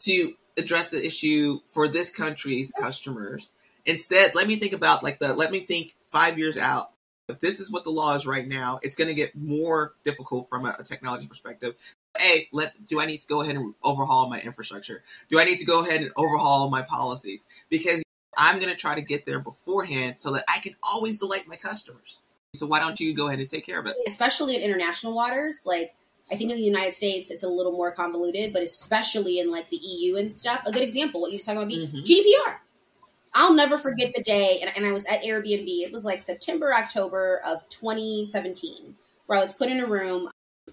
to 0.00 0.34
address 0.58 0.90
the 0.90 1.04
issue 1.04 1.60
for 1.66 1.88
this 1.88 2.10
country's 2.10 2.72
customers. 2.72 3.52
Instead, 3.86 4.34
let 4.34 4.46
me 4.46 4.56
think 4.56 4.72
about 4.72 5.02
like 5.02 5.18
the 5.18 5.34
let 5.34 5.50
me 5.50 5.60
think 5.60 5.94
five 6.10 6.38
years 6.38 6.56
out. 6.56 6.90
If 7.28 7.40
this 7.40 7.60
is 7.60 7.70
what 7.70 7.84
the 7.84 7.90
law 7.90 8.14
is 8.14 8.26
right 8.26 8.48
now, 8.48 8.80
it's 8.82 8.96
going 8.96 9.08
to 9.08 9.14
get 9.14 9.36
more 9.36 9.92
difficult 10.04 10.48
from 10.48 10.64
a, 10.64 10.74
a 10.78 10.82
technology 10.82 11.26
perspective. 11.26 11.74
Hey, 12.16 12.48
let 12.52 12.86
do 12.86 13.00
I 13.00 13.06
need 13.06 13.20
to 13.22 13.28
go 13.28 13.42
ahead 13.42 13.56
and 13.56 13.74
overhaul 13.82 14.28
my 14.28 14.40
infrastructure? 14.40 15.02
Do 15.30 15.38
I 15.38 15.44
need 15.44 15.58
to 15.58 15.64
go 15.64 15.84
ahead 15.84 16.02
and 16.02 16.10
overhaul 16.16 16.70
my 16.70 16.82
policies? 16.82 17.46
Because 17.68 18.02
I'm 18.36 18.58
going 18.58 18.72
to 18.72 18.78
try 18.78 18.94
to 18.94 19.02
get 19.02 19.26
there 19.26 19.40
beforehand 19.40 20.14
so 20.18 20.32
that 20.32 20.44
I 20.48 20.60
can 20.60 20.74
always 20.82 21.18
delight 21.18 21.48
my 21.48 21.56
customers. 21.56 22.18
So 22.54 22.66
why 22.66 22.78
don't 22.80 22.98
you 22.98 23.14
go 23.14 23.28
ahead 23.28 23.40
and 23.40 23.48
take 23.48 23.66
care 23.66 23.78
of 23.78 23.86
it? 23.86 23.96
Especially 24.06 24.56
in 24.56 24.62
international 24.62 25.14
waters, 25.14 25.62
like 25.66 25.94
I 26.30 26.36
think 26.36 26.50
in 26.50 26.56
the 26.56 26.62
United 26.62 26.92
States 26.92 27.30
it's 27.30 27.42
a 27.42 27.48
little 27.48 27.72
more 27.72 27.92
convoluted, 27.92 28.52
but 28.52 28.62
especially 28.62 29.40
in 29.40 29.50
like 29.50 29.68
the 29.70 29.76
EU 29.76 30.16
and 30.16 30.32
stuff. 30.32 30.62
A 30.66 30.72
good 30.72 30.82
example, 30.82 31.20
what 31.20 31.30
you 31.30 31.36
were 31.38 31.42
talking 31.42 31.58
about, 31.58 31.70
mm-hmm. 31.70 31.98
GDPR. 31.98 32.56
I'll 33.34 33.52
never 33.52 33.76
forget 33.76 34.12
the 34.16 34.22
day, 34.22 34.58
and, 34.60 34.74
and 34.74 34.86
I 34.86 34.92
was 34.92 35.04
at 35.04 35.22
Airbnb. 35.22 35.66
It 35.66 35.92
was 35.92 36.04
like 36.04 36.22
September, 36.22 36.74
October 36.74 37.40
of 37.44 37.68
2017, 37.68 38.94
where 39.26 39.38
I 39.38 39.40
was 39.40 39.52
put 39.52 39.68
in 39.68 39.80
a 39.80 39.86
room. 39.86 40.28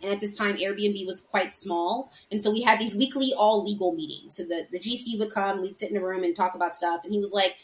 And 0.06 0.14
at 0.14 0.20
this 0.20 0.38
time, 0.38 0.58
Airbnb 0.58 1.04
was 1.08 1.20
quite 1.20 1.52
small. 1.52 2.12
And 2.30 2.40
so 2.40 2.52
we 2.52 2.62
had 2.62 2.78
these 2.78 2.94
weekly 2.94 3.34
all 3.36 3.66
legal 3.66 3.92
meetings. 3.92 4.38
So 4.38 4.44
the, 4.44 4.68
the 4.72 4.78
GC 4.78 5.18
would 5.18 5.32
come, 5.32 5.64
we'd 5.64 5.76
sit 5.76 5.90
in 5.90 5.98
a 5.98 6.00
room 6.00 6.24
and 6.24 6.36
talk 6.36 6.54
about 6.54 6.76
stuff. 6.76 7.04
And 7.04 7.12
he 7.12 7.20
was 7.20 7.34
like, 7.34 7.56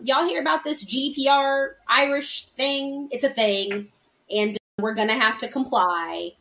Y'all 0.00 0.28
hear 0.28 0.40
about 0.40 0.62
this 0.62 0.84
GDPR 0.84 1.70
Irish 1.88 2.44
thing? 2.44 3.08
It's 3.10 3.24
a 3.24 3.30
thing. 3.30 3.88
And 4.30 4.56
we're 4.78 4.94
to 4.94 5.14
have 5.14 5.38
to 5.38 5.48
comply. 5.48 6.32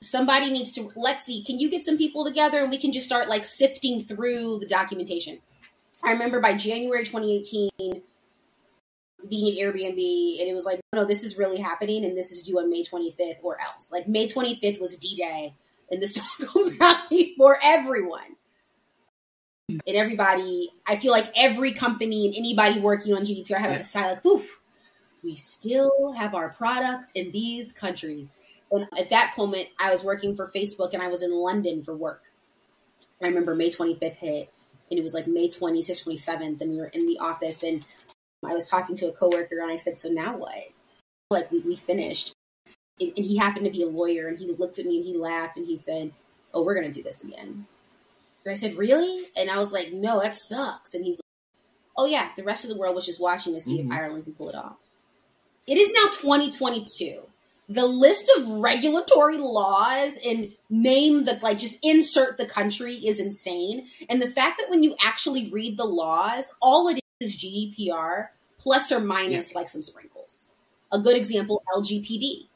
Somebody 0.00 0.50
needs 0.50 0.70
to, 0.72 0.90
Lexi, 0.90 1.44
can 1.44 1.58
you 1.58 1.70
get 1.70 1.82
some 1.82 1.96
people 1.96 2.24
together 2.24 2.60
and 2.60 2.70
we 2.70 2.78
can 2.78 2.92
just 2.92 3.06
start 3.06 3.28
like 3.28 3.44
sifting 3.44 4.02
through 4.02 4.58
the 4.58 4.66
documentation? 4.66 5.40
I 6.02 6.12
remember 6.12 6.40
by 6.40 6.54
January 6.54 7.04
2018 7.04 8.02
being 9.28 9.52
at 9.52 9.62
Airbnb, 9.62 10.40
and 10.40 10.48
it 10.48 10.54
was 10.54 10.64
like, 10.64 10.80
no, 10.92 11.04
this 11.04 11.24
is 11.24 11.38
really 11.38 11.58
happening, 11.58 12.04
and 12.04 12.16
this 12.16 12.32
is 12.32 12.42
due 12.42 12.58
on 12.58 12.70
May 12.70 12.82
25th 12.82 13.38
or 13.42 13.60
else. 13.60 13.92
Like 13.92 14.08
May 14.08 14.26
25th 14.26 14.80
was 14.80 14.96
D 14.96 15.14
Day 15.16 15.54
in 15.90 16.00
the 16.00 16.06
Silicon 16.08 16.76
Valley 16.76 17.34
for 17.36 17.58
everyone. 17.62 18.36
And 19.68 19.96
everybody, 19.96 20.70
I 20.86 20.96
feel 20.96 21.10
like 21.10 21.32
every 21.34 21.72
company 21.72 22.26
and 22.26 22.34
anybody 22.36 22.80
working 22.80 23.14
on 23.14 23.22
GDPR 23.22 23.58
had 23.58 23.70
like 23.70 23.80
a 23.80 23.84
sigh, 23.84 24.10
like, 24.12 24.26
oof, 24.26 24.60
we 25.22 25.34
still 25.36 26.12
have 26.12 26.34
our 26.34 26.50
product 26.50 27.12
in 27.14 27.30
these 27.30 27.72
countries. 27.72 28.36
And 28.70 28.86
at 28.98 29.10
that 29.10 29.34
moment, 29.38 29.68
I 29.80 29.90
was 29.90 30.04
working 30.04 30.36
for 30.36 30.46
Facebook 30.48 30.92
and 30.92 31.02
I 31.02 31.08
was 31.08 31.22
in 31.22 31.32
London 31.32 31.82
for 31.82 31.94
work. 31.96 32.30
I 33.22 33.26
remember 33.26 33.54
May 33.54 33.70
25th 33.70 34.16
hit 34.16 34.52
and 34.90 34.98
it 34.98 35.02
was 35.02 35.14
like 35.14 35.26
May 35.26 35.48
26th, 35.48 36.04
27th, 36.04 36.60
and 36.60 36.70
we 36.70 36.76
were 36.76 36.86
in 36.86 37.06
the 37.06 37.18
office, 37.18 37.62
and 37.62 37.84
I 38.46 38.54
was 38.54 38.68
talking 38.68 38.96
to 38.96 39.08
a 39.08 39.12
coworker, 39.12 39.60
and 39.60 39.70
I 39.70 39.76
said, 39.76 39.96
"So 39.96 40.08
now 40.08 40.36
what?" 40.36 40.70
Like 41.30 41.50
we, 41.50 41.60
we 41.60 41.76
finished, 41.76 42.32
and, 43.00 43.12
and 43.16 43.24
he 43.24 43.36
happened 43.36 43.64
to 43.64 43.70
be 43.70 43.82
a 43.82 43.88
lawyer, 43.88 44.28
and 44.28 44.38
he 44.38 44.50
looked 44.52 44.78
at 44.78 44.86
me 44.86 44.98
and 44.98 45.06
he 45.06 45.16
laughed, 45.16 45.56
and 45.56 45.66
he 45.66 45.76
said, 45.76 46.12
"Oh, 46.52 46.62
we're 46.64 46.74
gonna 46.74 46.92
do 46.92 47.02
this 47.02 47.24
again." 47.24 47.66
And 48.44 48.52
I 48.52 48.54
said, 48.54 48.76
"Really?" 48.76 49.28
And 49.36 49.50
I 49.50 49.58
was 49.58 49.72
like, 49.72 49.92
"No, 49.92 50.20
that 50.20 50.34
sucks." 50.34 50.94
And 50.94 51.04
he's 51.04 51.16
like, 51.16 51.92
"Oh 51.96 52.06
yeah, 52.06 52.30
the 52.36 52.44
rest 52.44 52.64
of 52.64 52.70
the 52.70 52.76
world 52.76 52.94
was 52.94 53.06
just 53.06 53.20
watching 53.20 53.54
to 53.54 53.60
see 53.60 53.78
mm-hmm. 53.78 53.92
if 53.92 53.98
Ireland 53.98 54.24
can 54.24 54.34
pull 54.34 54.48
it 54.48 54.54
off." 54.54 54.76
It 55.66 55.78
is 55.78 55.90
now 55.92 56.08
2022 56.10 57.22
the 57.68 57.86
list 57.86 58.30
of 58.36 58.48
regulatory 58.60 59.38
laws 59.38 60.18
and 60.24 60.52
name 60.68 61.24
the 61.24 61.38
like 61.40 61.58
just 61.58 61.78
insert 61.82 62.36
the 62.36 62.46
country 62.46 62.94
is 62.94 63.20
insane 63.20 63.86
and 64.08 64.20
the 64.20 64.26
fact 64.26 64.58
that 64.58 64.68
when 64.68 64.82
you 64.82 64.94
actually 65.02 65.50
read 65.50 65.76
the 65.76 65.84
laws 65.84 66.52
all 66.60 66.88
it 66.88 67.00
is 67.24 67.36
gdpr 67.36 68.28
plus 68.58 68.92
or 68.92 69.00
minus 69.00 69.52
yeah. 69.52 69.58
like 69.58 69.68
some 69.68 69.82
sprinkles 69.82 70.54
a 70.92 70.98
good 70.98 71.16
example 71.16 71.62
lgpd 71.74 72.46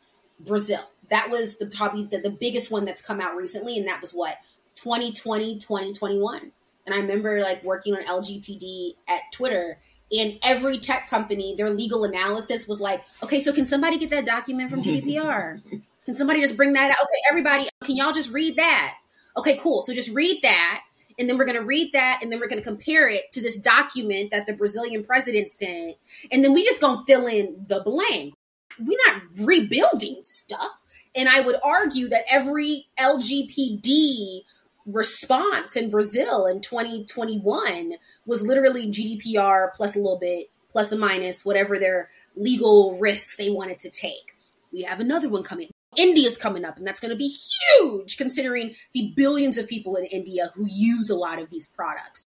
brazil 0.40 0.80
that 1.10 1.30
was 1.30 1.56
the 1.56 1.66
probably 1.66 2.04
the, 2.04 2.18
the 2.18 2.30
biggest 2.30 2.70
one 2.70 2.84
that's 2.84 3.02
come 3.02 3.20
out 3.20 3.34
recently 3.34 3.76
and 3.78 3.88
that 3.88 4.00
was 4.00 4.12
what 4.12 4.36
2020 4.74 5.58
2021 5.58 6.52
and 6.86 6.94
i 6.94 6.98
remember 6.98 7.40
like 7.40 7.62
working 7.64 7.94
on 7.94 8.04
lgpd 8.04 8.94
at 9.08 9.22
twitter 9.32 9.78
and 10.10 10.38
every 10.42 10.78
tech 10.78 11.08
company, 11.08 11.54
their 11.54 11.70
legal 11.70 12.04
analysis 12.04 12.66
was 12.66 12.80
like, 12.80 13.02
okay, 13.22 13.40
so 13.40 13.52
can 13.52 13.64
somebody 13.64 13.98
get 13.98 14.10
that 14.10 14.24
document 14.24 14.70
from 14.70 14.82
GDPR? 14.82 15.60
can 16.04 16.14
somebody 16.14 16.40
just 16.40 16.56
bring 16.56 16.72
that 16.74 16.90
out? 16.90 16.96
Okay, 17.02 17.20
everybody, 17.28 17.68
can 17.84 17.96
y'all 17.96 18.12
just 18.12 18.32
read 18.32 18.56
that? 18.56 18.96
Okay, 19.36 19.58
cool. 19.58 19.82
So 19.82 19.92
just 19.92 20.10
read 20.10 20.40
that. 20.42 20.82
And 21.18 21.28
then 21.28 21.36
we're 21.36 21.46
going 21.46 21.58
to 21.58 21.64
read 21.64 21.92
that 21.92 22.20
and 22.22 22.30
then 22.30 22.38
we're 22.38 22.48
going 22.48 22.62
to 22.62 22.68
compare 22.68 23.08
it 23.08 23.30
to 23.32 23.40
this 23.40 23.58
document 23.58 24.30
that 24.30 24.46
the 24.46 24.52
Brazilian 24.52 25.04
president 25.04 25.48
sent. 25.48 25.96
And 26.30 26.44
then 26.44 26.52
we 26.52 26.64
just 26.64 26.80
going 26.80 26.98
to 26.98 27.04
fill 27.04 27.26
in 27.26 27.64
the 27.66 27.80
blank. 27.80 28.34
We're 28.78 28.98
not 29.06 29.22
rebuilding 29.36 30.20
stuff. 30.22 30.84
And 31.14 31.28
I 31.28 31.40
would 31.40 31.56
argue 31.64 32.08
that 32.08 32.24
every 32.30 32.86
LGPD 32.98 34.42
response 34.86 35.76
in 35.76 35.90
Brazil 35.90 36.46
in 36.46 36.60
2021 36.60 37.94
was 38.24 38.42
literally 38.42 38.86
GDPR 38.86 39.72
plus 39.74 39.96
a 39.96 39.98
little 39.98 40.18
bit, 40.18 40.50
plus 40.70 40.92
a 40.92 40.96
minus, 40.96 41.44
whatever 41.44 41.78
their 41.78 42.10
legal 42.36 42.98
risks 42.98 43.36
they 43.36 43.50
wanted 43.50 43.80
to 43.80 43.90
take. 43.90 44.34
We 44.72 44.82
have 44.82 45.00
another 45.00 45.28
one 45.28 45.42
coming. 45.42 45.70
India's 45.98 46.38
coming 46.38 46.64
up, 46.64 46.78
and 46.78 46.86
that's 46.86 47.00
going 47.00 47.10
to 47.10 47.16
be 47.16 47.28
huge 47.28 48.16
considering 48.16 48.74
the 48.94 49.12
billions 49.16 49.58
of 49.58 49.68
people 49.68 49.96
in 49.96 50.04
India 50.04 50.50
who 50.54 50.66
use 50.66 51.10
a 51.10 51.16
lot 51.16 51.42
of 51.42 51.50
these 51.50 51.66
products. 51.66 52.24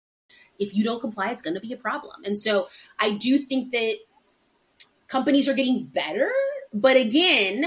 If 0.59 0.75
you 0.75 0.85
don't 0.85 1.01
comply, 1.01 1.31
it's 1.31 1.43
going 1.43 1.55
to 1.55 1.61
be 1.61 1.73
a 1.73 1.77
problem. 1.77 2.23
And 2.25 2.39
so 2.39 2.69
I 2.99 3.11
do 3.11 3.37
think 3.37 3.73
that 3.73 3.97
companies 5.09 5.49
are 5.49 5.55
getting 5.55 5.85
better. 5.85 6.31
But 6.73 6.97
again, 6.97 7.67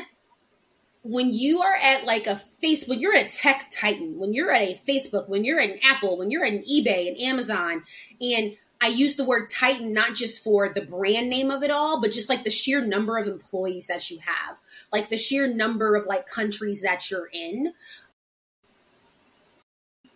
when 1.03 1.33
you 1.33 1.61
are 1.61 1.75
at 1.75 2.05
like 2.05 2.27
a 2.27 2.35
Facebook, 2.35 2.99
you're 2.99 3.15
a 3.15 3.23
tech 3.23 3.69
titan, 3.71 4.19
when 4.19 4.33
you're 4.33 4.51
at 4.51 4.61
a 4.61 4.73
Facebook, 4.73 5.29
when 5.29 5.43
you're 5.43 5.59
at 5.59 5.69
an 5.69 5.79
Apple, 5.83 6.17
when 6.17 6.31
you're 6.31 6.45
at 6.45 6.53
an 6.53 6.63
eBay 6.63 7.09
and 7.09 7.17
Amazon, 7.19 7.83
and 8.21 8.55
I 8.81 8.87
use 8.87 9.15
the 9.15 9.25
word 9.25 9.49
titan 9.49 9.91
not 9.93 10.15
just 10.15 10.43
for 10.43 10.69
the 10.69 10.81
brand 10.81 11.29
name 11.29 11.51
of 11.51 11.63
it 11.63 11.71
all, 11.71 11.99
but 11.99 12.11
just 12.11 12.29
like 12.29 12.43
the 12.43 12.49
sheer 12.49 12.85
number 12.85 13.17
of 13.17 13.27
employees 13.27 13.87
that 13.87 14.09
you 14.09 14.19
have, 14.19 14.61
like 14.91 15.09
the 15.09 15.17
sheer 15.17 15.53
number 15.53 15.95
of 15.95 16.05
like 16.05 16.25
countries 16.25 16.81
that 16.81 17.11
you're 17.11 17.29
in. 17.33 17.73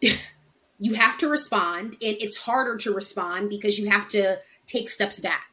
you 0.79 0.93
have 0.93 1.17
to 1.17 1.27
respond, 1.27 1.97
and 2.01 2.17
it's 2.19 2.37
harder 2.37 2.77
to 2.77 2.93
respond 2.93 3.49
because 3.49 3.77
you 3.77 3.89
have 3.89 4.07
to 4.09 4.39
take 4.65 4.89
steps 4.89 5.19
back. 5.19 5.47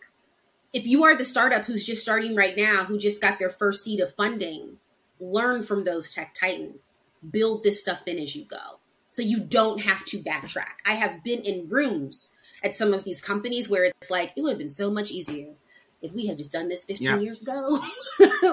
If 0.73 0.87
you 0.87 1.03
are 1.03 1.16
the 1.16 1.25
startup 1.25 1.64
who's 1.64 1.85
just 1.85 2.03
starting 2.03 2.37
right 2.37 2.57
now, 2.57 2.85
who 2.85 2.96
just 2.96 3.20
got 3.20 3.40
their 3.40 3.51
first 3.51 3.85
seed 3.85 3.99
of 3.99 4.14
funding, 4.14 4.79
learn 5.18 5.64
from 5.64 5.83
those 5.83 6.12
tech 6.12 6.35
titans, 6.35 7.01
build 7.29 7.64
this 7.64 7.81
stuff 7.81 8.07
in 8.07 8.18
as 8.18 8.37
you 8.37 8.44
go. 8.44 8.79
So 9.09 9.23
you 9.23 9.40
don't 9.40 9.81
have 9.81 10.05
to 10.07 10.18
backtrack. 10.18 10.79
I 10.87 10.94
have 10.94 11.25
been 11.25 11.40
in 11.40 11.68
rooms 11.68 12.33
at 12.62 12.77
some 12.77 12.92
of 12.94 13.05
these 13.05 13.20
companies 13.20 13.68
where 13.68 13.85
it's 13.85 14.11
like, 14.11 14.33
it 14.37 14.42
would 14.42 14.51
have 14.51 14.59
been 14.59 14.68
so 14.68 14.90
much 14.90 15.11
easier 15.11 15.55
if 16.03 16.12
we 16.12 16.27
had 16.27 16.38
just 16.38 16.53
done 16.53 16.68
this 16.68 16.85
15 16.85 17.07
yeah. 17.07 17.18
years 17.18 17.42
ago. 17.42 17.79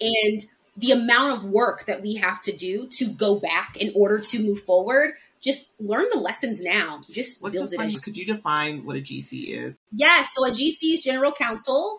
and 0.00 0.44
the 0.76 0.92
amount 0.92 1.32
of 1.32 1.44
work 1.44 1.84
that 1.84 2.00
we 2.00 2.14
have 2.14 2.40
to 2.40 2.52
do 2.52 2.86
to 2.88 3.06
go 3.06 3.38
back 3.38 3.76
in 3.76 3.92
order 3.94 4.18
to 4.18 4.42
move 4.42 4.60
forward, 4.60 5.12
just 5.40 5.70
learn 5.78 6.06
the 6.12 6.18
lessons 6.18 6.62
now. 6.62 7.00
Just 7.10 7.42
What's 7.42 7.58
build 7.58 7.74
it. 7.74 8.02
Could 8.02 8.16
you 8.16 8.24
define 8.24 8.84
what 8.84 8.96
a 8.96 9.00
GC 9.00 9.48
is? 9.48 9.78
Yes. 9.92 10.30
So 10.34 10.46
a 10.46 10.50
GC 10.50 10.94
is 10.94 11.00
general 11.00 11.32
counsel. 11.32 11.98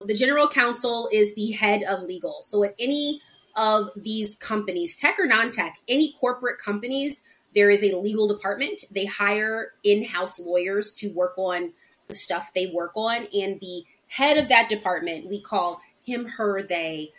The 0.00 0.14
general 0.14 0.48
counsel 0.48 1.08
is 1.12 1.34
the 1.34 1.52
head 1.52 1.84
of 1.84 2.02
legal. 2.02 2.38
So 2.42 2.64
at 2.64 2.74
any 2.78 3.20
of 3.54 3.90
these 3.94 4.34
companies, 4.34 4.96
tech 4.96 5.18
or 5.18 5.26
non 5.26 5.50
tech, 5.50 5.78
any 5.86 6.14
corporate 6.18 6.58
companies, 6.58 7.22
there 7.54 7.70
is 7.70 7.82
a 7.82 7.96
legal 7.96 8.28
department. 8.28 8.84
They 8.90 9.06
hire 9.06 9.72
in 9.82 10.04
house 10.04 10.38
lawyers 10.38 10.94
to 10.96 11.08
work 11.08 11.34
on 11.36 11.72
the 12.08 12.14
stuff 12.14 12.52
they 12.54 12.66
work 12.66 12.92
on. 12.96 13.26
And 13.32 13.60
the 13.60 13.84
head 14.08 14.38
of 14.38 14.48
that 14.48 14.68
department, 14.68 15.28
we 15.28 15.40
call 15.40 15.80
him, 16.04 16.26
her, 16.26 16.62
they, 16.62 17.10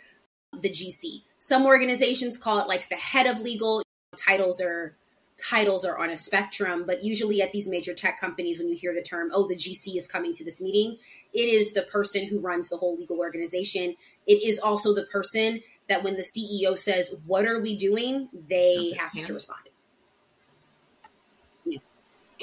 the 0.60 0.70
GC. 0.70 1.22
Some 1.38 1.66
organizations 1.66 2.36
call 2.36 2.60
it 2.60 2.68
like 2.68 2.88
the 2.88 2.96
head 2.96 3.26
of 3.26 3.40
legal. 3.40 3.82
Titles 4.16 4.60
are 4.60 4.96
titles 5.36 5.84
are 5.84 5.98
on 5.98 6.10
a 6.10 6.16
spectrum, 6.16 6.84
but 6.86 7.02
usually 7.02 7.42
at 7.42 7.50
these 7.50 7.66
major 7.66 7.92
tech 7.92 8.20
companies, 8.20 8.58
when 8.58 8.68
you 8.68 8.76
hear 8.76 8.94
the 8.94 9.02
term, 9.02 9.30
oh, 9.32 9.48
the 9.48 9.56
GC 9.56 9.96
is 9.96 10.06
coming 10.06 10.32
to 10.32 10.44
this 10.44 10.60
meeting, 10.60 10.96
it 11.32 11.48
is 11.48 11.72
the 11.72 11.82
person 11.82 12.26
who 12.26 12.38
runs 12.38 12.68
the 12.68 12.76
whole 12.76 12.96
legal 12.96 13.18
organization. 13.18 13.96
It 14.26 14.42
is 14.44 14.58
also 14.60 14.94
the 14.94 15.06
person 15.06 15.60
that 15.88 16.04
when 16.04 16.16
the 16.16 16.22
CEO 16.22 16.78
says, 16.78 17.14
What 17.26 17.46
are 17.46 17.60
we 17.60 17.76
doing? 17.76 18.28
they 18.48 18.92
have 18.98 19.12
to 19.12 19.34
respond. 19.34 19.70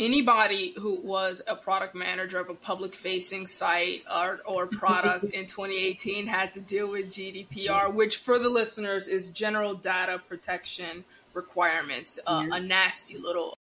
Anybody 0.02 0.74
who 0.78 1.00
was 1.02 1.44
a 1.48 1.56
product 1.56 1.94
manager 1.94 2.40
of 2.40 2.50
a 2.50 2.56
public 2.56 2.96
facing 2.96 3.46
site 3.46 4.04
or, 4.12 4.40
or 4.46 4.66
product 4.66 5.26
in 5.34 5.46
2018 5.46 6.26
had 6.26 6.54
to 6.54 6.60
deal 6.60 6.90
with 6.90 7.10
GDPR, 7.10 7.88
Jeez. 7.88 7.98
which 7.98 8.18
for 8.18 8.40
the 8.40 8.50
listeners 8.50 9.08
is 9.08 9.30
General 9.30 9.76
Data 9.76 10.20
Protection 10.28 11.04
Requirements, 11.34 12.20
uh, 12.26 12.46
a 12.52 12.60
nasty 12.60 13.18
little 13.18 13.58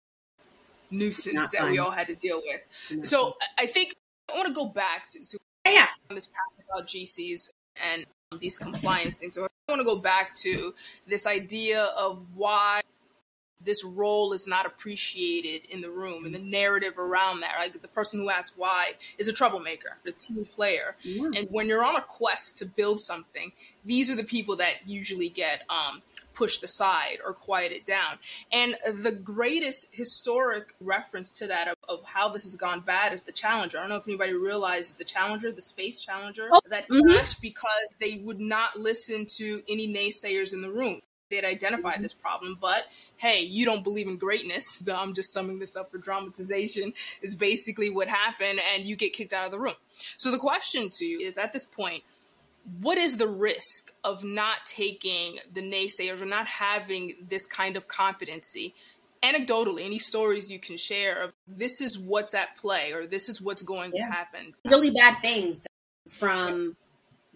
nuisance 0.89 1.36
Not 1.36 1.52
that 1.52 1.62
fun. 1.62 1.71
we 1.71 1.78
all 1.78 1.91
had 1.91 2.08
to 2.08 2.15
deal 2.15 2.41
with. 2.43 2.62
Not 2.89 3.06
so 3.06 3.23
fun. 3.23 3.34
I 3.58 3.65
think 3.65 3.95
I 4.32 4.36
want 4.36 4.47
to 4.47 4.54
go 4.54 4.65
back 4.65 5.10
to, 5.12 5.19
to 5.23 5.38
yeah. 5.65 5.88
this 6.10 6.28
path 6.28 6.65
about 6.71 6.88
GCs 6.88 7.49
and 7.91 8.06
these 8.39 8.58
compliance 8.58 9.19
things. 9.19 9.36
So 9.36 9.43
I 9.43 9.47
want 9.71 9.82
to 9.82 9.86
go 9.86 9.97
back 9.97 10.36
to 10.38 10.73
this 11.08 11.28
idea 11.28 11.89
of 11.99 12.25
why 12.36 12.82
this 13.63 13.84
role 13.84 14.34
is 14.34 14.48
not 14.48 14.65
appreciated 14.65 15.65
in 15.69 15.82
the 15.82 15.89
room 15.89 16.26
and 16.26 16.34
the 16.34 16.39
narrative 16.39 16.98
around 16.98 17.41
that 17.41 17.56
like 17.60 17.80
the 17.82 17.88
person 17.88 18.19
who 18.19 18.30
asks 18.30 18.58
why 18.58 18.93
is 19.17 19.28
a 19.28 19.34
troublemaker 19.34 19.98
the 20.04 20.12
team 20.12 20.45
player 20.56 20.95
yeah. 21.02 21.30
and 21.36 21.48
when 21.50 21.67
you're 21.67 21.84
on 21.84 21.95
a 21.95 22.02
quest 22.02 22.58
to 22.58 22.65
build 22.65 23.00
something 23.00 23.52
these 23.86 24.10
are 24.12 24.15
the 24.15 24.24
people 24.24 24.56
that 24.56 24.76
usually 24.86 25.30
get 25.30 25.63
um, 25.69 26.02
pushed 26.39 26.63
aside 26.63 27.17
or 27.26 27.34
quieted 27.34 27.84
down. 27.84 28.17
And 28.54 28.78
the 29.04 29.12
greatest 29.12 29.88
historic 29.91 30.74
reference 30.80 31.32
to 31.32 31.48
that 31.48 31.67
of, 31.67 31.76
of, 31.89 32.06
how 32.06 32.30
this 32.30 32.45
has 32.45 32.56
gone 32.56 32.80
bad 32.80 33.12
is 33.12 33.24
the 33.24 33.34
Challenger. 33.34 33.78
I 33.78 33.82
don't 33.82 33.89
know 33.89 33.98
if 33.98 34.08
anybody 34.08 34.34
realizes 34.34 34.93
the 34.93 35.04
Challenger, 35.04 35.52
the 35.52 35.62
Space 35.62 36.00
Challenger, 36.00 36.48
oh, 36.50 36.62
that 36.69 36.88
mm-hmm. 36.88 37.26
because 37.41 37.91
they 38.00 38.22
would 38.24 38.39
not 38.39 38.80
listen 38.80 39.26
to 39.36 39.62
any 39.67 39.93
naysayers 39.93 40.54
in 40.54 40.62
the 40.62 40.72
room. 40.72 41.02
They 41.30 41.36
had 41.36 41.46
identified 41.46 41.96
mm-hmm. 41.96 42.04
this 42.04 42.13
problem, 42.13 42.58
but 42.60 42.84
hey, 43.18 43.42
you 43.42 43.63
don't 43.63 43.84
believe 43.84 44.08
in 44.08 44.18
greatness. 44.18 44.88
I'm 44.94 45.13
just 45.13 45.32
summing 45.32 45.60
this 45.60 45.76
up 45.76 45.92
for 45.92 45.98
dramatization, 45.98 46.94
is 47.22 47.36
basically 47.36 47.89
what 47.89 48.08
happened, 48.08 48.60
and 48.74 48.86
you 48.86 48.96
get 48.96 49.13
kicked 49.13 49.34
out 49.34 49.46
of 49.46 49.52
the 49.52 49.60
room. 49.60 49.76
So 50.18 50.32
the 50.32 50.39
question 50.39 50.89
to 50.92 51.06
you 51.06 51.20
is 51.20 51.38
at 51.38 51.54
this 51.54 51.65
point, 51.65 52.04
what 52.82 52.98
is 52.98 53.18
the 53.18 53.28
risk 53.28 53.92
of 54.04 54.24
not 54.24 54.65
taking 54.65 55.39
the 55.52 55.62
naysayers 55.62 56.22
or 56.22 56.26
not 56.26 56.48
having 56.48 57.15
this 57.30 57.46
kind 57.46 57.78
of 57.78 57.88
competency? 57.88 58.74
Anecdotally, 59.24 59.86
any 59.86 60.00
stories 60.00 60.50
you 60.52 60.60
can 60.60 60.78
share 60.78 61.22
of 61.22 61.34
this 61.48 61.82
is 61.82 62.00
what's 62.00 62.34
at 62.34 62.56
play 62.58 62.92
or 62.92 63.06
this 63.06 63.28
is 63.28 63.42
what's 63.42 63.62
going 63.62 63.92
yeah. 63.96 64.06
to 64.06 64.12
happen. 64.12 64.54
Really 64.65 64.92
bad 64.92 65.15
things 65.18 65.68
from 66.10 66.76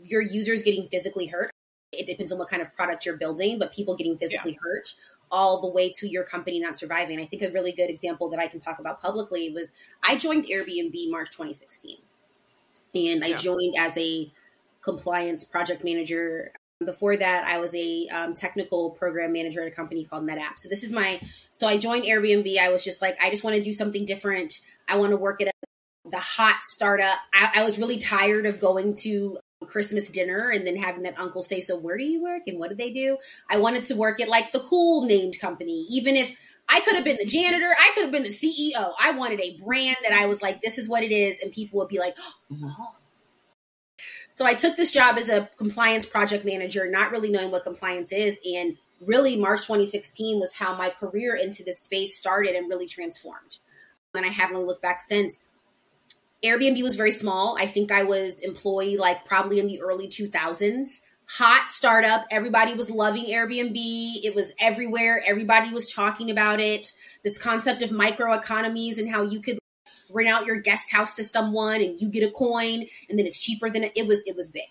your 0.01 0.21
users 0.21 0.63
getting 0.63 0.85
physically 0.85 1.27
hurt. 1.27 1.51
It 1.93 2.07
depends 2.07 2.31
on 2.31 2.39
what 2.39 2.49
kind 2.49 2.61
of 2.61 2.73
product 2.75 3.05
you're 3.05 3.17
building, 3.17 3.59
but 3.59 3.73
people 3.73 3.95
getting 3.95 4.17
physically 4.17 4.51
yeah. 4.51 4.57
hurt 4.61 4.93
all 5.33 5.59
the 5.59 5.69
way 5.69 5.91
to 5.91 6.07
your 6.07 6.23
company 6.23 6.59
not 6.59 6.77
surviving. 6.77 7.19
I 7.19 7.25
think 7.25 7.41
a 7.41 7.49
really 7.51 7.71
good 7.71 7.89
example 7.89 8.29
that 8.29 8.39
I 8.39 8.47
can 8.47 8.59
talk 8.59 8.79
about 8.79 9.01
publicly 9.01 9.49
was 9.49 9.73
I 10.03 10.15
joined 10.15 10.45
Airbnb 10.45 11.09
March 11.09 11.31
2016. 11.31 11.97
And 12.95 13.23
I 13.23 13.29
yeah. 13.29 13.37
joined 13.37 13.75
as 13.77 13.97
a 13.97 14.31
compliance 14.83 15.43
project 15.43 15.83
manager. 15.83 16.51
Before 16.85 17.17
that, 17.17 17.45
I 17.47 17.57
was 17.57 17.73
a 17.73 18.07
um, 18.09 18.35
technical 18.35 18.91
program 18.91 19.31
manager 19.31 19.61
at 19.61 19.67
a 19.67 19.75
company 19.75 20.05
called 20.05 20.23
NetApp. 20.23 20.57
So 20.57 20.69
this 20.69 20.83
is 20.83 20.91
my. 20.91 21.19
So 21.51 21.67
I 21.67 21.77
joined 21.77 22.05
Airbnb. 22.05 22.57
I 22.59 22.69
was 22.69 22.83
just 22.83 23.01
like, 23.01 23.17
I 23.21 23.31
just 23.31 23.43
want 23.43 23.55
to 23.55 23.63
do 23.63 23.73
something 23.73 24.05
different. 24.05 24.53
I 24.87 24.97
want 24.97 25.11
to 25.11 25.17
work 25.17 25.41
at 25.41 25.47
a, 25.47 25.51
the 26.11 26.19
hot 26.19 26.57
startup. 26.61 27.17
I, 27.33 27.53
I 27.55 27.63
was 27.63 27.79
really 27.79 27.97
tired 27.97 28.45
of 28.45 28.59
going 28.59 28.95
to 29.01 29.39
Christmas 29.65 30.09
dinner 30.09 30.49
and 30.49 30.65
then 30.65 30.75
having 30.75 31.03
that 31.03 31.19
uncle 31.19 31.43
say, 31.43 31.61
So, 31.61 31.77
where 31.77 31.97
do 31.97 32.03
you 32.03 32.21
work 32.21 32.43
and 32.47 32.59
what 32.59 32.69
do 32.69 32.75
they 32.75 32.91
do? 32.91 33.17
I 33.49 33.57
wanted 33.57 33.83
to 33.83 33.95
work 33.95 34.19
at 34.19 34.29
like 34.29 34.51
the 34.51 34.59
cool 34.61 35.05
named 35.05 35.39
company, 35.39 35.85
even 35.89 36.15
if 36.15 36.31
I 36.69 36.79
could 36.79 36.95
have 36.95 37.03
been 37.03 37.17
the 37.17 37.25
janitor, 37.25 37.69
I 37.77 37.91
could 37.93 38.03
have 38.03 38.11
been 38.11 38.23
the 38.23 38.29
CEO. 38.29 38.93
I 38.99 39.11
wanted 39.11 39.41
a 39.41 39.59
brand 39.59 39.97
that 40.07 40.13
I 40.13 40.25
was 40.27 40.41
like, 40.41 40.61
This 40.61 40.77
is 40.77 40.87
what 40.89 41.03
it 41.03 41.11
is. 41.11 41.39
And 41.41 41.51
people 41.51 41.79
would 41.79 41.89
be 41.89 41.99
like, 41.99 42.15
oh, 42.19 42.33
mm-hmm. 42.51 42.67
oh, 42.67 42.95
so 44.35 44.45
I 44.45 44.55
took 44.55 44.75
this 44.75 44.91
job 44.91 45.17
as 45.17 45.29
a 45.29 45.49
compliance 45.57 46.05
project 46.07 46.43
manager, 46.43 46.89
not 46.89 47.11
really 47.11 47.29
knowing 47.29 47.51
what 47.51 47.63
compliance 47.63 48.11
is. 48.11 48.39
And 48.43 48.77
really, 48.99 49.37
March 49.37 49.61
2016 49.61 50.39
was 50.39 50.53
how 50.53 50.75
my 50.75 50.89
career 50.89 51.35
into 51.35 51.63
this 51.63 51.79
space 51.79 52.17
started 52.17 52.55
and 52.55 52.67
really 52.67 52.87
transformed. 52.87 53.59
And 54.15 54.25
I 54.25 54.29
haven't 54.29 54.57
looked 54.57 54.81
back 54.81 55.01
since. 55.01 55.45
Airbnb 56.43 56.81
was 56.83 56.95
very 56.95 57.11
small. 57.11 57.57
I 57.59 57.65
think 57.67 57.91
I 57.91 58.03
was 58.03 58.39
employee 58.39 58.97
like 58.97 59.25
probably 59.25 59.59
in 59.59 59.67
the 59.67 59.81
early 59.81 60.07
2000s. 60.07 61.01
Hot 61.37 61.69
startup. 61.69 62.25
Everybody 62.29 62.73
was 62.73 62.91
loving 62.91 63.25
Airbnb. 63.25 63.73
It 63.75 64.35
was 64.35 64.53
everywhere. 64.59 65.23
Everybody 65.25 65.71
was 65.71 65.91
talking 65.91 66.29
about 66.29 66.59
it. 66.59 66.91
This 67.23 67.37
concept 67.37 67.81
of 67.81 67.91
micro 67.91 68.33
economies 68.33 68.97
and 68.97 69.09
how 69.09 69.21
you 69.21 69.41
could 69.41 69.57
rent 70.13 70.29
out 70.29 70.45
your 70.45 70.57
guest 70.57 70.91
house 70.91 71.13
to 71.13 71.23
someone 71.23 71.81
and 71.81 71.99
you 71.99 72.07
get 72.07 72.27
a 72.27 72.31
coin 72.31 72.85
and 73.09 73.17
then 73.17 73.25
it's 73.25 73.39
cheaper 73.39 73.69
than 73.69 73.83
it, 73.83 73.91
it 73.95 74.07
was 74.07 74.23
it 74.25 74.35
was 74.35 74.49
big 74.49 74.69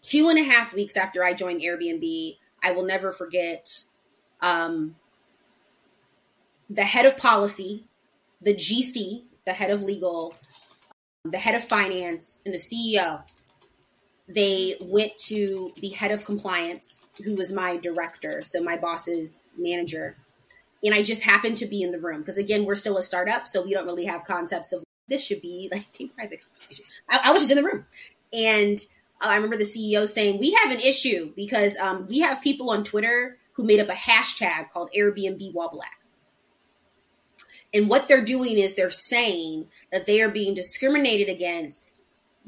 two 0.00 0.28
and 0.28 0.38
a 0.38 0.42
half 0.42 0.74
weeks 0.74 0.96
after 0.96 1.22
i 1.22 1.32
joined 1.32 1.60
airbnb 1.60 2.36
i 2.62 2.72
will 2.72 2.84
never 2.84 3.12
forget 3.12 3.84
um, 4.40 4.96
the 6.68 6.84
head 6.84 7.06
of 7.06 7.16
policy 7.16 7.84
the 8.40 8.54
gc 8.54 9.22
the 9.46 9.52
head 9.52 9.70
of 9.70 9.82
legal 9.82 10.34
the 11.24 11.38
head 11.38 11.54
of 11.54 11.64
finance 11.64 12.40
and 12.44 12.54
the 12.54 12.58
ceo 12.58 13.22
they 14.26 14.74
went 14.80 15.16
to 15.18 15.72
the 15.80 15.90
head 15.90 16.10
of 16.10 16.24
compliance 16.24 17.06
who 17.24 17.34
was 17.34 17.52
my 17.52 17.76
director 17.76 18.42
so 18.42 18.62
my 18.62 18.76
boss's 18.76 19.48
manager 19.56 20.16
and 20.84 20.94
I 20.94 21.02
just 21.02 21.22
happened 21.22 21.56
to 21.58 21.66
be 21.66 21.82
in 21.82 21.90
the 21.90 21.98
room 21.98 22.20
because 22.20 22.36
again, 22.36 22.64
we're 22.64 22.74
still 22.74 22.98
a 22.98 23.02
startup, 23.02 23.46
so 23.46 23.64
we 23.64 23.72
don't 23.72 23.86
really 23.86 24.04
have 24.04 24.24
concepts 24.24 24.72
of 24.72 24.84
this 25.08 25.24
should 25.24 25.40
be 25.40 25.68
like 25.72 25.86
a 25.98 26.06
private 26.08 26.40
conversation. 26.44 26.84
I, 27.08 27.20
I 27.24 27.32
was 27.32 27.42
just 27.42 27.50
in 27.50 27.56
the 27.56 27.64
room, 27.64 27.86
and 28.32 28.78
uh, 29.22 29.28
I 29.28 29.36
remember 29.36 29.56
the 29.56 29.64
CEO 29.64 30.06
saying, 30.06 30.38
"We 30.38 30.52
have 30.52 30.72
an 30.72 30.80
issue 30.80 31.32
because 31.34 31.76
um, 31.78 32.06
we 32.08 32.20
have 32.20 32.42
people 32.42 32.70
on 32.70 32.84
Twitter 32.84 33.38
who 33.54 33.64
made 33.64 33.80
up 33.80 33.88
a 33.88 33.92
hashtag 33.92 34.70
called 34.70 34.90
Airbnb 34.96 35.52
while 35.54 35.70
black." 35.70 36.03
And 37.74 37.90
what 37.90 38.06
they're 38.06 38.24
doing 38.24 38.56
is 38.56 38.74
they're 38.74 38.88
saying 38.88 39.66
that 39.90 40.06
they 40.06 40.22
are 40.22 40.30
being 40.30 40.54
discriminated 40.54 41.28
against 41.28 42.02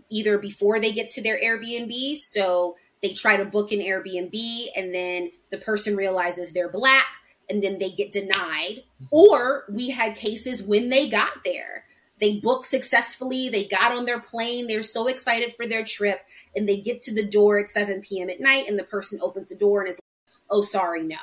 either 0.09 0.39
before 0.39 0.79
they 0.79 0.93
get 0.93 1.11
to 1.11 1.23
their 1.23 1.39
Airbnb. 1.41 2.17
So 2.17 2.77
they 3.03 3.13
try 3.13 3.37
to 3.37 3.45
book 3.45 3.73
an 3.73 3.81
Airbnb 3.81 4.67
and 4.77 4.95
then 4.95 5.33
the 5.51 5.59
person 5.59 5.97
realizes 5.97 6.53
they're 6.53 6.71
black 6.71 7.07
and 7.51 7.63
then 7.63 7.79
they 7.79 7.91
get 7.91 8.13
denied. 8.13 8.85
Or 9.11 9.65
we 9.69 9.91
had 9.91 10.15
cases 10.15 10.63
when 10.63 10.89
they 10.91 11.09
got 11.09 11.45
there. 11.45 11.85
They 12.19 12.39
booked 12.39 12.67
successfully, 12.67 13.51
they 13.51 13.65
got 13.65 13.93
on 13.93 14.07
their 14.07 14.21
plane, 14.21 14.69
they're 14.69 14.83
so 14.83 15.07
excited 15.07 15.55
for 15.55 15.67
their 15.67 15.85
trip, 15.85 16.21
and 16.55 16.67
they 16.67 16.81
get 16.81 17.03
to 17.03 17.15
the 17.15 17.27
door 17.27 17.59
at 17.59 17.69
7 17.69 18.01
p.m. 18.01 18.31
at 18.31 18.41
night, 18.41 18.65
and 18.69 18.79
the 18.79 18.85
person 18.85 19.19
opens 19.21 19.51
the 19.51 19.55
door 19.55 19.81
and 19.81 19.91
is 19.91 19.97
like, 19.97 20.47
oh, 20.49 20.63
sorry, 20.63 21.05
no. 21.05 21.19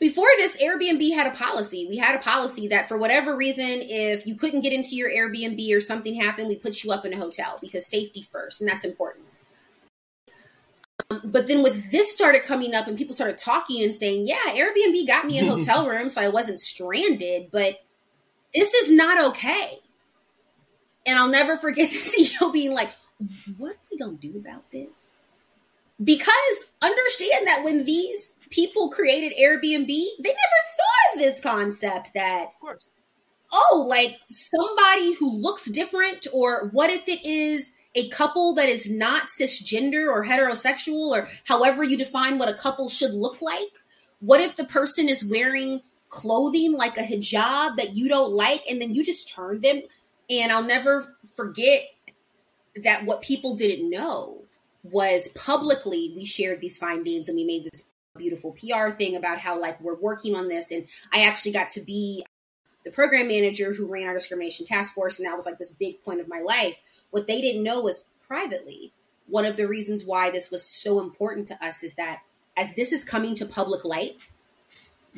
Before 0.00 0.28
this, 0.38 0.56
Airbnb 0.56 1.14
had 1.14 1.26
a 1.26 1.36
policy. 1.36 1.86
We 1.88 1.98
had 1.98 2.14
a 2.14 2.18
policy 2.18 2.68
that 2.68 2.88
for 2.88 2.96
whatever 2.96 3.36
reason, 3.36 3.82
if 3.82 4.26
you 4.26 4.34
couldn't 4.34 4.62
get 4.62 4.72
into 4.72 4.96
your 4.96 5.10
Airbnb 5.10 5.76
or 5.76 5.80
something 5.80 6.14
happened, 6.14 6.48
we 6.48 6.56
put 6.56 6.82
you 6.82 6.90
up 6.90 7.04
in 7.04 7.12
a 7.12 7.18
hotel 7.18 7.58
because 7.60 7.86
safety 7.86 8.22
first, 8.22 8.60
and 8.60 8.68
that's 8.68 8.84
important 8.84 9.26
but 11.24 11.46
then 11.46 11.62
with 11.62 11.90
this 11.90 12.12
started 12.12 12.42
coming 12.42 12.74
up 12.74 12.86
and 12.86 12.96
people 12.96 13.14
started 13.14 13.38
talking 13.38 13.82
and 13.82 13.94
saying, 13.94 14.26
yeah, 14.26 14.36
Airbnb 14.48 15.06
got 15.06 15.26
me 15.26 15.38
a 15.38 15.44
hotel 15.48 15.88
room 15.88 16.10
so 16.10 16.20
I 16.20 16.28
wasn't 16.28 16.60
stranded, 16.60 17.50
but 17.50 17.80
this 18.54 18.74
is 18.74 18.90
not 18.90 19.30
okay. 19.30 19.78
And 21.06 21.18
I'll 21.18 21.28
never 21.28 21.56
forget 21.56 21.90
the 21.90 21.96
CEO 22.40 22.52
being 22.52 22.74
like, 22.74 22.90
what 23.56 23.72
are 23.72 23.88
we 23.90 23.98
going 23.98 24.18
to 24.18 24.28
do 24.28 24.38
about 24.38 24.70
this? 24.70 25.16
Because 26.02 26.70
understand 26.80 27.46
that 27.46 27.62
when 27.64 27.84
these 27.84 28.36
people 28.50 28.90
created 28.90 29.32
Airbnb, 29.38 29.86
they 29.86 30.28
never 30.28 30.60
thought 30.76 31.14
of 31.14 31.18
this 31.20 31.40
concept 31.40 32.14
that, 32.14 32.48
of 32.48 32.60
course. 32.60 32.88
oh, 33.52 33.84
like 33.86 34.18
somebody 34.28 35.14
who 35.14 35.32
looks 35.32 35.66
different, 35.66 36.26
or 36.32 36.68
what 36.72 36.90
if 36.90 37.08
it 37.08 37.24
is 37.24 37.72
a 37.94 38.08
couple 38.10 38.54
that 38.54 38.68
is 38.68 38.88
not 38.88 39.28
cisgender 39.28 40.08
or 40.08 40.24
heterosexual 40.24 41.10
or 41.10 41.28
however 41.44 41.82
you 41.82 41.96
define 41.96 42.38
what 42.38 42.48
a 42.48 42.54
couple 42.54 42.88
should 42.88 43.12
look 43.12 43.42
like? 43.42 43.68
What 44.20 44.40
if 44.40 44.56
the 44.56 44.64
person 44.64 45.08
is 45.08 45.24
wearing 45.24 45.80
clothing 46.08 46.72
like 46.72 46.98
a 46.98 47.02
hijab 47.02 47.76
that 47.76 47.96
you 47.96 48.08
don't 48.08 48.32
like 48.32 48.62
and 48.68 48.80
then 48.80 48.94
you 48.94 49.02
just 49.02 49.32
turn 49.32 49.60
them? 49.60 49.82
And 50.28 50.52
I'll 50.52 50.62
never 50.62 51.16
forget 51.34 51.82
that 52.84 53.04
what 53.04 53.22
people 53.22 53.56
didn't 53.56 53.90
know 53.90 54.42
was 54.84 55.28
publicly 55.28 56.12
we 56.16 56.24
shared 56.24 56.60
these 56.60 56.78
findings 56.78 57.28
and 57.28 57.36
we 57.36 57.44
made 57.44 57.64
this 57.64 57.86
beautiful 58.18 58.52
PR 58.52 58.90
thing 58.90 59.16
about 59.16 59.38
how 59.38 59.58
like 59.58 59.80
we're 59.80 59.94
working 59.94 60.34
on 60.34 60.48
this 60.48 60.70
and 60.70 60.86
I 61.12 61.26
actually 61.26 61.52
got 61.52 61.68
to 61.70 61.80
be 61.80 62.24
the 62.84 62.90
program 62.90 63.28
manager 63.28 63.72
who 63.72 63.86
ran 63.86 64.06
our 64.06 64.14
discrimination 64.14 64.66
task 64.66 64.94
force 64.94 65.18
and 65.18 65.26
that 65.26 65.36
was 65.36 65.46
like 65.46 65.58
this 65.58 65.70
big 65.70 66.02
point 66.02 66.20
of 66.20 66.28
my 66.28 66.40
life 66.40 66.80
what 67.10 67.26
they 67.26 67.40
didn't 67.40 67.62
know 67.62 67.80
was 67.80 68.06
privately, 68.26 68.92
one 69.26 69.44
of 69.44 69.56
the 69.56 69.66
reasons 69.66 70.04
why 70.04 70.30
this 70.30 70.50
was 70.50 70.62
so 70.62 71.00
important 71.00 71.48
to 71.48 71.64
us 71.64 71.82
is 71.82 71.94
that 71.94 72.20
as 72.56 72.74
this 72.74 72.92
is 72.92 73.04
coming 73.04 73.34
to 73.36 73.46
public 73.46 73.84
light, 73.84 74.16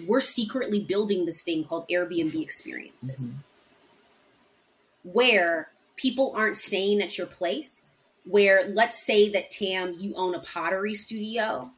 we're 0.07 0.21
secretly 0.21 0.81
building 0.81 1.27
this 1.27 1.43
thing 1.43 1.65
called 1.65 1.87
Airbnb 1.89 2.41
experiences, 2.41 3.33
mm-hmm. 3.33 5.11
where 5.11 5.71
people 5.97 6.33
aren't 6.35 6.57
staying 6.57 7.03
at 7.03 7.19
your 7.19 7.27
place. 7.27 7.91
Where 8.25 8.65
let's 8.69 9.05
say 9.05 9.31
that 9.31 9.51
Tam, 9.51 9.95
you 9.99 10.15
own 10.15 10.37
a 10.37 10.41
pottery 10.41 10.95
studio. 10.95 11.73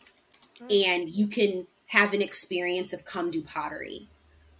And 0.71 1.09
you 1.09 1.27
can 1.27 1.67
have 1.87 2.15
an 2.15 2.23
experience 2.23 2.93
of 2.93 3.05
come 3.05 3.31
do 3.31 3.43
pottery 3.43 4.09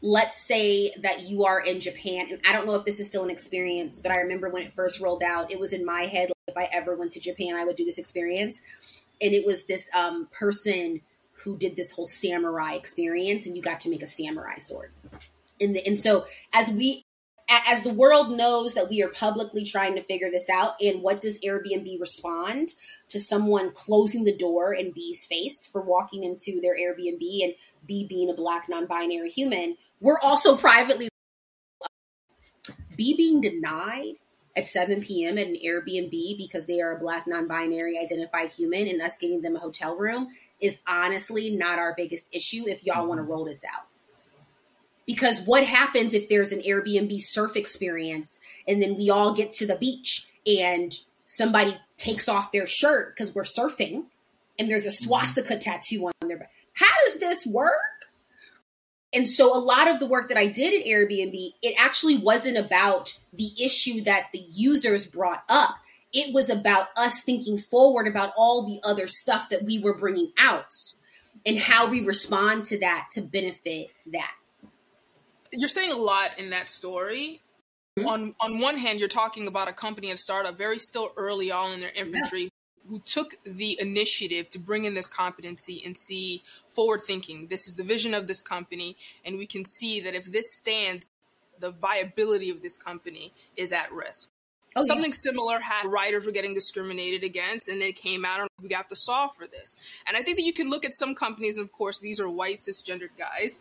let's 0.05 0.37
say 0.37 0.93
that 1.01 1.23
you 1.23 1.47
are 1.47 1.61
in 1.61 1.81
Japan, 1.81 2.27
and 2.31 2.39
I 2.47 2.53
don't 2.53 2.67
know 2.67 2.75
if 2.75 2.85
this 2.85 3.01
is 3.01 3.07
still 3.07 3.25
an 3.25 3.31
experience, 3.31 3.99
but 3.99 4.13
I 4.13 4.19
remember 4.19 4.51
when 4.51 4.63
it 4.63 4.75
first 4.75 5.01
rolled 5.01 5.23
out, 5.23 5.51
it 5.51 5.59
was 5.59 5.73
in 5.73 5.83
my 5.83 6.03
head 6.03 6.29
like 6.29 6.37
if 6.47 6.57
I 6.59 6.69
ever 6.77 6.95
went 6.95 7.13
to 7.13 7.21
Japan, 7.21 7.57
I 7.57 7.65
would 7.65 7.77
do 7.77 7.87
this 7.87 7.97
experience. 7.97 8.61
And 9.23 9.33
it 9.33 9.47
was 9.47 9.65
this 9.65 9.89
um, 9.95 10.29
person 10.31 11.01
who 11.43 11.57
did 11.57 11.75
this 11.75 11.93
whole 11.93 12.07
samurai 12.07 12.75
experience 12.75 13.47
and 13.47 13.57
you 13.57 13.63
got 13.63 13.81
to 13.81 13.89
make 13.89 14.03
a 14.03 14.07
samurai 14.07 14.59
sword. 14.59 14.93
And, 15.59 15.75
the, 15.75 15.87
and 15.87 15.99
so 15.99 16.25
as 16.53 16.71
we 16.71 17.07
as 17.49 17.83
the 17.83 17.93
world 17.93 18.37
knows 18.37 18.75
that 18.75 18.89
we 18.89 19.03
are 19.03 19.09
publicly 19.09 19.65
trying 19.65 19.95
to 19.95 20.03
figure 20.03 20.31
this 20.31 20.49
out 20.49 20.75
and 20.81 21.03
what 21.03 21.21
does 21.21 21.39
airbnb 21.41 22.01
respond 22.01 22.75
to 23.09 23.21
someone 23.21 23.73
closing 23.73 24.25
the 24.25 24.37
door 24.37 24.73
in 24.75 24.93
b's 24.93 25.25
face 25.25 25.67
for 25.67 25.81
walking 25.81 26.25
into 26.25 26.61
their 26.61 26.77
airbnb 26.77 27.45
and 27.45 27.55
b 27.87 28.07
being 28.09 28.31
a 28.31 28.35
black 28.35 28.69
non-binary 28.69 29.31
human 29.31 29.77
we're 30.01 30.21
also 30.21 30.57
privately 30.57 31.09
b 32.97 33.15
being 33.17 33.41
denied 33.41 34.15
at 34.57 34.67
7 34.67 35.03
p.m. 35.03 35.39
at 35.39 35.47
an 35.47 35.57
Airbnb 35.65 36.37
because 36.39 36.67
they 36.67 36.81
are 36.81 36.97
a 36.97 36.99
black 37.01 37.27
non 37.27 37.49
binary 37.49 37.99
identified 37.99 38.51
human 38.51 38.87
and 38.87 39.03
us 39.03 39.19
getting 39.19 39.43
them 39.43 39.57
a 39.57 39.59
hotel 39.59 39.97
room 39.97 40.29
is 40.61 40.79
honestly 40.87 41.51
not 41.51 41.79
our 41.79 41.95
biggest 41.97 42.29
issue 42.33 42.65
if 42.67 42.87
y'all 42.87 43.07
want 43.07 43.19
to 43.19 43.23
mm-hmm. 43.23 43.33
roll 43.33 43.45
this 43.45 43.65
out. 43.65 43.87
Because 45.07 45.43
what 45.43 45.65
happens 45.65 46.15
if 46.15 46.29
there's 46.29 46.53
an 46.53 46.63
Airbnb 46.63 47.21
surf 47.21 47.57
experience 47.57 48.39
and 48.67 48.83
then 48.83 48.97
we 48.97 49.11
all 49.11 49.35
get 49.35 49.53
to 49.55 49.67
the 49.67 49.77
beach 49.77 50.27
and 50.47 50.95
somebody 51.27 51.77
takes 51.97 52.29
off 52.29 52.53
their 52.53 52.67
shirt 52.67 53.15
because 53.15 53.35
we're 53.35 53.45
surfing 53.45 54.05
and 54.59 54.71
there's 54.71 54.87
a 54.87 54.89
mm-hmm. 54.89 55.05
swastika 55.05 55.59
tattoo 55.59 56.07
on 56.07 56.29
their 56.29 56.39
back? 56.39 56.51
How 56.75 56.87
does 57.05 57.19
this 57.19 57.47
work? 57.47 57.73
And 59.13 59.29
so 59.29 59.57
a 59.57 59.59
lot 59.59 59.89
of 59.89 60.01
the 60.01 60.07
work 60.07 60.29
that 60.29 60.39
I 60.39 60.49
did 60.49 60.75
at 60.75 60.87
Airbnb, 60.87 61.53
it 61.63 61.75
actually 61.79 62.19
wasn't 62.19 62.57
about 62.57 63.17
the 63.33 63.53
issue 63.63 64.03
that 64.03 64.27
the 64.33 64.43
users 64.53 65.07
brought 65.07 65.45
up. 65.49 65.77
It 66.13 66.35
was 66.35 66.51
about 66.51 66.89
us 66.97 67.23
thinking 67.23 67.59
forward 67.59 68.09
about 68.09 68.33
all 68.37 68.63
the 68.63 68.81
other 68.83 69.07
stuff 69.07 69.49
that 69.51 69.63
we 69.63 69.79
were 69.79 69.97
bringing 69.97 70.33
out 70.39 70.73
and 71.47 71.59
how 71.59 71.89
we 71.89 72.05
respond 72.05 72.65
to 72.67 72.81
that 72.81 73.09
to 73.13 73.21
benefit 73.21 73.91
that. 74.07 74.33
You're 75.57 75.69
saying 75.69 75.93
a 75.93 75.97
lot 75.97 76.39
in 76.39 76.51
that 76.51 76.69
story. 76.69 77.41
Mm-hmm. 77.99 78.09
On 78.09 78.35
on 78.41 78.61
one 78.61 78.77
hand, 78.77 78.99
you're 78.99 79.09
talking 79.09 79.47
about 79.47 79.69
a 79.69 79.73
company 79.73 80.11
and 80.11 80.19
startup 80.19 80.59
very 80.59 80.79
still 80.79 81.13
early 81.17 81.51
on 81.51 81.73
in 81.73 81.81
their 81.81 81.93
infancy 81.95 82.43
yeah 82.43 82.49
who 82.89 83.01
took 83.01 83.37
the 83.45 83.79
initiative 83.81 84.51
to 84.51 84.59
bring 84.59 84.85
in 84.85 84.95
this 84.95 85.09
competency 85.09 85.83
and 85.85 85.97
see 85.97 86.43
forward 86.69 87.01
thinking. 87.03 87.47
This 87.49 87.67
is 87.67 87.77
the 87.77 87.85
vision 87.85 88.15
of 88.15 88.27
this 88.27 88.43
company, 88.43 88.97
and 89.25 89.39
we 89.39 89.47
can 89.47 89.65
see 89.65 90.01
that 90.01 90.15
if 90.15 90.27
this 90.27 90.55
stands, 90.55 91.09
the 91.59 91.71
viability 91.71 92.51
of 92.51 92.63
this 92.63 92.77
company 92.77 93.33
is 93.57 93.73
at 93.73 93.93
risk. 93.93 94.29
Oh, 94.77 94.83
Something 94.83 95.11
yeah. 95.11 95.17
similar 95.17 95.61
had 95.61 95.87
writers 95.87 96.27
were 96.27 96.33
getting 96.33 96.53
discriminated 96.53 97.23
against, 97.23 97.69
and 97.69 97.81
they 97.81 97.93
came 97.93 98.25
out 98.25 98.41
and 98.41 98.49
we 98.61 98.69
got 98.69 98.89
to 98.89 98.97
solve 98.97 99.37
for 99.37 99.47
this. 99.47 99.77
And 100.07 100.17
I 100.17 100.23
think 100.23 100.37
that 100.37 100.45
you 100.45 100.53
can 100.53 100.69
look 100.69 100.85
at 100.85 100.95
some 100.95 101.15
companies, 101.15 101.57
and 101.57 101.65
of 101.65 101.73
course, 101.73 102.01
these 102.01 102.19
are 102.19 102.29
white 102.29 102.57
cisgendered 102.57 103.17
guys 103.17 103.61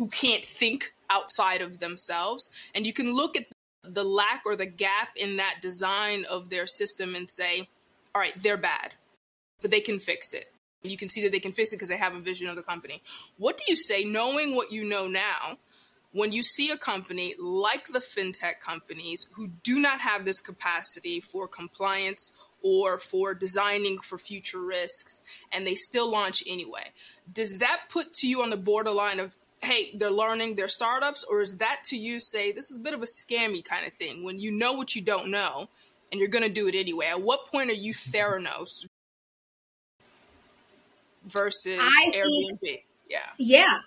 who 0.00 0.08
can't 0.08 0.46
think 0.46 0.94
outside 1.10 1.60
of 1.60 1.78
themselves, 1.78 2.48
and 2.74 2.86
you 2.86 2.92
can 2.94 3.14
look 3.14 3.36
at 3.36 3.44
the 3.82 4.02
lack 4.02 4.40
or 4.46 4.56
the 4.56 4.64
gap 4.64 5.10
in 5.14 5.36
that 5.36 5.56
design 5.60 6.24
of 6.24 6.48
their 6.48 6.66
system 6.66 7.14
and 7.14 7.28
say, 7.28 7.68
all 8.14 8.20
right, 8.22 8.32
they're 8.42 8.56
bad, 8.56 8.94
but 9.60 9.70
they 9.70 9.80
can 9.80 10.00
fix 10.00 10.32
it. 10.32 10.50
You 10.82 10.96
can 10.96 11.10
see 11.10 11.22
that 11.24 11.32
they 11.32 11.38
can 11.38 11.52
fix 11.52 11.74
it 11.74 11.76
because 11.76 11.90
they 11.90 11.98
have 11.98 12.14
a 12.14 12.20
vision 12.20 12.48
of 12.48 12.56
the 12.56 12.62
company. 12.62 13.02
What 13.36 13.58
do 13.58 13.64
you 13.68 13.76
say, 13.76 14.02
knowing 14.02 14.56
what 14.56 14.72
you 14.72 14.84
know 14.84 15.06
now, 15.06 15.58
when 16.12 16.32
you 16.32 16.42
see 16.42 16.70
a 16.70 16.78
company 16.78 17.34
like 17.38 17.88
the 17.88 17.98
fintech 17.98 18.58
companies 18.58 19.26
who 19.32 19.48
do 19.62 19.78
not 19.78 20.00
have 20.00 20.24
this 20.24 20.40
capacity 20.40 21.20
for 21.20 21.46
compliance 21.46 22.32
or 22.62 22.98
for 22.98 23.34
designing 23.34 23.98
for 23.98 24.16
future 24.16 24.62
risks 24.62 25.20
and 25.52 25.66
they 25.66 25.74
still 25.74 26.10
launch 26.10 26.42
anyway? 26.46 26.92
Does 27.30 27.58
that 27.58 27.82
put 27.90 28.14
to 28.14 28.26
you 28.26 28.42
on 28.42 28.48
the 28.48 28.56
borderline 28.56 29.20
of, 29.20 29.36
hey, 29.62 29.90
they're 29.94 30.10
learning, 30.10 30.54
they're 30.54 30.68
startups, 30.68 31.24
or 31.24 31.42
is 31.42 31.58
that 31.58 31.80
to 31.86 31.96
you 31.96 32.18
say 32.20 32.52
this 32.52 32.70
is 32.70 32.78
a 32.78 32.80
bit 32.80 32.94
of 32.94 33.02
a 33.02 33.06
scammy 33.06 33.64
kind 33.64 33.86
of 33.86 33.92
thing 33.92 34.24
when 34.24 34.38
you 34.38 34.50
know 34.50 34.72
what 34.72 34.96
you 34.96 35.02
don't 35.02 35.30
know 35.30 35.68
and 36.10 36.18
you're 36.18 36.28
going 36.28 36.44
to 36.44 36.52
do 36.52 36.66
it 36.66 36.74
anyway. 36.74 37.06
At 37.06 37.22
what 37.22 37.46
point 37.46 37.70
are 37.70 37.74
you 37.74 37.94
Theranos 37.94 38.86
versus 41.26 41.78
I 41.80 42.12
Airbnb? 42.14 42.60
Think, 42.60 42.84
yeah. 43.08 43.18
Yeah. 43.38 43.78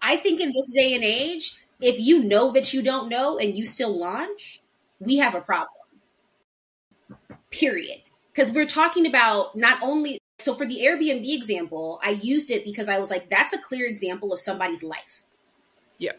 I 0.00 0.16
think 0.16 0.40
in 0.40 0.52
this 0.52 0.70
day 0.72 0.94
and 0.94 1.02
age, 1.02 1.56
if 1.80 1.98
you 1.98 2.22
know 2.22 2.52
that 2.52 2.72
you 2.72 2.82
don't 2.82 3.08
know 3.08 3.38
and 3.38 3.56
you 3.56 3.66
still 3.66 3.96
launch, 3.96 4.60
we 5.00 5.16
have 5.18 5.34
a 5.34 5.40
problem. 5.40 5.68
Period. 7.50 8.02
Because 8.32 8.52
we're 8.52 8.66
talking 8.66 9.06
about 9.06 9.56
not 9.56 9.78
only, 9.82 10.17
so 10.48 10.54
for 10.54 10.64
the 10.64 10.80
Airbnb 10.80 11.30
example, 11.34 12.00
I 12.02 12.10
used 12.10 12.50
it 12.50 12.64
because 12.64 12.88
I 12.88 12.98
was 12.98 13.10
like, 13.10 13.28
that's 13.28 13.52
a 13.52 13.60
clear 13.60 13.86
example 13.86 14.32
of 14.32 14.40
somebody's 14.40 14.82
life. 14.82 15.24
Yeah 15.98 16.12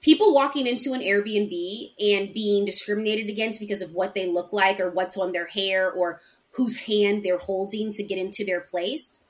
people 0.00 0.32
walking 0.32 0.66
into 0.66 0.92
an 0.92 1.00
Airbnb 1.00 1.92
and 2.00 2.32
being 2.32 2.64
discriminated 2.64 3.28
against 3.28 3.60
because 3.60 3.82
of 3.82 3.92
what 3.92 4.14
they 4.14 4.26
look 4.26 4.52
like 4.52 4.80
or 4.80 4.90
what's 4.90 5.16
on 5.16 5.32
their 5.32 5.46
hair 5.46 5.90
or 5.90 6.20
whose 6.52 6.76
hand 6.76 7.22
they're 7.22 7.38
holding 7.38 7.92
to 7.92 8.02
get 8.02 8.18
into 8.18 8.44
their 8.44 8.60
place. 8.60 9.22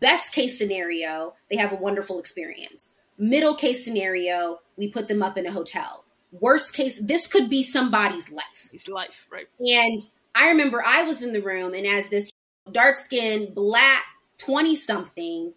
Best 0.00 0.32
case 0.32 0.58
scenario, 0.58 1.34
they 1.50 1.56
have 1.56 1.72
a 1.72 1.76
wonderful 1.76 2.18
experience. 2.18 2.94
Middle 3.18 3.54
case 3.54 3.84
scenario, 3.84 4.60
we 4.76 4.88
put 4.88 5.08
them 5.08 5.22
up 5.22 5.36
in 5.36 5.46
a 5.46 5.52
hotel. 5.52 6.04
Worst 6.32 6.74
case, 6.74 7.00
this 7.00 7.26
could 7.26 7.48
be 7.48 7.62
somebody's 7.62 8.30
life. 8.30 8.68
It's 8.72 8.88
life, 8.88 9.26
right? 9.30 9.46
And 9.60 10.02
I 10.34 10.48
remember 10.48 10.82
I 10.84 11.02
was 11.02 11.22
in 11.22 11.32
the 11.32 11.40
room, 11.40 11.72
and 11.72 11.86
as 11.86 12.08
this 12.10 12.30
dark 12.70 12.98
skinned, 12.98 13.54
black 13.54 14.04
20 14.38 14.74
something 14.76 15.54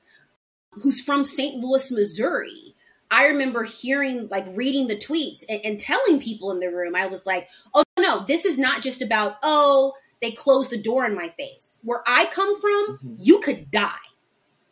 who's 0.71 1.01
from 1.01 1.23
St. 1.23 1.55
Louis, 1.55 1.91
Missouri, 1.91 2.75
I 3.11 3.27
remember 3.27 3.63
hearing, 3.63 4.27
like, 4.29 4.45
reading 4.53 4.87
the 4.87 4.95
tweets 4.95 5.39
and, 5.49 5.61
and, 5.65 5.79
telling 5.79 6.21
people 6.21 6.51
in 6.51 6.59
the 6.59 6.67
room, 6.67 6.95
I 6.95 7.07
was 7.07 7.25
like, 7.25 7.47
oh, 7.73 7.83
no, 7.97 8.23
this 8.25 8.45
is 8.45 8.57
not 8.57 8.83
just 8.83 9.01
about, 9.01 9.37
oh, 9.41 9.93
they 10.21 10.31
closed 10.31 10.69
the 10.69 10.81
door 10.81 11.05
in 11.05 11.15
my 11.15 11.29
face. 11.29 11.79
Where 11.83 12.03
I 12.05 12.25
come 12.25 12.59
from, 12.59 12.97
mm-hmm. 12.97 13.15
you 13.19 13.39
could 13.39 13.71
die. 13.71 13.95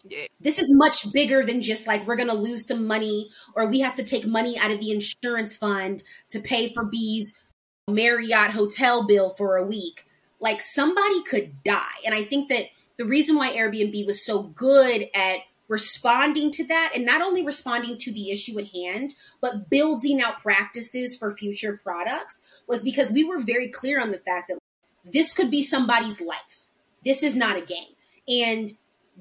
Yeah. 0.10 0.28
This 0.40 0.60
is 0.60 0.74
much 0.74 1.12
bigger 1.12 1.44
than 1.44 1.62
just 1.62 1.88
like 1.88 2.06
we're 2.08 2.16
going 2.16 2.30
to 2.30 2.36
lose 2.36 2.68
some 2.68 2.86
money 2.86 3.30
or 3.56 3.68
we 3.68 3.80
have 3.82 3.96
to 3.96 4.04
take 4.04 4.26
money 4.26 4.58
out 4.58 4.72
of 4.72 4.80
the 4.80 4.92
insurance 4.92 5.58
fund 5.58 6.02
to 6.30 6.40
pay 6.40 6.72
for 6.74 6.86
B's 6.86 7.38
Marriott 7.90 8.52
hotel 8.52 9.06
bill 9.06 9.30
for 9.30 9.58
a 9.58 9.66
week. 9.66 10.06
Like 10.40 10.62
somebody 10.62 11.24
could 11.24 11.64
die. 11.64 11.82
And 12.06 12.14
I 12.14 12.24
think 12.24 12.50
that 12.50 12.66
the 12.98 13.06
reason 13.06 13.36
why 13.36 13.56
Airbnb 13.56 14.06
was 14.06 14.26
so 14.26 14.44
good 14.44 15.08
at 15.14 15.40
responding 15.68 16.52
to 16.52 16.66
that 16.66 16.94
and 16.96 17.06
not 17.06 17.22
only 17.22 17.46
responding 17.46 17.98
to 17.98 18.12
the 18.12 18.32
issue 18.32 18.58
at 18.60 18.68
hand, 18.68 19.14
but 19.42 19.70
building 19.70 20.22
out 20.22 20.42
practices 20.42 21.18
for 21.18 21.32
future 21.32 21.80
products 21.84 22.64
was 22.68 22.82
because 22.82 23.12
we 23.12 23.24
were 23.24 23.40
very 23.40 23.70
clear 23.70 24.02
on 24.02 24.12
the 24.12 24.18
fact 24.18 24.48
that 24.48 24.60
this 25.04 25.34
could 25.34 25.52
be 25.52 25.62
somebody's 25.62 26.22
life. 26.22 26.68
This 27.04 27.24
is 27.24 27.36
not 27.36 27.58
a 27.58 27.62
game. 27.62 27.96
And 28.28 28.72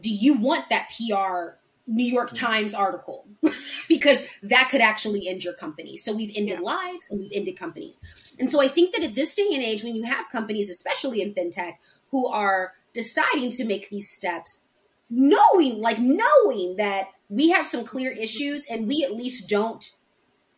do 0.01 0.11
you 0.11 0.39
want 0.39 0.69
that 0.69 0.91
PR 0.91 1.59
New 1.87 2.05
York 2.05 2.31
hmm. 2.31 2.37
Times 2.37 2.75
article? 2.75 3.27
because 3.89 4.19
that 4.43 4.69
could 4.71 4.81
actually 4.81 5.29
end 5.29 5.45
your 5.45 5.55
company. 5.55 5.97
So 5.97 6.13
we've 6.13 6.33
ended 6.35 6.59
yeah. 6.61 6.65
lives 6.65 7.09
and 7.11 7.21
we've 7.21 7.33
ended 7.35 7.59
companies. 7.59 8.03
And 8.39 8.51
so 8.51 8.61
I 8.61 8.69
think 8.69 8.95
that 8.95 9.03
at 9.03 9.15
this 9.15 9.35
day 9.35 9.49
and 9.53 9.63
age, 9.63 9.83
when 9.83 9.95
you 9.95 10.05
have 10.05 10.31
companies, 10.31 10.71
especially 10.71 11.23
in 11.23 11.35
fintech, 11.35 11.75
who 12.11 12.27
are 12.27 12.73
deciding 12.93 13.51
to 13.53 13.65
make 13.65 13.89
these 13.89 14.11
steps, 14.11 14.65
knowing 15.09 15.81
like 15.81 15.99
knowing 15.99 16.77
that 16.77 17.09
we 17.29 17.51
have 17.51 17.67
some 17.67 17.85
clear 17.85 18.11
issues 18.11 18.67
and 18.71 18.89
we 18.89 19.05
at 19.05 19.15
least 19.15 19.49
don't 19.49 19.93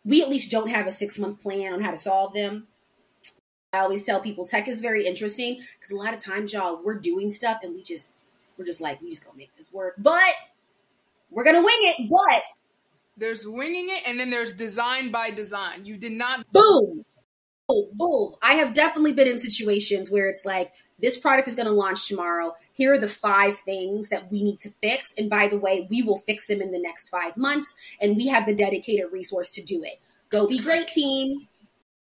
we 0.05 0.23
at 0.23 0.29
least 0.29 0.51
don't 0.51 0.71
have 0.71 0.87
a 0.87 0.91
six 0.91 1.19
month 1.19 1.41
plan 1.41 1.73
on 1.73 1.81
how 1.81 1.91
to 1.91 1.99
solve 1.99 2.33
them 2.33 2.67
i 3.73 3.79
always 3.79 4.05
tell 4.05 4.21
people 4.21 4.47
tech 4.47 4.67
is 4.67 4.81
very 4.81 5.07
interesting 5.07 5.61
because 5.79 5.91
a 5.91 5.97
lot 5.97 6.15
of 6.15 6.23
times 6.23 6.53
y'all 6.53 6.81
we're 6.83 6.99
doing 6.99 7.31
stuff 7.31 7.59
and 7.63 7.75
we 7.75 7.83
just 7.83 8.15
we're 8.57 8.65
just 8.65 8.81
like 8.81 9.01
we 9.03 9.11
just 9.11 9.25
gonna 9.25 9.37
make 9.37 9.55
this 9.55 9.71
work 9.73 9.95
but 9.99 10.33
we're 11.31 11.45
gonna 11.45 11.63
wing 11.63 11.79
it 11.81 12.09
but 12.11 12.43
there's 13.17 13.47
winging 13.47 13.89
it 13.91 14.03
and 14.07 14.19
then 14.19 14.31
there's 14.31 14.55
design 14.55 15.11
by 15.11 15.31
design 15.31 15.85
you 15.85 15.97
did 15.97 16.13
not 16.13 16.45
boom 16.53 17.05
boom 17.69 17.89
boom 17.93 18.35
i 18.43 18.55
have 18.55 18.73
definitely 18.75 19.13
been 19.13 19.29
in 19.29 19.39
situations 19.39 20.11
where 20.11 20.29
it's 20.29 20.45
like 20.45 20.73
this 21.01 21.17
product 21.17 21.49
is 21.49 21.55
going 21.55 21.67
to 21.67 21.73
launch 21.73 22.09
tomorrow. 22.09 22.55
Here 22.73 22.93
are 22.93 22.99
the 22.99 23.09
five 23.09 23.59
things 23.61 24.09
that 24.09 24.31
we 24.31 24.43
need 24.43 24.59
to 24.61 24.71
fix. 24.71 25.15
And 25.17 25.31
by 25.31 25.49
the 25.49 25.59
way, 25.59 25.87
we 25.89 26.03
will 26.03 26.19
fix 26.19 26.47
them 26.47 26.61
in 26.61 26.73
the 26.73 26.81
next 26.81 27.09
five 27.09 27.37
months. 27.37 27.75
And 28.01 28.17
we 28.17 28.27
have 28.27 28.47
the 28.47 28.55
dedicated 28.55 29.13
resource 29.13 29.49
to 29.51 29.63
do 29.63 29.83
it. 29.85 30.01
Go 30.29 30.47
be 30.47 30.59
great, 30.59 30.89
team. 30.89 31.47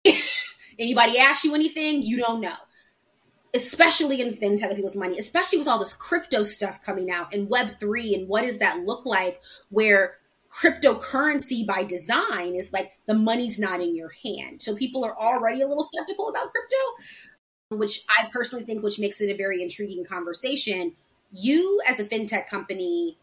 Anybody 0.78 1.18
ask 1.18 1.44
you 1.44 1.54
anything, 1.54 2.02
you 2.02 2.18
don't 2.18 2.40
know. 2.40 2.56
Especially 3.54 4.20
in 4.20 4.30
fintech 4.30 4.74
people's 4.74 4.96
money, 4.96 5.18
especially 5.18 5.58
with 5.58 5.68
all 5.68 5.78
this 5.78 5.94
crypto 5.94 6.42
stuff 6.42 6.80
coming 6.80 7.10
out 7.10 7.34
and 7.34 7.48
Web3 7.48 8.14
and 8.14 8.28
what 8.28 8.42
does 8.42 8.58
that 8.58 8.80
look 8.80 9.04
like 9.04 9.42
where 9.68 10.16
cryptocurrency 10.50 11.66
by 11.66 11.82
design 11.82 12.54
is 12.54 12.72
like 12.72 12.92
the 13.06 13.14
money's 13.14 13.58
not 13.58 13.80
in 13.80 13.94
your 13.94 14.10
hand. 14.24 14.62
So 14.62 14.74
people 14.74 15.04
are 15.04 15.16
already 15.16 15.60
a 15.60 15.68
little 15.68 15.84
skeptical 15.84 16.28
about 16.28 16.50
crypto 16.50 16.76
which 17.76 18.04
I 18.08 18.28
personally 18.32 18.64
think 18.64 18.82
which 18.82 18.98
makes 18.98 19.20
it 19.20 19.30
a 19.30 19.36
very 19.36 19.62
intriguing 19.62 20.04
conversation. 20.04 20.94
you 21.34 21.80
as 21.88 21.98
a 21.98 22.04
fintech 22.04 22.46
company 22.46 23.16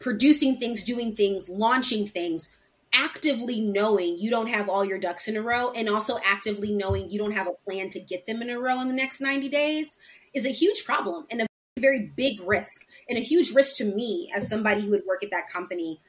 producing 0.00 0.58
things, 0.58 0.82
doing 0.82 1.14
things, 1.14 1.48
launching 1.48 2.08
things, 2.08 2.48
actively 2.94 3.60
knowing 3.60 4.18
you 4.18 4.30
don't 4.30 4.48
have 4.48 4.68
all 4.68 4.84
your 4.84 4.98
ducks 4.98 5.28
in 5.28 5.36
a 5.36 5.42
row 5.42 5.70
and 5.70 5.88
also 5.88 6.18
actively 6.24 6.72
knowing 6.74 7.10
you 7.10 7.18
don't 7.18 7.32
have 7.32 7.46
a 7.46 7.52
plan 7.64 7.88
to 7.90 8.00
get 8.00 8.26
them 8.26 8.42
in 8.42 8.50
a 8.50 8.58
row 8.58 8.80
in 8.80 8.88
the 8.88 8.94
next 8.94 9.20
90 9.20 9.48
days 9.48 9.96
is 10.34 10.46
a 10.46 10.50
huge 10.50 10.84
problem 10.84 11.26
and 11.30 11.42
a 11.42 11.46
very 11.78 12.12
big 12.16 12.40
risk 12.42 12.86
and 13.08 13.16
a 13.16 13.20
huge 13.20 13.52
risk 13.52 13.76
to 13.76 13.84
me 13.84 14.30
as 14.34 14.48
somebody 14.48 14.82
who 14.82 14.90
would 14.90 15.04
work 15.06 15.22
at 15.22 15.30
that 15.30 15.48
company 15.48 16.00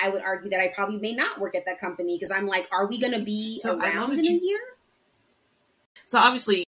I 0.00 0.08
would 0.08 0.22
argue 0.22 0.50
that 0.50 0.60
I 0.60 0.68
probably 0.68 0.98
may 0.98 1.12
not 1.12 1.40
work 1.40 1.56
at 1.56 1.64
that 1.66 1.80
company 1.80 2.16
because 2.16 2.30
I'm 2.30 2.46
like, 2.46 2.68
are 2.72 2.86
we 2.86 2.98
going 2.98 3.12
to 3.12 3.24
be 3.24 3.58
so 3.58 3.76
around 3.76 4.12
in 4.12 4.24
you, 4.24 4.36
a 4.36 4.40
year? 4.40 4.60
So 6.06 6.18
obviously, 6.18 6.64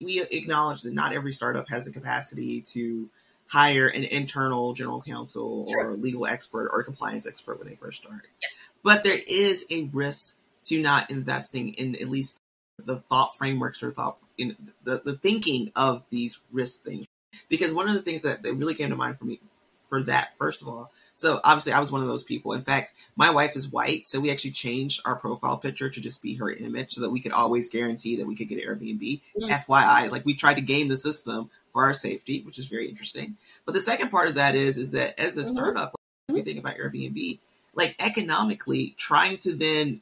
we 0.00 0.22
acknowledge 0.22 0.82
that 0.82 0.92
not 0.92 1.12
every 1.12 1.32
startup 1.32 1.68
has 1.68 1.86
the 1.86 1.90
capacity 1.90 2.60
to 2.60 3.10
hire 3.48 3.88
an 3.88 4.04
internal 4.04 4.74
general 4.74 5.02
counsel 5.02 5.66
or 5.70 5.94
legal 5.94 6.26
expert 6.26 6.70
or 6.72 6.82
compliance 6.82 7.26
expert 7.26 7.58
when 7.58 7.68
they 7.68 7.74
first 7.74 8.02
start. 8.02 8.26
Yes. 8.40 8.58
But 8.82 9.04
there 9.04 9.18
is 9.26 9.66
a 9.70 9.84
risk 9.92 10.36
to 10.64 10.80
not 10.80 11.10
investing 11.10 11.74
in 11.74 11.94
at 11.96 12.08
least 12.08 12.38
the 12.84 12.96
thought 12.96 13.36
frameworks 13.36 13.82
or 13.82 13.92
thought 13.92 14.18
in 14.38 14.56
the, 14.82 15.02
the 15.04 15.14
thinking 15.14 15.72
of 15.76 16.04
these 16.10 16.38
risk 16.50 16.82
things. 16.82 17.06
Because 17.48 17.72
one 17.72 17.88
of 17.88 17.94
the 17.94 18.02
things 18.02 18.22
that, 18.22 18.42
that 18.42 18.54
really 18.54 18.74
came 18.74 18.90
to 18.90 18.96
mind 18.96 19.18
for 19.18 19.24
me 19.24 19.40
for 19.86 20.02
that, 20.04 20.36
first 20.36 20.62
of 20.62 20.68
all, 20.68 20.90
so 21.14 21.40
obviously, 21.44 21.72
I 21.72 21.80
was 21.80 21.92
one 21.92 22.00
of 22.00 22.08
those 22.08 22.24
people. 22.24 22.52
In 22.52 22.62
fact, 22.62 22.94
my 23.16 23.30
wife 23.30 23.54
is 23.54 23.68
white, 23.68 24.08
so 24.08 24.18
we 24.18 24.30
actually 24.30 24.52
changed 24.52 25.02
our 25.04 25.14
profile 25.14 25.58
picture 25.58 25.90
to 25.90 26.00
just 26.00 26.22
be 26.22 26.36
her 26.36 26.50
image, 26.50 26.92
so 26.92 27.02
that 27.02 27.10
we 27.10 27.20
could 27.20 27.32
always 27.32 27.68
guarantee 27.68 28.16
that 28.16 28.26
we 28.26 28.34
could 28.34 28.48
get 28.48 28.64
Airbnb. 28.64 28.98
Mm-hmm. 29.00 29.50
FYI, 29.50 30.10
like 30.10 30.24
we 30.24 30.34
tried 30.34 30.54
to 30.54 30.62
game 30.62 30.88
the 30.88 30.96
system 30.96 31.50
for 31.68 31.84
our 31.84 31.94
safety, 31.94 32.40
which 32.40 32.58
is 32.58 32.66
very 32.66 32.88
interesting. 32.88 33.36
But 33.64 33.72
the 33.72 33.80
second 33.80 34.10
part 34.10 34.28
of 34.28 34.34
that 34.36 34.54
is, 34.54 34.78
is 34.78 34.92
that 34.92 35.20
as 35.20 35.36
a 35.36 35.42
mm-hmm. 35.42 35.50
startup, 35.50 35.94
like, 36.28 36.30
if 36.30 36.36
you 36.36 36.42
think 36.42 36.58
about 36.58 36.78
Airbnb, 36.78 37.38
like 37.74 37.96
economically, 38.00 38.94
trying 38.98 39.36
to 39.38 39.54
then 39.54 40.00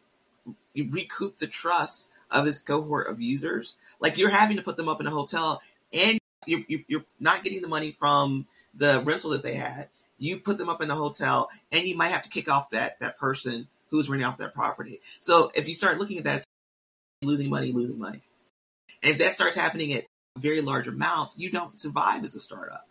recoup 0.76 1.38
the 1.38 1.46
trust 1.46 2.10
of 2.30 2.44
this 2.44 2.58
cohort 2.58 3.08
of 3.08 3.20
users, 3.20 3.76
like 4.00 4.16
you're 4.16 4.30
having 4.30 4.56
to 4.56 4.62
put 4.62 4.76
them 4.76 4.88
up 4.88 5.00
in 5.00 5.06
a 5.06 5.10
hotel, 5.10 5.60
and 5.92 6.18
you're, 6.46 6.62
you're 6.86 7.04
not 7.18 7.42
getting 7.42 7.60
the 7.60 7.68
money 7.68 7.90
from 7.90 8.46
the 8.74 9.00
rental 9.02 9.30
that 9.30 9.42
they 9.42 9.54
had 9.54 9.88
you 10.20 10.38
put 10.38 10.58
them 10.58 10.68
up 10.68 10.80
in 10.80 10.90
a 10.90 10.94
hotel 10.94 11.48
and 11.72 11.84
you 11.84 11.96
might 11.96 12.12
have 12.12 12.22
to 12.22 12.28
kick 12.28 12.48
off 12.48 12.70
that 12.70 13.00
that 13.00 13.18
person 13.18 13.66
who's 13.90 14.08
renting 14.08 14.28
off 14.28 14.38
that 14.38 14.54
property. 14.54 15.00
So 15.18 15.50
if 15.56 15.66
you 15.66 15.74
start 15.74 15.98
looking 15.98 16.18
at 16.18 16.24
that, 16.24 16.44
losing 17.22 17.50
money, 17.50 17.72
losing 17.72 17.98
money. 17.98 18.20
And 19.02 19.10
if 19.10 19.18
that 19.18 19.32
starts 19.32 19.56
happening 19.56 19.92
at 19.94 20.04
very 20.38 20.60
large 20.60 20.86
amounts, 20.86 21.36
you 21.38 21.50
don't 21.50 21.80
survive 21.80 22.22
as 22.22 22.36
a 22.36 22.40
startup. 22.40 22.86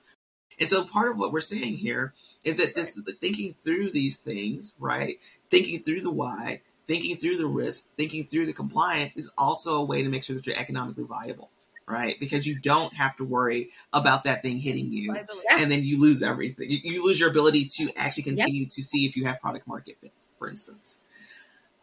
And 0.59 0.69
so 0.69 0.83
part 0.83 1.11
of 1.11 1.17
what 1.17 1.31
we're 1.31 1.39
saying 1.39 1.77
here 1.77 2.13
is 2.43 2.57
that 2.57 2.75
this 2.75 2.99
thinking 3.21 3.53
through 3.53 3.91
these 3.91 4.17
things, 4.17 4.73
right? 4.79 5.19
Thinking 5.49 5.81
through 5.81 6.01
the 6.01 6.11
why, 6.11 6.61
thinking 6.87 7.17
through 7.17 7.37
the 7.37 7.47
risk, 7.47 7.87
thinking 7.95 8.25
through 8.25 8.45
the 8.45 8.53
compliance 8.53 9.15
is 9.15 9.31
also 9.37 9.77
a 9.77 9.83
way 9.83 10.03
to 10.03 10.09
make 10.09 10.23
sure 10.23 10.35
that 10.35 10.45
you're 10.45 10.57
economically 10.57 11.05
viable 11.05 11.49
right? 11.89 12.19
Because 12.19 12.45
you 12.45 12.57
don't 12.57 12.93
have 12.93 13.15
to 13.17 13.25
worry 13.25 13.71
about 13.91 14.23
that 14.25 14.43
thing 14.43 14.59
hitting 14.59 14.93
you 14.93 15.17
and 15.49 15.71
then 15.71 15.83
you 15.83 15.99
lose 15.99 16.21
everything. 16.21 16.69
You, 16.69 16.79
you 16.83 17.03
lose 17.03 17.19
your 17.19 17.29
ability 17.29 17.67
to 17.77 17.89
actually 17.97 18.23
continue 18.23 18.61
yep. 18.61 18.69
to 18.69 18.83
see 18.83 19.05
if 19.05 19.17
you 19.17 19.25
have 19.25 19.41
product 19.41 19.67
market 19.67 19.97
fit, 19.99 20.13
for 20.37 20.47
instance. 20.47 20.99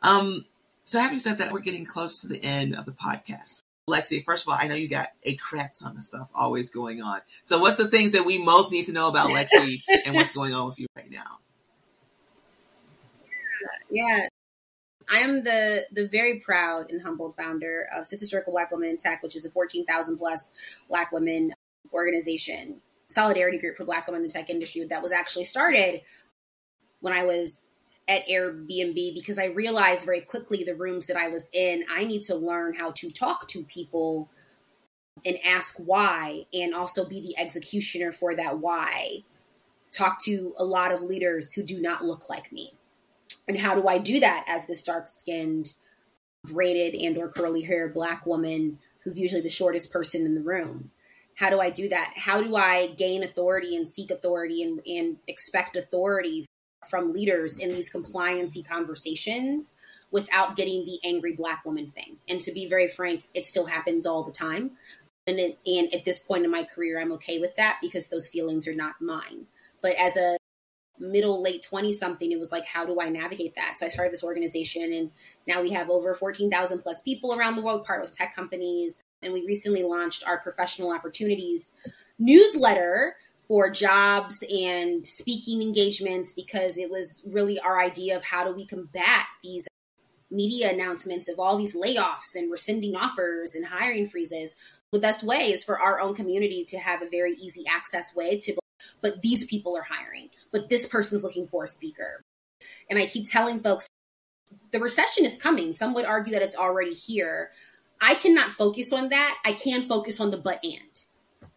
Um, 0.02 0.44
so 0.84 1.00
having 1.00 1.18
said 1.18 1.38
that, 1.38 1.52
we're 1.52 1.60
getting 1.60 1.84
close 1.84 2.20
to 2.20 2.28
the 2.28 2.42
end 2.42 2.76
of 2.76 2.86
the 2.86 2.92
podcast. 2.92 3.62
Lexi, 3.88 4.24
first 4.24 4.44
of 4.44 4.48
all, 4.48 4.58
I 4.60 4.66
know 4.66 4.74
you 4.74 4.88
got 4.88 5.10
a 5.22 5.36
crap 5.36 5.74
ton 5.74 5.96
of 5.96 6.02
stuff 6.02 6.28
always 6.34 6.70
going 6.70 7.02
on. 7.02 7.20
So 7.42 7.60
what's 7.60 7.76
the 7.76 7.88
things 7.88 8.12
that 8.12 8.26
we 8.26 8.42
most 8.42 8.72
need 8.72 8.86
to 8.86 8.92
know 8.92 9.08
about 9.08 9.30
Lexi 9.30 9.80
and 10.04 10.16
what's 10.16 10.32
going 10.32 10.52
on 10.52 10.66
with 10.66 10.80
you 10.80 10.88
right 10.96 11.08
now? 11.08 11.38
Yeah. 13.88 14.26
I 15.08 15.18
am 15.18 15.44
the 15.44 15.86
the 15.92 16.08
very 16.08 16.40
proud 16.40 16.90
and 16.90 17.00
humbled 17.00 17.36
founder 17.36 17.86
of 17.94 18.06
Sista 18.06 18.24
Circle 18.24 18.52
Black 18.52 18.72
Women 18.72 18.88
in 18.88 18.96
Tech, 18.96 19.22
which 19.22 19.36
is 19.36 19.44
a 19.44 19.50
14,000 19.50 20.18
plus 20.18 20.50
Black 20.88 21.12
women 21.12 21.54
organization, 21.92 22.80
solidarity 23.06 23.58
group 23.58 23.76
for 23.76 23.84
Black 23.84 24.08
women 24.08 24.22
in 24.22 24.26
the 24.26 24.32
tech 24.32 24.50
industry 24.50 24.84
that 24.84 25.00
was 25.00 25.12
actually 25.12 25.44
started 25.44 26.00
when 26.98 27.12
I 27.12 27.24
was 27.24 27.75
at 28.08 28.26
Airbnb 28.28 29.14
because 29.14 29.38
I 29.38 29.46
realized 29.46 30.04
very 30.04 30.20
quickly 30.20 30.62
the 30.62 30.74
rooms 30.74 31.06
that 31.06 31.16
I 31.16 31.28
was 31.28 31.50
in, 31.52 31.84
I 31.90 32.04
need 32.04 32.22
to 32.22 32.34
learn 32.34 32.74
how 32.74 32.92
to 32.92 33.10
talk 33.10 33.48
to 33.48 33.64
people 33.64 34.30
and 35.24 35.38
ask 35.44 35.76
why, 35.78 36.46
and 36.52 36.74
also 36.74 37.04
be 37.04 37.20
the 37.20 37.38
executioner 37.38 38.12
for 38.12 38.34
that 38.34 38.58
why. 38.58 39.24
Talk 39.90 40.22
to 40.24 40.54
a 40.58 40.64
lot 40.64 40.92
of 40.92 41.02
leaders 41.02 41.52
who 41.54 41.62
do 41.62 41.80
not 41.80 42.04
look 42.04 42.28
like 42.28 42.52
me 42.52 42.74
and 43.48 43.58
how 43.58 43.74
do 43.74 43.86
I 43.86 43.98
do 43.98 44.20
that 44.20 44.44
as 44.48 44.66
this 44.66 44.82
dark 44.82 45.08
skinned, 45.08 45.74
braided 46.44 47.00
and 47.00 47.16
or 47.18 47.28
curly 47.28 47.62
hair 47.62 47.88
black 47.88 48.26
woman 48.26 48.78
who's 49.04 49.18
usually 49.18 49.40
the 49.40 49.48
shortest 49.48 49.92
person 49.92 50.26
in 50.26 50.34
the 50.34 50.40
room? 50.40 50.90
How 51.34 51.50
do 51.50 51.60
I 51.60 51.70
do 51.70 51.88
that? 51.88 52.14
How 52.16 52.42
do 52.42 52.56
I 52.56 52.88
gain 52.96 53.22
authority 53.22 53.76
and 53.76 53.86
seek 53.86 54.10
authority 54.10 54.62
and, 54.62 54.80
and 54.86 55.18
expect 55.28 55.76
authority 55.76 56.46
from 56.88 57.12
leaders 57.12 57.58
in 57.58 57.74
these 57.74 57.90
compliancy 57.90 58.66
conversations 58.66 59.76
without 60.10 60.56
getting 60.56 60.84
the 60.84 60.98
angry 61.04 61.32
black 61.32 61.64
woman 61.64 61.90
thing? 61.90 62.16
And 62.28 62.40
to 62.42 62.52
be 62.52 62.68
very 62.68 62.88
frank, 62.88 63.24
it 63.34 63.46
still 63.46 63.66
happens 63.66 64.06
all 64.06 64.22
the 64.22 64.32
time. 64.32 64.72
And, 65.26 65.38
it, 65.38 65.58
and 65.66 65.92
at 65.92 66.04
this 66.04 66.18
point 66.18 66.44
in 66.44 66.50
my 66.50 66.64
career, 66.64 67.00
I'm 67.00 67.12
okay 67.12 67.38
with 67.40 67.56
that 67.56 67.78
because 67.82 68.06
those 68.06 68.28
feelings 68.28 68.68
are 68.68 68.74
not 68.74 68.94
mine. 69.00 69.46
But 69.82 69.96
as 69.96 70.16
a 70.16 70.36
middle 70.98 71.42
late 71.42 71.62
20 71.62 71.92
something 71.92 72.32
it 72.32 72.38
was 72.38 72.52
like 72.52 72.64
how 72.64 72.84
do 72.84 73.00
i 73.00 73.08
navigate 73.08 73.54
that 73.54 73.76
so 73.76 73.86
i 73.86 73.88
started 73.88 74.12
this 74.12 74.24
organization 74.24 74.92
and 74.92 75.10
now 75.46 75.60
we 75.60 75.70
have 75.70 75.90
over 75.90 76.14
14,000 76.14 76.78
plus 76.80 77.00
people 77.00 77.34
around 77.34 77.56
the 77.56 77.62
world 77.62 77.84
part 77.84 78.02
of 78.02 78.10
tech 78.10 78.34
companies 78.34 79.02
and 79.22 79.32
we 79.32 79.44
recently 79.44 79.82
launched 79.82 80.24
our 80.26 80.38
professional 80.38 80.92
opportunities 80.92 81.72
newsletter 82.18 83.16
for 83.46 83.70
jobs 83.70 84.42
and 84.50 85.06
speaking 85.06 85.62
engagements 85.62 86.32
because 86.32 86.78
it 86.78 86.90
was 86.90 87.22
really 87.30 87.58
our 87.60 87.80
idea 87.80 88.16
of 88.16 88.24
how 88.24 88.44
do 88.44 88.54
we 88.54 88.66
combat 88.66 89.26
these 89.42 89.66
media 90.30 90.72
announcements 90.72 91.28
of 91.28 91.38
all 91.38 91.56
these 91.56 91.76
layoffs 91.76 92.34
and 92.34 92.50
rescinding 92.50 92.96
offers 92.96 93.54
and 93.54 93.64
hiring 93.64 94.04
freezes 94.04 94.56
the 94.92 94.98
best 94.98 95.22
way 95.22 95.52
is 95.52 95.62
for 95.62 95.80
our 95.80 96.00
own 96.00 96.14
community 96.14 96.64
to 96.64 96.78
have 96.78 97.00
a 97.00 97.08
very 97.08 97.34
easy 97.34 97.64
access 97.68 98.14
way 98.16 98.38
to 98.38 98.56
but 99.00 99.22
these 99.22 99.44
people 99.44 99.76
are 99.76 99.86
hiring, 99.88 100.30
but 100.52 100.68
this 100.68 100.86
person's 100.86 101.22
looking 101.22 101.46
for 101.46 101.64
a 101.64 101.68
speaker. 101.68 102.24
And 102.90 102.98
I 102.98 103.06
keep 103.06 103.30
telling 103.30 103.60
folks 103.60 103.86
the 104.72 104.80
recession 104.80 105.24
is 105.24 105.38
coming. 105.38 105.72
Some 105.72 105.94
would 105.94 106.04
argue 106.04 106.32
that 106.32 106.42
it's 106.42 106.56
already 106.56 106.92
here. 106.92 107.50
I 108.00 108.14
cannot 108.14 108.50
focus 108.50 108.92
on 108.92 109.10
that. 109.10 109.38
I 109.44 109.52
can 109.52 109.84
focus 109.84 110.20
on 110.20 110.32
the 110.32 110.38
but 110.38 110.58
and. 110.64 111.04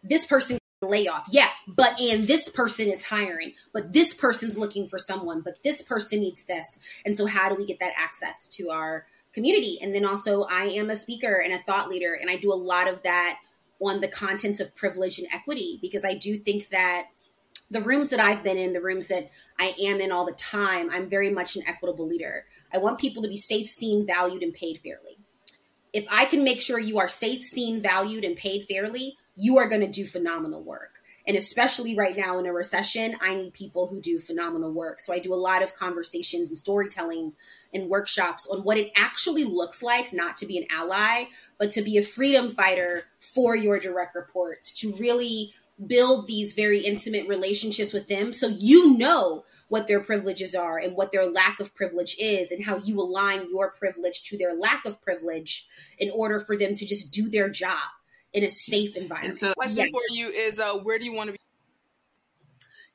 This 0.02 0.26
person 0.26 0.59
layoff. 0.82 1.26
Yeah, 1.30 1.48
but 1.68 2.00
and 2.00 2.26
this 2.26 2.48
person 2.48 2.88
is 2.88 3.04
hiring, 3.04 3.52
but 3.72 3.92
this 3.92 4.14
person's 4.14 4.56
looking 4.56 4.88
for 4.88 4.98
someone, 4.98 5.42
but 5.42 5.62
this 5.62 5.82
person 5.82 6.20
needs 6.20 6.44
this. 6.44 6.78
And 7.04 7.16
so 7.16 7.26
how 7.26 7.48
do 7.48 7.54
we 7.54 7.66
get 7.66 7.80
that 7.80 7.92
access 7.98 8.46
to 8.52 8.70
our 8.70 9.06
community? 9.32 9.78
And 9.82 9.94
then 9.94 10.06
also 10.06 10.42
I 10.44 10.64
am 10.66 10.88
a 10.88 10.96
speaker 10.96 11.34
and 11.34 11.52
a 11.52 11.62
thought 11.64 11.88
leader 11.88 12.14
and 12.14 12.30
I 12.30 12.36
do 12.36 12.52
a 12.52 12.54
lot 12.54 12.88
of 12.88 13.02
that 13.02 13.38
on 13.80 14.00
the 14.00 14.08
contents 14.08 14.60
of 14.60 14.74
privilege 14.74 15.18
and 15.18 15.28
equity 15.32 15.78
because 15.82 16.04
I 16.04 16.14
do 16.14 16.36
think 16.36 16.68
that 16.68 17.06
the 17.70 17.82
rooms 17.82 18.08
that 18.08 18.20
I've 18.20 18.42
been 18.42 18.56
in, 18.56 18.72
the 18.72 18.80
rooms 18.80 19.08
that 19.08 19.30
I 19.58 19.74
am 19.80 20.00
in 20.00 20.10
all 20.10 20.26
the 20.26 20.32
time, 20.32 20.90
I'm 20.90 21.08
very 21.08 21.30
much 21.30 21.56
an 21.56 21.62
equitable 21.66 22.06
leader. 22.06 22.46
I 22.72 22.78
want 22.78 22.98
people 22.98 23.22
to 23.22 23.28
be 23.28 23.36
safe, 23.36 23.66
seen, 23.66 24.06
valued, 24.06 24.42
and 24.42 24.52
paid 24.52 24.80
fairly. 24.82 25.18
If 25.92 26.06
I 26.10 26.24
can 26.24 26.42
make 26.42 26.60
sure 26.60 26.78
you 26.78 26.98
are 26.98 27.08
safe, 27.08 27.42
seen, 27.42 27.80
valued, 27.80 28.24
and 28.24 28.36
paid 28.36 28.66
fairly, 28.66 29.16
you 29.40 29.58
are 29.58 29.68
going 29.68 29.80
to 29.80 29.88
do 29.88 30.04
phenomenal 30.04 30.62
work. 30.62 31.00
And 31.26 31.36
especially 31.36 31.94
right 31.94 32.16
now 32.16 32.38
in 32.38 32.46
a 32.46 32.52
recession, 32.52 33.16
I 33.20 33.34
need 33.34 33.52
people 33.52 33.86
who 33.86 34.00
do 34.00 34.18
phenomenal 34.18 34.72
work. 34.72 35.00
So 35.00 35.12
I 35.12 35.18
do 35.18 35.34
a 35.34 35.36
lot 35.36 35.62
of 35.62 35.74
conversations 35.74 36.48
and 36.48 36.58
storytelling 36.58 37.34
and 37.72 37.88
workshops 37.88 38.48
on 38.50 38.64
what 38.64 38.78
it 38.78 38.90
actually 38.96 39.44
looks 39.44 39.82
like 39.82 40.12
not 40.12 40.36
to 40.36 40.46
be 40.46 40.58
an 40.58 40.66
ally, 40.70 41.24
but 41.58 41.70
to 41.72 41.82
be 41.82 41.98
a 41.98 42.02
freedom 42.02 42.50
fighter 42.50 43.04
for 43.18 43.54
your 43.54 43.78
direct 43.78 44.14
reports, 44.14 44.72
to 44.80 44.94
really 44.96 45.52
build 45.86 46.26
these 46.26 46.52
very 46.52 46.80
intimate 46.80 47.26
relationships 47.26 47.92
with 47.92 48.06
them 48.06 48.32
so 48.32 48.48
you 48.48 48.98
know 48.98 49.44
what 49.68 49.88
their 49.88 50.00
privileges 50.00 50.54
are 50.54 50.76
and 50.78 50.94
what 50.94 51.10
their 51.10 51.26
lack 51.26 51.58
of 51.58 51.74
privilege 51.74 52.16
is 52.18 52.50
and 52.50 52.64
how 52.64 52.76
you 52.76 53.00
align 53.00 53.48
your 53.50 53.70
privilege 53.70 54.22
to 54.22 54.36
their 54.36 54.52
lack 54.52 54.84
of 54.84 55.00
privilege 55.00 55.66
in 55.98 56.10
order 56.10 56.38
for 56.38 56.54
them 56.54 56.74
to 56.74 56.84
just 56.84 57.10
do 57.10 57.30
their 57.30 57.48
job 57.48 57.88
in 58.32 58.44
a 58.44 58.50
safe 58.50 58.96
environment. 58.96 59.30
And 59.30 59.38
so, 59.38 59.54
question 59.54 59.84
yes. 59.84 59.90
for 59.90 60.02
you 60.10 60.28
is, 60.28 60.60
uh, 60.60 60.74
where 60.74 60.98
do 60.98 61.04
you 61.04 61.12
want 61.12 61.28
to 61.28 61.32
be? 61.32 61.38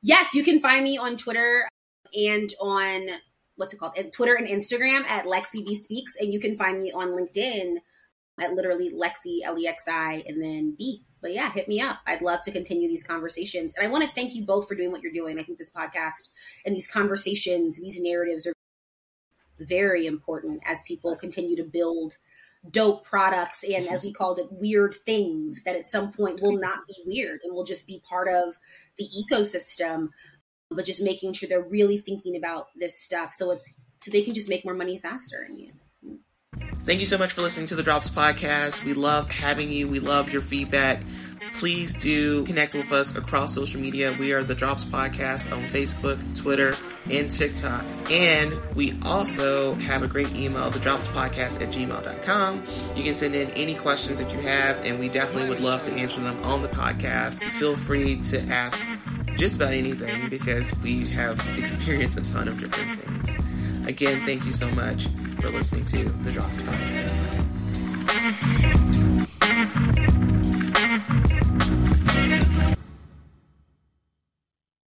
Yes, 0.02 0.34
you 0.34 0.44
can 0.44 0.60
find 0.60 0.84
me 0.84 0.98
on 0.98 1.16
Twitter 1.16 1.68
and 2.14 2.52
on 2.60 3.08
what's 3.56 3.72
it 3.72 3.78
called? 3.78 3.96
Twitter 4.12 4.34
and 4.34 4.46
Instagram 4.46 5.04
at 5.04 5.24
Lexi 5.24 5.64
B 5.64 5.74
Speaks, 5.74 6.14
and 6.16 6.32
you 6.32 6.40
can 6.40 6.56
find 6.56 6.78
me 6.78 6.92
on 6.92 7.08
LinkedIn 7.08 7.76
at 8.38 8.52
literally 8.52 8.92
Lexi, 8.92 9.38
L 9.44 9.58
E 9.58 9.66
X 9.66 9.88
I, 9.88 10.22
and 10.26 10.42
then 10.42 10.74
B. 10.76 11.02
But 11.22 11.32
yeah, 11.32 11.50
hit 11.50 11.66
me 11.66 11.80
up. 11.80 11.98
I'd 12.06 12.22
love 12.22 12.42
to 12.42 12.52
continue 12.52 12.88
these 12.88 13.02
conversations. 13.02 13.74
And 13.74 13.86
I 13.86 13.90
want 13.90 14.04
to 14.04 14.10
thank 14.10 14.34
you 14.34 14.44
both 14.44 14.68
for 14.68 14.74
doing 14.74 14.92
what 14.92 15.02
you're 15.02 15.12
doing. 15.12 15.38
I 15.38 15.42
think 15.42 15.58
this 15.58 15.72
podcast 15.72 16.28
and 16.64 16.74
these 16.74 16.86
conversations, 16.86 17.80
these 17.80 17.98
narratives 17.98 18.46
are 18.46 18.52
very 19.58 20.06
important 20.06 20.60
as 20.66 20.82
people 20.86 21.16
continue 21.16 21.56
to 21.56 21.64
build 21.64 22.18
dope 22.70 23.04
products 23.04 23.64
and 23.64 23.86
as 23.88 24.02
we 24.02 24.08
mm-hmm. 24.08 24.16
called 24.16 24.38
it 24.38 24.46
weird 24.50 24.94
things 24.94 25.62
that 25.64 25.76
at 25.76 25.86
some 25.86 26.12
point 26.12 26.40
will 26.40 26.58
not 26.58 26.86
be 26.86 26.94
weird 27.04 27.40
and 27.42 27.54
will 27.54 27.64
just 27.64 27.86
be 27.86 28.02
part 28.08 28.28
of 28.28 28.58
the 28.98 29.08
ecosystem 29.22 30.08
but 30.70 30.84
just 30.84 31.02
making 31.02 31.32
sure 31.32 31.48
they're 31.48 31.62
really 31.62 31.98
thinking 31.98 32.36
about 32.36 32.68
this 32.76 32.98
stuff 32.98 33.30
so 33.30 33.50
it's 33.50 33.74
so 33.98 34.10
they 34.10 34.22
can 34.22 34.34
just 34.34 34.48
make 34.48 34.64
more 34.64 34.74
money 34.74 34.98
faster 34.98 35.46
and 35.46 35.70
Thank 36.86 37.00
you 37.00 37.06
so 37.06 37.18
much 37.18 37.32
for 37.32 37.42
listening 37.42 37.66
to 37.66 37.74
the 37.74 37.82
Drops 37.82 38.08
podcast. 38.08 38.84
We 38.84 38.94
love 38.94 39.28
having 39.32 39.72
you. 39.72 39.88
We 39.88 39.98
love 39.98 40.32
your 40.32 40.40
feedback. 40.40 41.02
Please 41.52 41.94
do 41.94 42.44
connect 42.44 42.74
with 42.74 42.92
us 42.92 43.16
across 43.16 43.54
social 43.54 43.80
media. 43.80 44.14
We 44.18 44.32
are 44.32 44.44
the 44.44 44.54
Drops 44.54 44.84
Podcast 44.84 45.52
on 45.52 45.62
Facebook, 45.64 46.18
Twitter, 46.40 46.74
and 47.10 47.30
TikTok. 47.30 47.84
And 48.10 48.60
we 48.74 48.98
also 49.04 49.74
have 49.76 50.02
a 50.02 50.08
great 50.08 50.34
email, 50.36 50.70
the 50.70 50.78
Drops 50.78 51.08
Podcast 51.08 51.62
at 51.62 51.72
gmail.com. 51.72 52.64
You 52.94 53.04
can 53.04 53.14
send 53.14 53.34
in 53.34 53.50
any 53.52 53.74
questions 53.74 54.18
that 54.20 54.32
you 54.32 54.40
have, 54.40 54.84
and 54.84 54.98
we 54.98 55.08
definitely 55.08 55.48
would 55.48 55.60
love 55.60 55.82
to 55.84 55.92
answer 55.92 56.20
them 56.20 56.42
on 56.44 56.62
the 56.62 56.68
podcast. 56.68 57.42
Feel 57.52 57.76
free 57.76 58.20
to 58.22 58.40
ask 58.52 58.90
just 59.36 59.56
about 59.56 59.72
anything 59.72 60.28
because 60.28 60.74
we 60.82 61.06
have 61.08 61.38
experienced 61.58 62.18
a 62.18 62.32
ton 62.32 62.48
of 62.48 62.58
different 62.58 63.00
things. 63.00 63.36
Again, 63.86 64.24
thank 64.24 64.44
you 64.44 64.52
so 64.52 64.68
much 64.70 65.06
for 65.40 65.50
listening 65.50 65.84
to 65.86 66.04
the 66.04 66.32
Drops 66.32 66.60
Podcast. 66.62 67.46